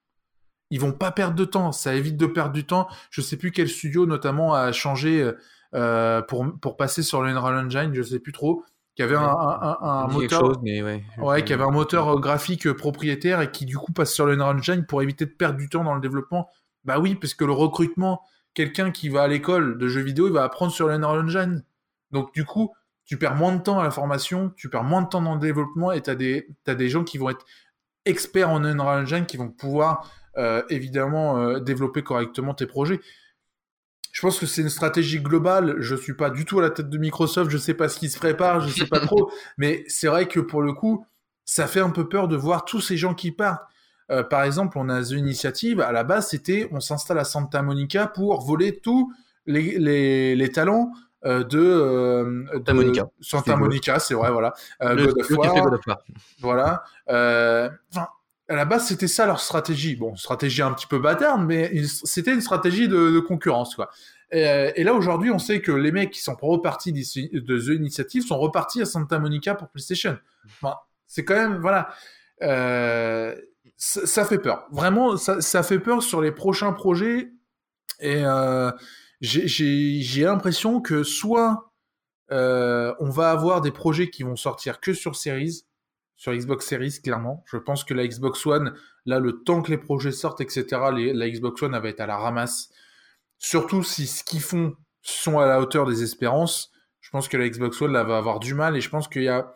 ils 0.71 0.79
vont 0.79 0.93
pas 0.93 1.11
perdre 1.11 1.35
de 1.35 1.45
temps. 1.45 1.71
Ça 1.71 1.93
évite 1.93 2.17
de 2.17 2.25
perdre 2.25 2.53
du 2.53 2.65
temps. 2.65 2.87
Je 3.11 3.21
sais 3.21 3.37
plus 3.37 3.51
quel 3.51 3.69
studio 3.69 4.05
notamment 4.05 4.55
a 4.55 4.71
changé 4.71 5.31
euh, 5.75 6.21
pour 6.23 6.47
pour 6.59 6.77
passer 6.77 7.03
sur 7.03 7.21
l'Unreal 7.21 7.65
Engine. 7.65 7.91
Je 7.93 8.01
sais 8.01 8.19
plus 8.19 8.31
trop. 8.31 8.63
Qui 8.95 9.03
avait 9.03 9.15
un, 9.15 9.23
un, 9.23 9.77
un, 9.81 10.07
moteur, 10.07 10.61
ouais, 11.19 11.45
qui 11.45 11.53
avait 11.53 11.63
un 11.63 11.71
moteur 11.71 12.19
graphique 12.19 12.69
propriétaire 12.73 13.39
et 13.39 13.49
qui 13.49 13.65
du 13.65 13.77
coup 13.77 13.93
passe 13.93 14.11
sur 14.11 14.25
l'Unreal 14.25 14.57
Engine 14.57 14.85
pour 14.85 15.01
éviter 15.01 15.25
de 15.25 15.31
perdre 15.31 15.57
du 15.57 15.69
temps 15.69 15.85
dans 15.85 15.95
le 15.95 16.01
développement. 16.01 16.49
Bah 16.83 16.99
oui, 16.99 17.15
parce 17.15 17.33
que 17.33 17.45
le 17.45 17.53
recrutement, 17.53 18.21
quelqu'un 18.53 18.91
qui 18.91 19.07
va 19.07 19.23
à 19.23 19.27
l'école 19.29 19.77
de 19.77 19.87
jeux 19.87 20.01
vidéo, 20.01 20.27
il 20.27 20.33
va 20.33 20.43
apprendre 20.43 20.73
sur 20.73 20.89
l'Unreal 20.89 21.23
Engine. 21.23 21.63
Donc 22.11 22.33
du 22.33 22.43
coup, 22.43 22.73
tu 23.05 23.17
perds 23.17 23.35
moins 23.35 23.55
de 23.55 23.61
temps 23.61 23.79
à 23.79 23.83
la 23.83 23.91
formation, 23.91 24.51
tu 24.55 24.69
perds 24.69 24.83
moins 24.83 25.01
de 25.01 25.07
temps 25.07 25.21
dans 25.21 25.35
le 25.35 25.39
développement 25.39 25.91
et 25.91 26.01
tu 26.01 26.09
as 26.09 26.15
des, 26.15 26.47
as 26.67 26.75
des 26.75 26.89
gens 26.89 27.03
qui 27.03 27.17
vont 27.17 27.29
être 27.29 27.45
experts 28.05 28.49
en 28.49 28.63
Unreal 28.63 29.03
Engine 29.03 29.25
qui 29.25 29.37
vont 29.37 29.49
pouvoir 29.49 30.09
euh, 30.37 30.63
évidemment 30.69 31.37
euh, 31.37 31.59
développer 31.59 32.03
correctement 32.03 32.53
tes 32.53 32.65
projets. 32.65 32.99
je 34.11 34.21
pense 34.21 34.39
que 34.39 34.45
c'est 34.45 34.61
une 34.61 34.69
stratégie 34.69 35.19
globale. 35.19 35.75
Je 35.79 35.95
suis 35.95 36.13
pas 36.13 36.29
du 36.29 36.45
tout 36.45 36.59
à 36.59 36.61
la 36.61 36.69
tête 36.69 36.89
de 36.89 36.97
Microsoft. 36.97 37.51
Je 37.51 37.57
sais 37.57 37.73
pas 37.73 37.89
ce 37.89 37.99
qui 37.99 38.09
se 38.09 38.17
prépare. 38.17 38.61
Je 38.61 38.73
sais 38.73 38.87
pas 38.87 38.99
trop. 38.99 39.31
Mais 39.57 39.83
c'est 39.87 40.07
vrai 40.07 40.27
que 40.27 40.39
pour 40.39 40.61
le 40.61 40.73
coup, 40.73 41.05
ça 41.45 41.67
fait 41.67 41.79
un 41.79 41.89
peu 41.89 42.07
peur 42.07 42.27
de 42.27 42.35
voir 42.35 42.65
tous 42.65 42.81
ces 42.81 42.97
gens 42.97 43.13
qui 43.13 43.31
partent. 43.31 43.63
Euh, 44.09 44.23
par 44.23 44.43
exemple, 44.43 44.77
on 44.77 44.89
a 44.89 45.01
The 45.01 45.11
Initiative. 45.11 45.79
À 45.79 45.91
la 45.91 46.03
base, 46.03 46.29
c'était 46.29 46.67
on 46.71 46.79
s'installe 46.79 47.19
à 47.19 47.23
Santa 47.23 47.61
Monica 47.61 48.07
pour 48.07 48.41
voler 48.41 48.79
tous 48.79 49.13
les, 49.45 49.77
les, 49.79 50.35
les 50.35 50.51
talents 50.51 50.91
euh, 51.23 51.43
de, 51.43 51.59
euh, 51.59 52.45
Santa 52.51 52.73
Monica. 52.73 53.09
Santa 53.21 53.55
Monica, 53.55 53.99
c'est 53.99 54.15
vrai, 54.15 54.31
voilà. 54.31 54.53
Euh, 54.81 54.95
God, 54.95 55.19
of 55.19 55.29
War, 55.31 55.63
God, 55.63 55.73
of 55.75 55.87
War, 55.87 55.97
Voilà. 56.39 56.83
Enfin, 57.07 58.07
à 58.51 58.55
la 58.55 58.65
base, 58.65 58.87
c'était 58.87 59.07
ça 59.07 59.25
leur 59.25 59.39
stratégie. 59.39 59.95
Bon, 59.95 60.15
stratégie 60.17 60.61
un 60.61 60.73
petit 60.73 60.87
peu 60.87 60.99
bâtarde, 60.99 61.45
mais 61.45 61.71
c'était 61.85 62.33
une 62.33 62.41
stratégie 62.41 62.89
de, 62.89 63.19
concurrence, 63.19 63.75
quoi. 63.75 63.89
Et, 64.33 64.83
là, 64.83 64.93
aujourd'hui, 64.93 65.31
on 65.31 65.39
sait 65.39 65.61
que 65.61 65.71
les 65.71 65.91
mecs 65.91 66.11
qui 66.11 66.21
sont 66.21 66.35
repartis 66.35 66.91
de 66.91 67.59
The 67.59 67.75
Initiative 67.75 68.23
sont 68.25 68.37
repartis 68.37 68.81
à 68.81 68.85
Santa 68.85 69.19
Monica 69.19 69.55
pour 69.55 69.69
PlayStation. 69.69 70.17
C'est 71.07 71.23
quand 71.23 71.35
même, 71.35 71.59
voilà. 71.59 71.93
Euh, 72.41 73.35
ça, 73.77 74.25
fait 74.25 74.37
peur. 74.39 74.67
Vraiment, 74.71 75.15
ça, 75.15 75.63
fait 75.63 75.79
peur 75.79 76.03
sur 76.03 76.21
les 76.21 76.31
prochains 76.31 76.73
projets. 76.73 77.31
Et 77.99 78.21
euh, 78.25 78.71
j'ai 79.21 80.23
l'impression 80.23 80.81
que 80.81 81.03
soit 81.03 81.71
euh, 82.31 82.93
on 82.99 83.09
va 83.09 83.31
avoir 83.31 83.61
des 83.61 83.71
projets 83.71 84.09
qui 84.09 84.23
vont 84.23 84.35
sortir 84.35 84.79
que 84.79 84.93
sur 84.93 85.15
Series, 85.15 85.65
sur 86.21 86.35
Xbox 86.35 86.67
Series, 86.67 86.99
clairement. 87.03 87.43
Je 87.47 87.57
pense 87.57 87.83
que 87.83 87.95
la 87.95 88.07
Xbox 88.07 88.45
One, 88.45 88.75
là, 89.07 89.17
le 89.17 89.41
temps 89.41 89.63
que 89.63 89.71
les 89.71 89.79
projets 89.79 90.11
sortent, 90.11 90.39
etc., 90.39 90.67
les, 90.93 91.13
la 91.13 91.27
Xbox 91.27 91.63
One, 91.63 91.73
elle 91.73 91.81
va 91.81 91.89
être 91.89 91.99
à 91.99 92.05
la 92.05 92.15
ramasse. 92.15 92.69
Surtout 93.39 93.81
si 93.81 94.05
ce 94.05 94.23
qu'ils 94.23 94.39
font 94.39 94.75
sont 95.01 95.39
à 95.39 95.47
la 95.47 95.59
hauteur 95.59 95.87
des 95.87 96.03
espérances. 96.03 96.71
Je 96.99 97.09
pense 97.09 97.27
que 97.27 97.37
la 97.37 97.49
Xbox 97.49 97.81
One, 97.81 97.93
là, 97.93 98.03
va 98.03 98.19
avoir 98.19 98.39
du 98.39 98.53
mal. 98.53 98.77
Et 98.77 98.81
je 98.81 98.89
pense 98.91 99.07
qu'il 99.07 99.23
y 99.23 99.29
a, 99.29 99.55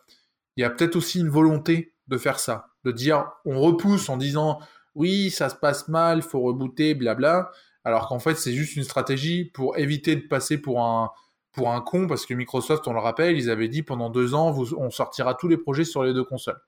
il 0.58 0.62
y 0.62 0.64
a 0.64 0.72
peut-être 0.72 0.96
aussi 0.96 1.20
une 1.20 1.30
volonté 1.30 1.94
de 2.08 2.18
faire 2.18 2.40
ça. 2.40 2.70
De 2.84 2.92
dire, 2.92 3.30
on 3.46 3.62
repousse 3.62 4.10
en 4.10 4.18
disant, 4.18 4.60
oui, 4.96 5.30
ça 5.30 5.50
se 5.50 5.56
passe 5.56 5.88
mal, 5.88 6.24
faut 6.24 6.42
rebooter, 6.42 6.96
blabla 6.96 7.52
alors 7.86 8.08
qu'en 8.08 8.18
fait 8.18 8.34
c'est 8.34 8.52
juste 8.52 8.76
une 8.76 8.84
stratégie 8.84 9.46
pour 9.46 9.78
éviter 9.78 10.16
de 10.16 10.28
passer 10.28 10.58
pour 10.58 10.84
un 10.84 11.12
pour 11.56 11.72
un 11.72 11.82
con 11.82 12.08
parce 12.08 12.26
que 12.26 12.34
Microsoft, 12.34 12.88
on 12.88 12.94
le 12.94 13.00
rappelle, 13.00 13.38
ils 13.38 13.50
avaient 13.50 13.68
dit 13.68 13.84
pendant 13.84 14.10
deux 14.10 14.34
ans, 14.34 14.52
vous, 14.52 14.76
on 14.76 14.90
sortira 14.90 15.34
tous 15.36 15.48
les 15.48 15.58
projets 15.58 15.86
sur 15.86 16.04
les 16.04 16.14
deux 16.14 16.24
consoles. 16.24 16.60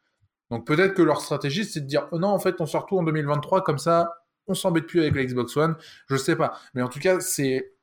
Donc 0.49 0.65
peut-être 0.65 0.93
que 0.93 1.01
leur 1.01 1.21
stratégie 1.21 1.65
c'est 1.65 1.81
de 1.81 1.85
dire 1.85 2.07
oh 2.11 2.19
non 2.19 2.29
en 2.29 2.39
fait 2.39 2.61
on 2.61 2.65
sort 2.65 2.85
tout 2.85 2.97
en 2.97 3.03
2023 3.03 3.63
comme 3.63 3.79
ça 3.79 4.13
on 4.47 4.53
s'embête 4.53 4.85
plus 4.85 5.01
avec 5.01 5.15
la 5.15 5.25
Xbox 5.25 5.55
One, 5.57 5.75
je 6.09 6.15
sais 6.15 6.35
pas, 6.35 6.57
mais 6.73 6.81
en 6.81 6.87
tout 6.87 6.99
cas 6.99 7.19
c'est 7.19 7.73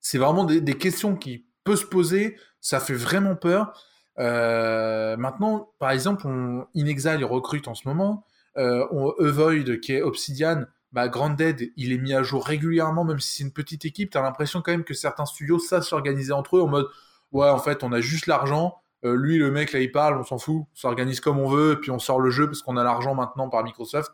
c'est 0.00 0.18
vraiment 0.18 0.44
des, 0.44 0.78
questions 0.78 1.14
qui 1.14 1.46
peuvent 1.62 1.76
se 1.76 1.84
poser, 1.84 2.36
ça 2.60 2.80
fait 2.80 2.94
vraiment 2.94 3.36
peur. 3.36 3.72
Euh, 4.18 5.16
maintenant, 5.18 5.72
par 5.78 5.90
exemple, 5.90 6.26
on, 6.26 6.66
Inexile 6.74 7.22
recrute 7.24 7.68
en 7.68 7.74
ce 7.74 7.86
moment, 7.86 8.24
euh, 8.56 8.86
on, 8.92 9.10
Avoid 9.22 9.78
qui 9.80 9.92
est 9.92 10.00
Obsidian, 10.00 10.64
bah, 10.92 11.08
Dead, 11.08 11.70
il 11.76 11.92
est 11.92 11.98
mis 11.98 12.12
à 12.14 12.22
jour 12.22 12.44
régulièrement, 12.44 13.04
même 13.04 13.20
si 13.20 13.36
c'est 13.36 13.44
une 13.44 13.52
petite 13.52 13.84
équipe. 13.84 14.10
T'as 14.10 14.22
l'impression 14.22 14.62
quand 14.62 14.72
même 14.72 14.84
que 14.84 14.94
certains 14.94 15.26
studios 15.26 15.58
savent 15.58 15.82
s'organiser 15.82 16.32
entre 16.32 16.56
eux 16.56 16.62
en 16.62 16.68
mode 16.68 16.88
ouais, 17.32 17.48
en 17.48 17.58
fait, 17.58 17.82
on 17.82 17.92
a 17.92 18.00
juste 18.00 18.26
l'argent. 18.26 18.76
Euh, 19.04 19.14
lui, 19.14 19.38
le 19.38 19.50
mec, 19.50 19.72
là, 19.72 19.80
il 19.80 19.92
parle, 19.92 20.18
on 20.18 20.24
s'en 20.24 20.38
fout. 20.38 20.62
On 20.62 20.76
s'organise 20.76 21.20
comme 21.20 21.38
on 21.38 21.48
veut, 21.48 21.72
et 21.72 21.76
puis 21.76 21.90
on 21.90 21.98
sort 21.98 22.20
le 22.20 22.30
jeu 22.30 22.46
parce 22.46 22.62
qu'on 22.62 22.76
a 22.76 22.84
l'argent 22.84 23.14
maintenant 23.14 23.48
par 23.48 23.64
Microsoft. 23.64 24.12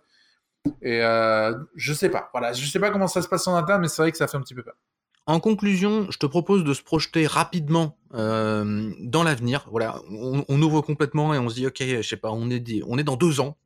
Et 0.83 1.03
euh, 1.03 1.55
je 1.75 1.93
sais 1.93 2.09
pas. 2.09 2.29
Voilà, 2.33 2.53
je 2.53 2.67
sais 2.67 2.81
pas 2.81 2.91
comment 2.91 3.09
ça 3.09 3.23
se 3.23 3.29
passe 3.29 3.47
en 3.47 3.57
interne, 3.57 3.81
mais 3.83 3.89
c'est 3.89 4.03
vrai 4.03 4.13
que 4.13 4.19
ça 4.19 4.27
fait 4.27 4.37
un 4.37 4.41
petit 4.41 4.55
peu 4.55 4.63
peur. 4.63 4.75
En 5.29 5.41
conclusion, 5.41 6.07
je 6.11 6.19
te 6.19 6.27
propose 6.27 6.63
de 6.63 6.73
se 6.73 6.83
projeter 6.83 7.27
rapidement 7.27 7.99
euh, 8.15 8.93
dans 9.01 9.25
l'avenir. 9.25 9.67
Voilà, 9.71 10.01
on, 10.09 10.45
on, 10.49 10.63
ouvre 10.63 10.83
complètement 10.83 11.35
et 11.35 11.39
on 11.39 11.49
se 11.49 11.57
dit, 11.57 11.67
ok, 11.67 11.81
je 11.81 12.03
sais 12.03 12.17
pas, 12.17 12.31
on 12.31 12.49
est, 12.49 12.83
on 12.87 12.97
est 12.97 13.03
dans 13.03 13.17
deux 13.17 13.41
ans 13.41 13.57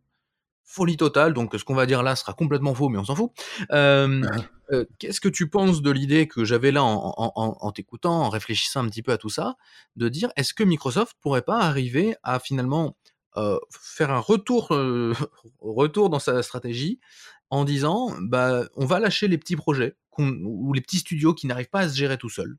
folie 0.71 0.97
totale, 0.97 1.35
donc 1.35 1.53
ce 1.59 1.65
qu'on 1.65 1.75
va 1.75 1.85
dire 1.85 2.05
là 2.05 2.15
sera 2.15 2.33
complètement 2.33 2.75
faux, 2.75 2.89
mais 2.89 2.99
on 2.99 3.05
s'en 3.05 3.17
fout. 3.17 3.33
Euh, 3.73 4.23
euh, 4.71 4.85
Qu'est-ce 5.01 5.21
que 5.21 5.29
tu 5.29 5.51
penses 5.51 5.83
de 5.83 5.91
l'idée 5.91 6.29
que 6.29 6.45
j'avais 6.45 6.71
là 6.71 6.85
en, 6.85 7.13
en, 7.17 7.33
en 7.61 7.73
t'écoutant, 7.73 8.23
en 8.23 8.29
réfléchissant 8.29 8.85
un 8.85 8.89
petit 8.89 9.03
peu 9.03 9.11
à 9.11 9.19
tout 9.19 9.31
ça, 9.31 9.57
de 9.97 10.09
dire 10.09 10.31
est-ce 10.37 10.55
que 10.55 10.63
Microsoft 10.63 11.17
pourrait 11.21 11.43
pas 11.43 11.59
arriver 11.59 12.15
à 12.23 12.39
finalement 12.39 12.97
euh, 13.37 13.59
faire 13.73 14.13
un 14.13 14.21
retour, 14.21 14.73
euh, 14.73 15.13
retour 15.61 16.09
dans 16.09 16.21
sa 16.21 16.41
stratégie 16.43 17.01
en 17.51 17.65
disant 17.65 18.15
bah 18.21 18.63
on 18.77 18.87
va 18.87 19.01
lâcher 19.01 19.27
les 19.27 19.39
petits 19.39 19.57
projets 19.57 19.97
ou 20.19 20.73
les 20.73 20.83
petits 20.83 20.99
studios 20.99 21.35
qui 21.35 21.49
n'arrivent 21.49 21.71
pas 21.71 21.81
à 21.81 21.89
se 21.89 21.97
gérer 21.97 22.17
tout 22.17 22.29
seuls. 22.29 22.59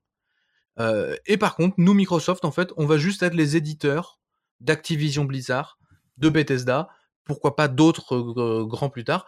Et 1.28 1.38
par 1.38 1.56
contre, 1.56 1.76
nous 1.78 1.94
Microsoft 1.94 2.44
en 2.44 2.52
fait, 2.52 2.72
on 2.76 2.88
va 2.88 2.98
juste 2.98 3.22
être 3.22 3.36
les 3.36 3.56
éditeurs 3.56 4.20
d'Activision 4.62 5.26
Blizzard, 5.26 5.78
de 6.18 6.28
Bethesda, 6.28 6.90
pourquoi 7.26 7.56
pas 7.56 7.68
d'autres 7.68 8.16
euh, 8.16 8.66
grands 8.66 8.90
plus 8.90 9.04
tard, 9.04 9.26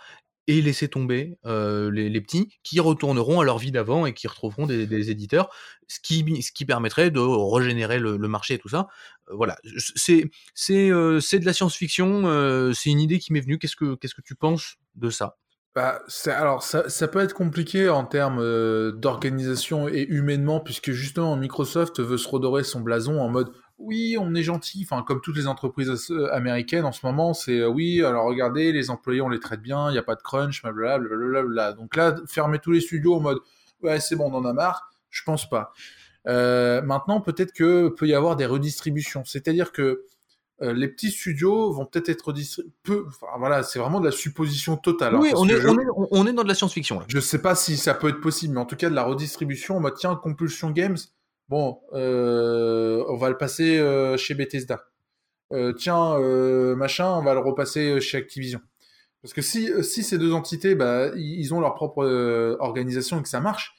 et 0.47 0.61
laisser 0.61 0.89
tomber 0.89 1.37
euh, 1.45 1.89
les, 1.89 2.21
petits 2.21 2.49
qui 2.63 2.81
retourneront 2.81 3.39
à 3.39 3.45
leur 3.45 3.57
vie 3.57 3.71
d'avant 3.71 4.05
et 4.05 4.13
qui 4.13 4.27
retrouveront 4.27 4.65
des, 4.65 5.09
éditeurs, 5.09 5.49
ce 5.87 5.99
qui, 6.01 6.41
ce 6.41 6.51
qui 6.51 6.65
permettrait 6.65 7.11
de 7.11 7.19
régénérer 7.19 7.97
le, 7.97 8.17
marché 8.27 8.55
et 8.55 8.57
tout 8.57 8.67
ça. 8.67 8.87
Euh, 9.29 9.35
voilà, 9.35 9.57
c'est 9.77 10.29
c'est 10.53 10.89
de 10.89 11.45
la 11.45 11.53
science-fiction, 11.53 12.73
c'est 12.73 12.89
une 12.89 12.99
idée 12.99 13.19
qui 13.19 13.31
m'est 13.31 13.41
venue. 13.41 13.57
Qu'est-ce 13.57 13.77
que 13.77 13.95
qu'est-ce 13.95 14.15
que 14.15 14.21
tu 14.21 14.35
penses 14.35 14.75
de 14.95 15.09
ça? 15.09 15.37
Bah, 15.75 16.01
alors 16.27 16.61
ça, 16.61 16.87
ça 16.87 17.07
peut 17.07 17.19
être 17.19 17.33
compliqué 17.33 17.89
en 17.89 18.05
termes 18.05 18.43
d'organisation 18.91 19.87
et 19.87 20.05
humainement 20.07 20.59
puisque 20.59 20.91
justement 20.91 21.35
Microsoft 21.35 21.99
veut 21.99 22.17
se 22.17 22.27
redorer 22.27 22.63
son 22.63 22.81
blason 22.81 23.19
en 23.19 23.29
mode 23.29 23.49
oui, 23.78 24.17
on 24.19 24.34
est 24.36 24.43
gentil, 24.43 24.86
enfin 24.89 25.03
comme 25.03 25.21
toutes 25.21 25.36
les 25.36 25.47
entreprises 25.47 25.91
américaines 26.32 26.86
en 26.86 26.91
ce 26.91 27.05
moment, 27.05 27.34
c'est 27.34 27.59
euh, 27.59 27.67
oui, 27.67 28.03
alors 28.03 28.26
regardez, 28.26 28.71
les 28.71 28.89
employés 28.89 29.21
on 29.21 29.30
les 29.30 29.39
traite 29.39 29.61
bien, 29.61 29.89
il 29.89 29.93
n'y 29.93 29.99
a 29.99 30.03
pas 30.03 30.15
de 30.15 30.21
crunch, 30.21 30.61
blablabla. 30.61 31.43
Bla. 31.43 31.74
Donc 31.74 31.95
là, 31.95 32.15
fermer 32.28 32.59
tous 32.59 32.71
les 32.71 32.82
studios 32.82 33.15
en 33.15 33.19
mode 33.19 33.39
ouais 33.82 33.99
c'est 33.99 34.15
bon, 34.15 34.32
on 34.32 34.36
en 34.36 34.45
a 34.45 34.53
marre, 34.53 34.91
je 35.09 35.24
pense 35.24 35.49
pas. 35.49 35.74
Euh, 36.28 36.82
maintenant, 36.82 37.19
peut-être 37.19 37.51
que 37.51 37.89
peut 37.89 38.07
y 38.07 38.13
avoir 38.13 38.36
des 38.36 38.45
redistributions, 38.45 39.24
c'est-à-dire 39.26 39.71
que 39.71 40.05
euh, 40.61 40.71
les 40.71 40.88
petits 40.88 41.11
studios 41.11 41.71
vont 41.74 41.86
peut-être 41.86 42.09
être, 42.09 42.34
peu, 42.84 43.05
enfin, 43.07 43.28
voilà, 43.38 43.63
c'est 43.63 43.80
vraiment 43.80 43.99
de 43.99 44.05
la 44.05 44.11
supposition 44.11 44.78
totale. 44.78 45.15
Oui, 45.15 45.30
hein, 45.30 45.38
on, 45.38 45.49
est, 45.49 45.59
je... 45.59 45.67
on, 45.67 45.80
est, 45.80 45.86
on, 46.11 46.28
est, 46.28 46.34
dans 46.34 46.43
de 46.43 46.47
la 46.47 46.55
science-fiction. 46.55 47.01
Je 47.07 47.19
sais 47.19 47.41
pas 47.41 47.55
si 47.55 47.76
ça 47.76 47.93
peut 47.93 48.09
être 48.09 48.21
possible, 48.21 48.53
mais 48.53 48.61
en 48.61 48.65
tout 48.65 48.76
cas 48.76 48.89
de 48.89 48.95
la 48.95 49.03
redistribution, 49.03 49.78
en 49.78 49.80
mode 49.82 49.95
tiens, 49.97 50.15
Compulsion 50.15 50.71
Games, 50.71 50.97
Bon, 51.49 51.81
euh, 51.93 53.03
on 53.09 53.17
va 53.17 53.29
le 53.29 53.37
passer 53.37 53.77
euh, 53.77 54.17
chez 54.17 54.33
Bethesda. 54.33 54.85
Euh, 55.51 55.73
tiens, 55.73 56.17
machin, 56.75 57.07
on 57.17 57.23
va 57.23 57.33
le 57.33 57.39
repasser 57.39 57.99
chez 58.01 58.17
Activision. 58.17 58.61
Parce 59.21 59.33
que 59.33 59.41
si, 59.41 59.69
si 59.83 60.03
ces 60.03 60.17
deux 60.17 60.33
entités, 60.33 60.75
bah, 60.75 61.11
ils 61.15 61.53
ont 61.53 61.61
leur 61.61 61.75
propre 61.75 62.03
organisation 62.59 63.19
et 63.19 63.23
que 63.23 63.29
ça 63.29 63.39
marche, 63.39 63.75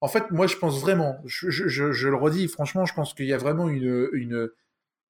en 0.00 0.08
fait, 0.08 0.30
moi, 0.32 0.48
je 0.48 0.56
pense 0.56 0.80
vraiment, 0.80 1.18
je, 1.24 1.50
je, 1.50 1.68
je 1.68 2.08
le 2.08 2.16
redis, 2.16 2.48
franchement, 2.48 2.84
je 2.86 2.94
pense 2.94 3.14
qu'il 3.14 3.26
y 3.26 3.32
a 3.32 3.38
vraiment 3.38 3.68
une, 3.68 4.08
une, 4.12 4.50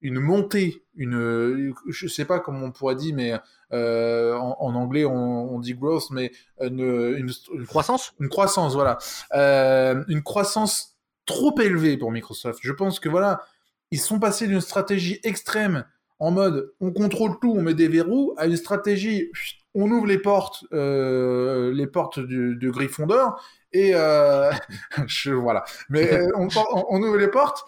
une 0.03 0.19
montée, 0.19 0.85
une, 0.97 1.73
je 1.89 2.07
sais 2.09 2.25
pas 2.27 2.41
comment 2.41 2.67
on 2.67 2.73
pourrait 2.73 2.97
dire, 2.97 3.15
mais 3.15 3.33
euh, 3.73 4.35
en, 4.37 4.57
en, 4.61 4.75
anglais 4.75 5.07
on, 5.07 5.55
on, 5.55 5.59
dit 5.61 5.75
growth, 5.75 6.11
mais 6.11 6.33
une, 6.61 6.81
une, 6.81 7.31
une 7.55 7.67
croissance, 7.67 8.13
une 8.21 8.29
croissance, 8.29 8.75
voilà, 8.75 8.99
euh, 9.35 10.05
une 10.09 10.23
croissance 10.23 10.92
trop 11.27 11.59
élevé 11.61 11.97
pour 11.97 12.11
Microsoft. 12.11 12.61
Je 12.63 12.73
pense 12.73 13.01
que 13.01 13.09
voilà, 13.09 13.43
ils 13.91 14.01
sont 14.01 14.19
passés 14.19 14.47
d'une 14.47 14.61
stratégie 14.61 15.21
extrême 15.23 15.85
en 16.19 16.31
mode 16.31 16.73
on 16.81 16.93
contrôle 16.93 17.39
tout, 17.41 17.53
on 17.57 17.63
met 17.63 17.75
des 17.75 17.89
verrous, 17.89 18.33
à 18.37 18.47
une 18.47 18.57
stratégie 18.57 19.31
on 19.75 19.91
ouvre 19.91 20.07
les 20.07 20.19
portes, 20.19 20.65
euh, 20.73 21.73
les 21.73 21.87
portes 21.87 22.21
du, 22.21 22.57
du 22.57 22.71
Gryffondor 22.71 23.43
et 23.73 23.93
euh, 23.95 24.53
je, 25.07 25.33
voilà. 25.33 25.65
Mais 25.89 26.13
euh, 26.13 26.29
on, 26.37 26.49
on, 26.89 27.03
ouvre 27.03 27.17
les 27.17 27.29
portes. 27.29 27.65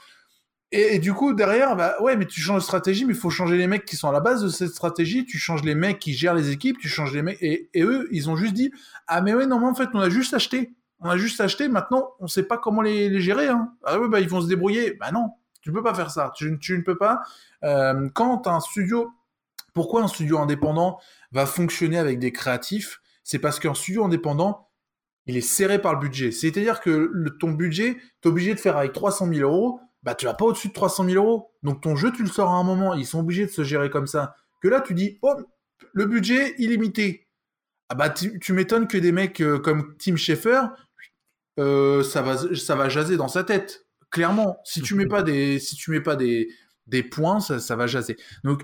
Et, 0.71 0.99
du 0.99 1.15
coup, 1.15 1.35
derrière, 1.35 1.77
bah 1.77 1.95
ouais, 2.01 2.17
mais 2.17 2.27
tu 2.27 2.41
changes 2.41 2.59
de 2.59 2.65
stratégie, 2.65 3.05
mais 3.05 3.15
il 3.15 3.19
faut 3.19 3.31
changer 3.31 3.57
les 3.57 3.69
mecs 3.69 3.85
qui 3.85 3.97
sont 3.97 4.09
à 4.09 4.13
la 4.13 4.19
base 4.19 4.43
de 4.43 4.49
cette 4.49 4.71
stratégie, 4.71 5.25
tu 5.25 5.39
changes 5.39 5.63
les 5.63 5.77
mecs 5.77 6.01
qui 6.01 6.15
gèrent 6.15 6.35
les 6.35 6.51
équipes, 6.51 6.79
tu 6.79 6.89
changes 6.89 7.13
les 7.13 7.23
mecs, 7.23 7.41
et, 7.41 7.71
et 7.75 7.83
eux, 7.83 8.09
ils 8.11 8.29
ont 8.29 8.35
juste 8.35 8.55
dit, 8.55 8.73
ah 9.07 9.21
mais 9.21 9.35
ouais, 9.35 9.47
non, 9.47 9.61
mais 9.61 9.67
en 9.67 9.75
fait, 9.75 9.89
on 9.95 10.01
a 10.01 10.11
juste 10.11 10.35
acheté 10.35 10.73
on 11.05 11.11
a 11.11 11.19
juste 11.19 11.41
acheté, 11.41 11.69
maintenant, 11.69 12.15
on 12.19 12.25
ne 12.25 12.29
sait 12.29 12.43
pas 12.43 12.57
comment 12.57 12.81
les, 12.81 13.21
gérer. 13.21 13.49
Hein. 13.49 13.73
Ah 13.85 14.01
oui, 14.01 14.09
bah, 14.09 14.21
ils 14.21 14.29
vont 14.29 14.41
se 14.41 14.49
débrouiller. 14.49 14.95
Bah 14.95 15.13
non, 15.13 15.29
tu 15.61 15.71
ne 15.71 15.75
peux 15.75 15.83
pas 15.83 15.95
faire 15.95 16.11
ça. 16.11 16.33
Tu, 16.35 16.51
ne 16.51 16.83
peux 16.83 16.97
pas. 16.97 17.21
Euh, 17.63 18.09
quand 18.15 18.47
un 18.47 18.61
studio... 18.61 19.13
Pourquoi 19.75 20.03
un 20.03 20.09
studio 20.09 20.39
indépendant 20.39 21.01
va 21.33 21.47
fonctionner 21.47 21.99
avec 21.99 22.21
des 22.21 22.33
créatifs? 22.33 23.01
C'est 23.25 23.41
parce 23.41 23.59
qu'un 23.59 23.75
studio 23.75 24.05
indépendant, 24.05 24.69
il 25.27 25.37
est 25.37 25.41
serré 25.41 25.81
par 25.81 25.95
le 25.95 25.99
budget. 25.99 26.31
C'est-à-dire 26.31 26.81
que 26.81 27.29
ton 27.41 27.51
budget, 27.51 27.97
tu 28.23 28.29
es 28.29 28.31
obligé 28.31 28.55
de 28.55 28.61
faire 28.61 28.77
avec 28.77 28.93
300 28.93 29.29
000 29.29 29.41
euros, 29.41 29.81
bah 30.05 30.15
tu 30.15 30.27
vas 30.27 30.35
pas 30.35 30.45
au-dessus 30.45 30.69
de 30.69 30.73
300 30.73 31.07
000 31.07 31.17
euros. 31.17 31.51
Donc 31.63 31.81
ton 31.81 31.97
jeu, 31.97 32.13
tu 32.13 32.23
le 32.23 32.29
sors 32.29 32.51
à 32.51 32.55
un 32.55 32.63
moment. 32.63 32.95
Ils 32.95 33.07
sont 33.07 33.19
obligés 33.21 33.47
de 33.47 33.51
se 33.51 33.65
gérer 33.65 33.91
comme 33.91 34.07
ça. 34.07 34.37
Que 34.63 34.69
là, 34.69 34.81
tu 34.81 34.95
dis, 34.95 35.19
oh, 35.23 35.35
le 35.93 36.07
budget 36.07 36.55
illimité. 36.59 37.27
Ah 37.89 37.95
bah 37.95 38.11
tu, 38.11 38.53
m'étonnes 38.53 38.87
que 38.87 38.97
des 38.97 39.13
mecs 39.13 39.41
euh, 39.41 39.59
comme 39.59 39.97
Tim 39.99 40.17
Schafer, 40.17 40.63
euh, 41.59 42.03
ça 42.03 42.23
va, 42.23 42.37
ça 42.55 42.75
va 42.75 42.89
jaser 42.89 43.17
dans 43.17 43.29
sa 43.29 43.45
tête. 43.45 43.87
Clairement, 44.11 44.59
si 44.65 44.81
tu 44.81 44.95
mets 44.95 45.07
pas 45.07 45.23
des, 45.23 45.59
si 45.59 45.77
tu 45.77 45.91
mets 45.91 46.01
pas 46.01 46.17
des, 46.17 46.49
des 46.87 47.03
points, 47.03 47.41
ça, 47.41 47.59
ça 47.59 47.77
va 47.77 47.87
jaser. 47.87 48.17
Donc, 48.45 48.63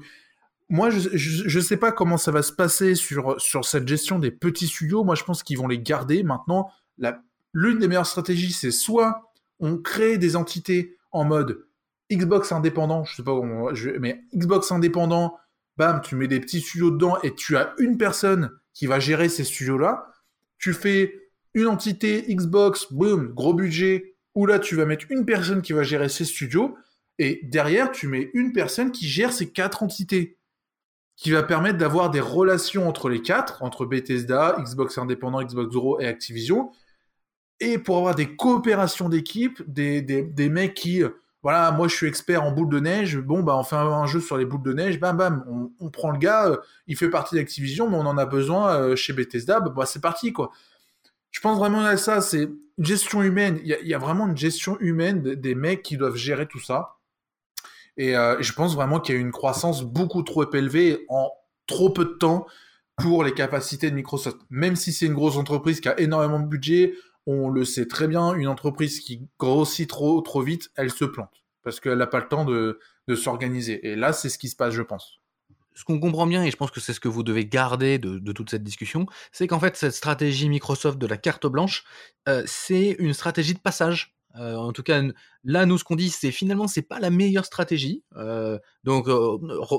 moi, 0.69 0.91
je, 0.91 1.09
je, 1.13 1.61
sais 1.61 1.77
pas 1.77 1.91
comment 1.91 2.17
ça 2.17 2.31
va 2.31 2.43
se 2.43 2.53
passer 2.53 2.95
sur, 2.95 3.41
sur 3.41 3.65
cette 3.65 3.89
gestion 3.89 4.21
des 4.21 4.31
petits 4.31 4.69
studios. 4.69 5.03
Moi, 5.03 5.17
je 5.17 5.25
pense 5.25 5.43
qu'ils 5.43 5.59
vont 5.59 5.67
les 5.67 5.81
garder. 5.81 6.23
Maintenant, 6.23 6.71
l'une 7.53 7.79
des 7.81 7.89
meilleures 7.89 8.07
stratégies, 8.07 8.53
c'est 8.53 8.71
soit 8.71 9.33
on 9.59 9.79
crée 9.79 10.17
des 10.17 10.37
entités 10.37 10.97
en 11.11 11.25
mode 11.25 11.67
Xbox 12.13 12.53
indépendant, 12.53 13.05
je 13.05 13.17
sais 13.17 13.23
pas 13.23 13.35
comment, 13.35 13.71
mais 14.01 14.23
Xbox 14.35 14.71
indépendant, 14.73 15.37
bam, 15.77 16.01
tu 16.03 16.17
mets 16.17 16.29
des 16.29 16.41
petits 16.41 16.61
studios 16.61 16.91
dedans 16.91 17.17
et 17.23 17.35
tu 17.35 17.57
as 17.57 17.75
une 17.79 17.99
personne 17.99 18.51
qui 18.75 18.87
va 18.87 19.01
gérer 19.01 19.29
ces 19.29 19.45
studios-là. 19.45 20.07
Tu 20.59 20.73
fais 20.73 21.30
une 21.55 21.67
entité 21.67 22.25
Xbox, 22.29 22.93
boum, 22.93 23.33
gros 23.35 23.55
budget, 23.55 24.17
où 24.35 24.47
là 24.47 24.59
tu 24.59 24.77
vas 24.77 24.85
mettre 24.85 25.07
une 25.11 25.25
personne 25.25 25.63
qui 25.63 25.73
va 25.73 25.83
gérer 25.83 26.09
ces 26.09 26.25
studios, 26.25 26.77
et 27.19 27.41
derrière 27.43 27.91
tu 27.91 28.07
mets 28.07 28.31
une 28.35 28.53
personne 28.53 28.93
qui 28.93 29.09
gère 29.09 29.33
ces 29.33 29.51
quatre 29.51 29.83
entités, 29.83 30.39
qui 31.17 31.31
va 31.31 31.43
permettre 31.43 31.79
d'avoir 31.79 32.11
des 32.11 32.21
relations 32.21 32.89
entre 32.89 33.09
les 33.09 33.21
quatre, 33.21 33.63
entre 33.63 33.85
Bethesda, 33.85 34.57
Xbox 34.61 34.97
indépendant, 34.97 35.43
Xbox 35.43 35.73
Zero 35.73 36.01
et 36.01 36.07
Activision, 36.07 36.71
et 37.61 37.79
pour 37.79 37.99
avoir 37.99 38.15
des 38.15 38.37
coopérations 38.37 39.09
d'équipe, 39.09 39.63
des, 39.71 40.01
des, 40.01 40.23
des, 40.23 40.49
mecs 40.49 40.73
qui, 40.73 41.03
voilà, 41.43 41.71
moi 41.73 41.89
je 41.89 41.95
suis 41.95 42.07
expert 42.07 42.43
en 42.43 42.53
boules 42.53 42.71
de 42.71 42.81
neige, 42.81 43.19
bon 43.19 43.43
bah 43.43 43.57
on 43.57 43.63
fait 43.63 43.77
un, 43.77 44.07
jeu 44.07 44.21
sur 44.21 44.39
les 44.39 44.47
boules 44.47 44.63
de 44.63 44.73
neige, 44.73 44.99
bam 44.99 45.17
bam, 45.17 45.71
on, 45.79 45.91
prend 45.91 46.11
le 46.11 46.19
gars, 46.19 46.49
euh, 46.49 46.57
il 46.87 46.97
fait 46.97 47.11
partie 47.11 47.35
d'Activision, 47.35 47.91
mais 47.91 47.97
on 47.97 48.07
en 48.07 48.17
a 48.17 48.25
besoin 48.25 48.75
euh, 48.75 48.97
chez 48.97 49.13
Bethesda, 49.13 49.61
bah, 49.61 49.85
c'est 49.85 50.01
parti 50.01 50.33
quoi. 50.33 50.51
Je 51.31 51.41
pense 51.41 51.59
vraiment 51.59 51.85
à 51.85 51.97
ça, 51.97 52.21
c'est 52.21 52.43
une 52.43 52.85
gestion 52.85 53.23
humaine. 53.23 53.61
Il 53.63 53.69
y, 53.69 53.95
a 53.95 53.99
vraiment 53.99 54.27
une 54.27 54.37
gestion 54.37 54.77
humaine 54.81 55.23
des 55.23 55.55
mecs 55.55 55.83
qui 55.83 55.97
doivent 55.97 56.17
gérer 56.17 56.47
tout 56.47 56.61
ça. 56.61 56.97
Et 57.97 58.17
euh, 58.17 58.41
je 58.41 58.53
pense 58.53 58.75
vraiment 58.75 59.01
qu'il 59.01 59.15
y 59.15 59.19
a 59.19 59.21
une 59.21 59.33
croissance 59.33 59.83
beaucoup 59.83 60.23
trop 60.23 60.51
élevée 60.53 61.05
en 61.09 61.31
trop 61.67 61.91
peu 61.91 62.05
de 62.05 62.15
temps 62.15 62.47
pour 62.97 63.23
les 63.25 63.33
capacités 63.33 63.91
de 63.91 63.95
Microsoft. 63.95 64.39
Même 64.51 64.77
si 64.77 64.93
c'est 64.93 65.07
une 65.07 65.15
grosse 65.15 65.37
entreprise 65.37 65.81
qui 65.81 65.89
a 65.89 65.99
énormément 66.01 66.41
de 66.41 66.47
budget, 66.47 66.95
on 67.27 67.49
le 67.49 67.65
sait 67.65 67.87
très 67.87 68.09
bien, 68.09 68.35
une 68.35 68.49
entreprise 68.49 69.01
qui 69.01 69.29
grossit 69.39 69.89
trop, 69.89 70.21
trop 70.23 70.43
vite, 70.43 70.71
elle 70.77 70.91
se 70.91 71.05
plante. 71.05 71.45
Parce 71.63 71.79
qu'elle 71.79 71.99
n'a 71.99 72.07
pas 72.07 72.21
le 72.21 72.29
temps 72.29 72.45
de 72.45 72.79
s'organiser. 73.15 73.87
Et 73.87 73.97
là, 73.97 74.13
c'est 74.13 74.29
ce 74.29 74.39
qui 74.39 74.49
se 74.49 74.57
passe, 74.57 74.73
je 74.73 74.83
pense 74.83 75.20
ce 75.81 75.85
qu'on 75.87 75.99
comprend 75.99 76.27
bien, 76.27 76.45
et 76.45 76.51
je 76.51 76.59
pense 76.59 76.71
que 76.71 76.79
c'est 76.79 76.93
ce 76.93 77.01
que 77.01 77.09
vous 77.09 77.23
devez 77.23 77.47
garder 77.47 77.99
de, 77.99 78.33
toute 78.33 78.51
cette 78.51 78.63
discussion, 78.63 79.07
c'est 79.33 79.47
qu'en 79.47 79.59
fait, 79.59 79.77
cette 79.77 79.95
stratégie 79.95 80.51
Microsoft 80.51 80.99
de 80.99 81.07
la 81.07 81.17
carte 81.17 81.47
blanche, 81.47 81.85
euh, 82.29 82.43
c'est 82.45 82.97
une 82.99 83.15
stratégie 83.15 83.55
de 83.55 83.61
passage. 83.61 84.15
Euh, 84.37 84.57
en 84.57 84.75
tout 84.75 84.83
cas, 84.83 85.03
là, 85.43 85.65
nous, 85.65 85.79
ce 85.79 85.85
qu'on 85.85 85.97
dit, 85.97 86.11
c'est 86.11 86.33
finalement, 86.33 86.69
c'est 86.69 86.83
pas 86.83 87.01
la 87.01 87.09
meilleure 87.09 87.47
stratégie. 87.47 88.05
Euh, 88.17 88.59
donc, 88.85 89.09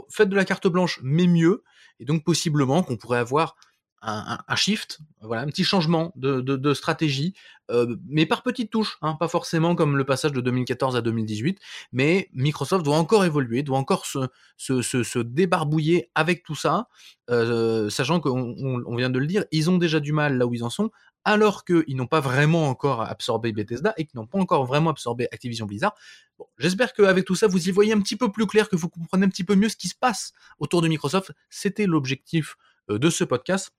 faites 0.10 0.30
de 0.30 0.36
la 0.36 0.44
carte 0.44 0.68
blanche, 0.68 1.00
mais 1.04 1.28
mieux. 1.28 1.64
Et 2.00 2.06
donc, 2.06 2.24
possiblement, 2.24 2.82
qu'on 2.82 2.98
pourrait 2.98 3.20
avoir 3.20 3.56
un, 4.02 4.56
shift, 4.56 5.00
voilà, 5.22 5.44
un 5.44 5.48
petit 5.48 5.64
changement 5.64 6.12
de, 6.16 6.74
stratégie, 6.74 7.34
euh, 7.70 7.96
mais 8.08 8.26
par 8.26 8.42
petites 8.44 8.72
touches, 8.72 8.98
hein, 9.02 9.16
pas 9.20 9.28
forcément 9.28 9.76
comme 9.76 9.96
le 9.98 10.04
passage 10.04 10.32
de 10.32 10.42
2014 10.42 10.96
à 10.96 11.02
2018, 11.02 11.60
mais 11.92 12.30
Microsoft 12.34 12.84
doit 12.84 12.98
encore 12.98 13.26
évoluer, 13.26 13.64
doit 13.64 13.78
encore 13.78 14.06
se, 14.06 14.28
se, 14.58 15.20
débarbouiller 15.20 16.10
avec 16.16 16.44
tout 16.44 16.56
ça, 16.56 16.88
euh, 17.30 17.90
sachant 17.90 18.20
qu'on 18.20 18.56
on 18.60 18.96
vient 18.96 19.10
de 19.10 19.20
le 19.20 19.28
dire, 19.28 19.46
ils 19.52 19.70
ont 19.70 19.78
déjà 19.78 20.00
du 20.00 20.14
mal 20.14 20.38
là 20.38 20.48
où 20.48 20.54
ils 20.54 20.64
en 20.64 20.70
sont, 20.70 20.90
alors 21.24 21.66
qu'ils 21.66 21.96
n'ont 21.96 22.08
pas 22.08 22.20
vraiment 22.20 22.68
encore 22.68 23.02
absorbé 23.02 23.52
Bethesda 23.52 23.94
et 23.98 24.06
qu'ils 24.06 24.20
n'ont 24.20 24.26
pas 24.26 24.40
encore 24.40 24.66
vraiment 24.66 24.90
absorbé 24.90 25.28
Activision 25.32 25.66
Blizzard. 25.66 25.94
Bon, 26.40 26.48
J'espère 26.58 26.94
qu'avec 26.94 27.26
tout 27.26 27.36
ça, 27.36 27.48
vous 27.48 27.70
y 27.70 27.72
voyez 27.72 27.94
un 27.94 28.02
petit 28.02 28.16
peu 28.16 28.32
plus 28.32 28.48
clair, 28.48 28.70
que 28.70 28.76
vous 28.76 28.90
comprenez 28.90 29.26
un 29.26 29.30
petit 29.30 29.44
peu 29.44 29.56
mieux 29.56 29.70
ce 29.70 29.76
qui 29.76 29.88
se 29.88 29.96
passe 29.96 30.34
autour 30.58 30.82
de 30.82 30.88
Microsoft. 30.88 31.32
C'était 31.50 31.86
l'objectif 31.86 32.56
euh, 32.90 32.98
de 32.98 33.10
ce 33.10 33.24
podcast. 33.24 33.72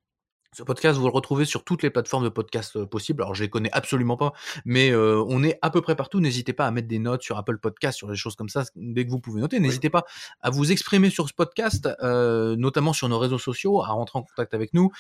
Ce 0.55 0.63
podcast, 0.63 0.99
vous 0.99 1.07
le 1.07 1.13
retrouvez 1.13 1.47
sur 1.47 1.65
toutes 1.65 1.83
les 1.83 1.89
plateformes 1.89 2.25
de 2.25 2.29
podcast 2.29 2.77
euh, 2.77 2.85
possibles. 2.85 3.23
Alors, 3.23 3.35
je 3.35 3.43
les 3.43 3.49
connais 3.49 3.71
absolument 3.73 4.19
pas, 4.19 4.35
mais 4.67 4.91
euh, 4.91 5.25
on 5.27 5.43
est 5.43 5.59
à 5.63 5.71
peu 5.71 5.81
près 5.81 5.97
partout. 5.97 6.21
N'hésitez 6.21 6.53
pas 6.53 6.67
à 6.67 6.71
mettre 6.71 6.89
des 6.89 6.99
notes 6.99 7.23
sur 7.23 7.39
Apple 7.39 7.57
Podcast, 7.57 7.97
sur 7.97 8.07
des 8.07 8.17
choses 8.17 8.37
comme 8.37 8.51
ça, 8.51 8.65
dès 8.77 9.07
que 9.07 9.11
vous 9.11 9.19
pouvez 9.19 9.41
noter. 9.41 9.61
N'hésitez 9.61 9.89
pas 9.89 10.05
à 10.43 10.51
vous 10.51 10.71
exprimer 10.71 11.09
sur 11.09 11.27
ce 11.27 11.33
podcast, 11.33 11.89
euh, 12.03 12.55
notamment 12.57 12.93
sur 12.93 13.09
nos 13.09 13.19
réseaux 13.19 13.39
sociaux, 13.39 13.83
à 13.83 13.87
rentrer 13.87 14.19
en 14.19 14.25
contact 14.25 14.53
avec 14.53 14.75
nous. 14.75 14.91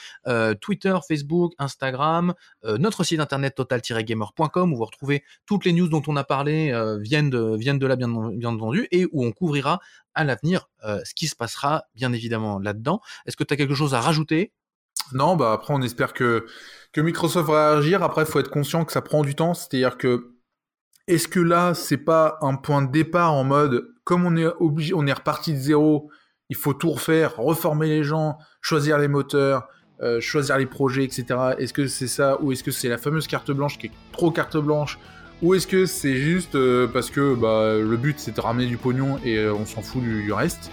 Twitter, 0.62 0.96
Facebook, 1.06 1.52
Instagram, 1.58 2.32
notre 2.64 3.04
site 3.04 3.20
internet 3.20 3.54
total-gamer.com 3.54 4.72
où 4.72 4.76
vous 4.76 4.84
retrouvez 4.86 5.22
toutes 5.44 5.66
les 5.66 5.74
news 5.74 5.88
dont 5.88 6.02
on 6.06 6.16
a 6.16 6.24
parlé 6.24 6.72
viennent, 7.00 7.28
de, 7.28 7.56
viennent 7.56 7.78
de 7.78 7.86
là, 7.86 7.96
bien, 7.96 8.08
bien 8.08 8.50
entendu, 8.50 8.88
et 8.90 9.04
où 9.12 9.24
on 9.24 9.32
couvrira 9.32 9.80
à 10.14 10.24
l'avenir 10.24 10.70
ce 10.82 11.14
qui 11.14 11.28
se 11.28 11.36
passera, 11.36 11.84
bien 11.94 12.12
évidemment, 12.12 12.58
là-dedans. 12.58 13.00
Est-ce 13.26 13.36
que 13.36 13.44
tu 13.44 13.52
as 13.52 13.56
quelque 13.58 13.74
chose 13.74 13.92
à 13.94 14.00
rajouter? 14.00 14.52
Non, 15.12 15.36
bah 15.36 15.52
après 15.52 15.74
on 15.74 15.82
espère 15.82 16.12
que, 16.12 16.46
que 16.92 17.00
Microsoft 17.00 17.48
va 17.48 17.72
réagir. 17.72 18.02
Après, 18.02 18.22
il 18.22 18.26
faut 18.26 18.40
être 18.40 18.50
conscient 18.50 18.84
que 18.84 18.92
ça 18.92 19.02
prend 19.02 19.22
du 19.22 19.34
temps. 19.34 19.54
C'est-à-dire 19.54 19.98
que 19.98 20.32
est-ce 21.08 21.28
que 21.28 21.40
là, 21.40 21.74
c'est 21.74 21.98
pas 21.98 22.38
un 22.40 22.54
point 22.54 22.82
de 22.82 22.90
départ 22.90 23.32
en 23.32 23.44
mode 23.44 23.88
comme 24.04 24.26
on 24.26 24.36
est 24.36 24.46
obligé, 24.46 24.94
on 24.94 25.06
est 25.06 25.12
reparti 25.12 25.52
de 25.52 25.58
zéro, 25.58 26.10
il 26.48 26.56
faut 26.56 26.74
tout 26.74 26.90
refaire, 26.90 27.36
reformer 27.36 27.86
les 27.86 28.02
gens, 28.02 28.36
choisir 28.60 28.98
les 28.98 29.08
moteurs, 29.08 29.68
euh, 30.02 30.20
choisir 30.20 30.58
les 30.58 30.66
projets, 30.66 31.04
etc. 31.04 31.24
Est-ce 31.58 31.72
que 31.72 31.86
c'est 31.86 32.08
ça 32.08 32.40
ou 32.40 32.52
est-ce 32.52 32.64
que 32.64 32.70
c'est 32.72 32.88
la 32.88 32.98
fameuse 32.98 33.26
carte 33.26 33.50
blanche 33.52 33.78
qui 33.78 33.86
est 33.86 33.92
trop 34.12 34.30
carte 34.30 34.56
blanche 34.56 34.98
ou 35.40 35.54
est-ce 35.54 35.66
que 35.66 35.86
c'est 35.86 36.16
juste 36.16 36.54
euh, 36.54 36.86
parce 36.86 37.10
que 37.10 37.34
bah, 37.34 37.74
le 37.74 37.96
but 37.96 38.18
c'est 38.18 38.34
de 38.34 38.40
ramener 38.40 38.66
du 38.66 38.76
pognon 38.76 39.18
et 39.24 39.38
euh, 39.38 39.54
on 39.54 39.66
s'en 39.66 39.82
fout 39.82 40.02
du 40.02 40.32
reste? 40.32 40.70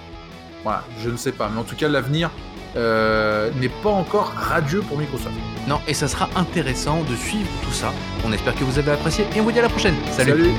Voilà, 0.64 0.84
je 1.00 1.10
ne 1.10 1.18
sais 1.18 1.32
pas. 1.32 1.50
Mais 1.50 1.60
en 1.60 1.64
tout 1.64 1.76
cas, 1.76 1.88
l'avenir, 1.88 2.30
euh, 2.76 3.50
n'est 3.60 3.70
pas 3.70 3.90
encore 3.90 4.34
radieux 4.36 4.82
pour 4.82 4.98
Microsoft. 4.98 5.36
Non, 5.68 5.80
et 5.88 5.94
ça 5.94 6.08
sera 6.08 6.30
intéressant 6.36 7.04
de 7.04 7.16
suivre 7.16 7.50
tout 7.64 7.74
ça. 7.74 7.92
On 8.26 8.32
espère 8.32 8.56
que 8.56 8.64
vous 8.64 8.78
avez 8.80 8.92
apprécié 8.92 9.26
et 9.36 9.40
on 9.40 9.44
vous 9.44 9.52
dit 9.52 9.60
à 9.60 9.64
la 9.64 9.70
prochaine. 9.70 9.96
Salut. 10.12 10.52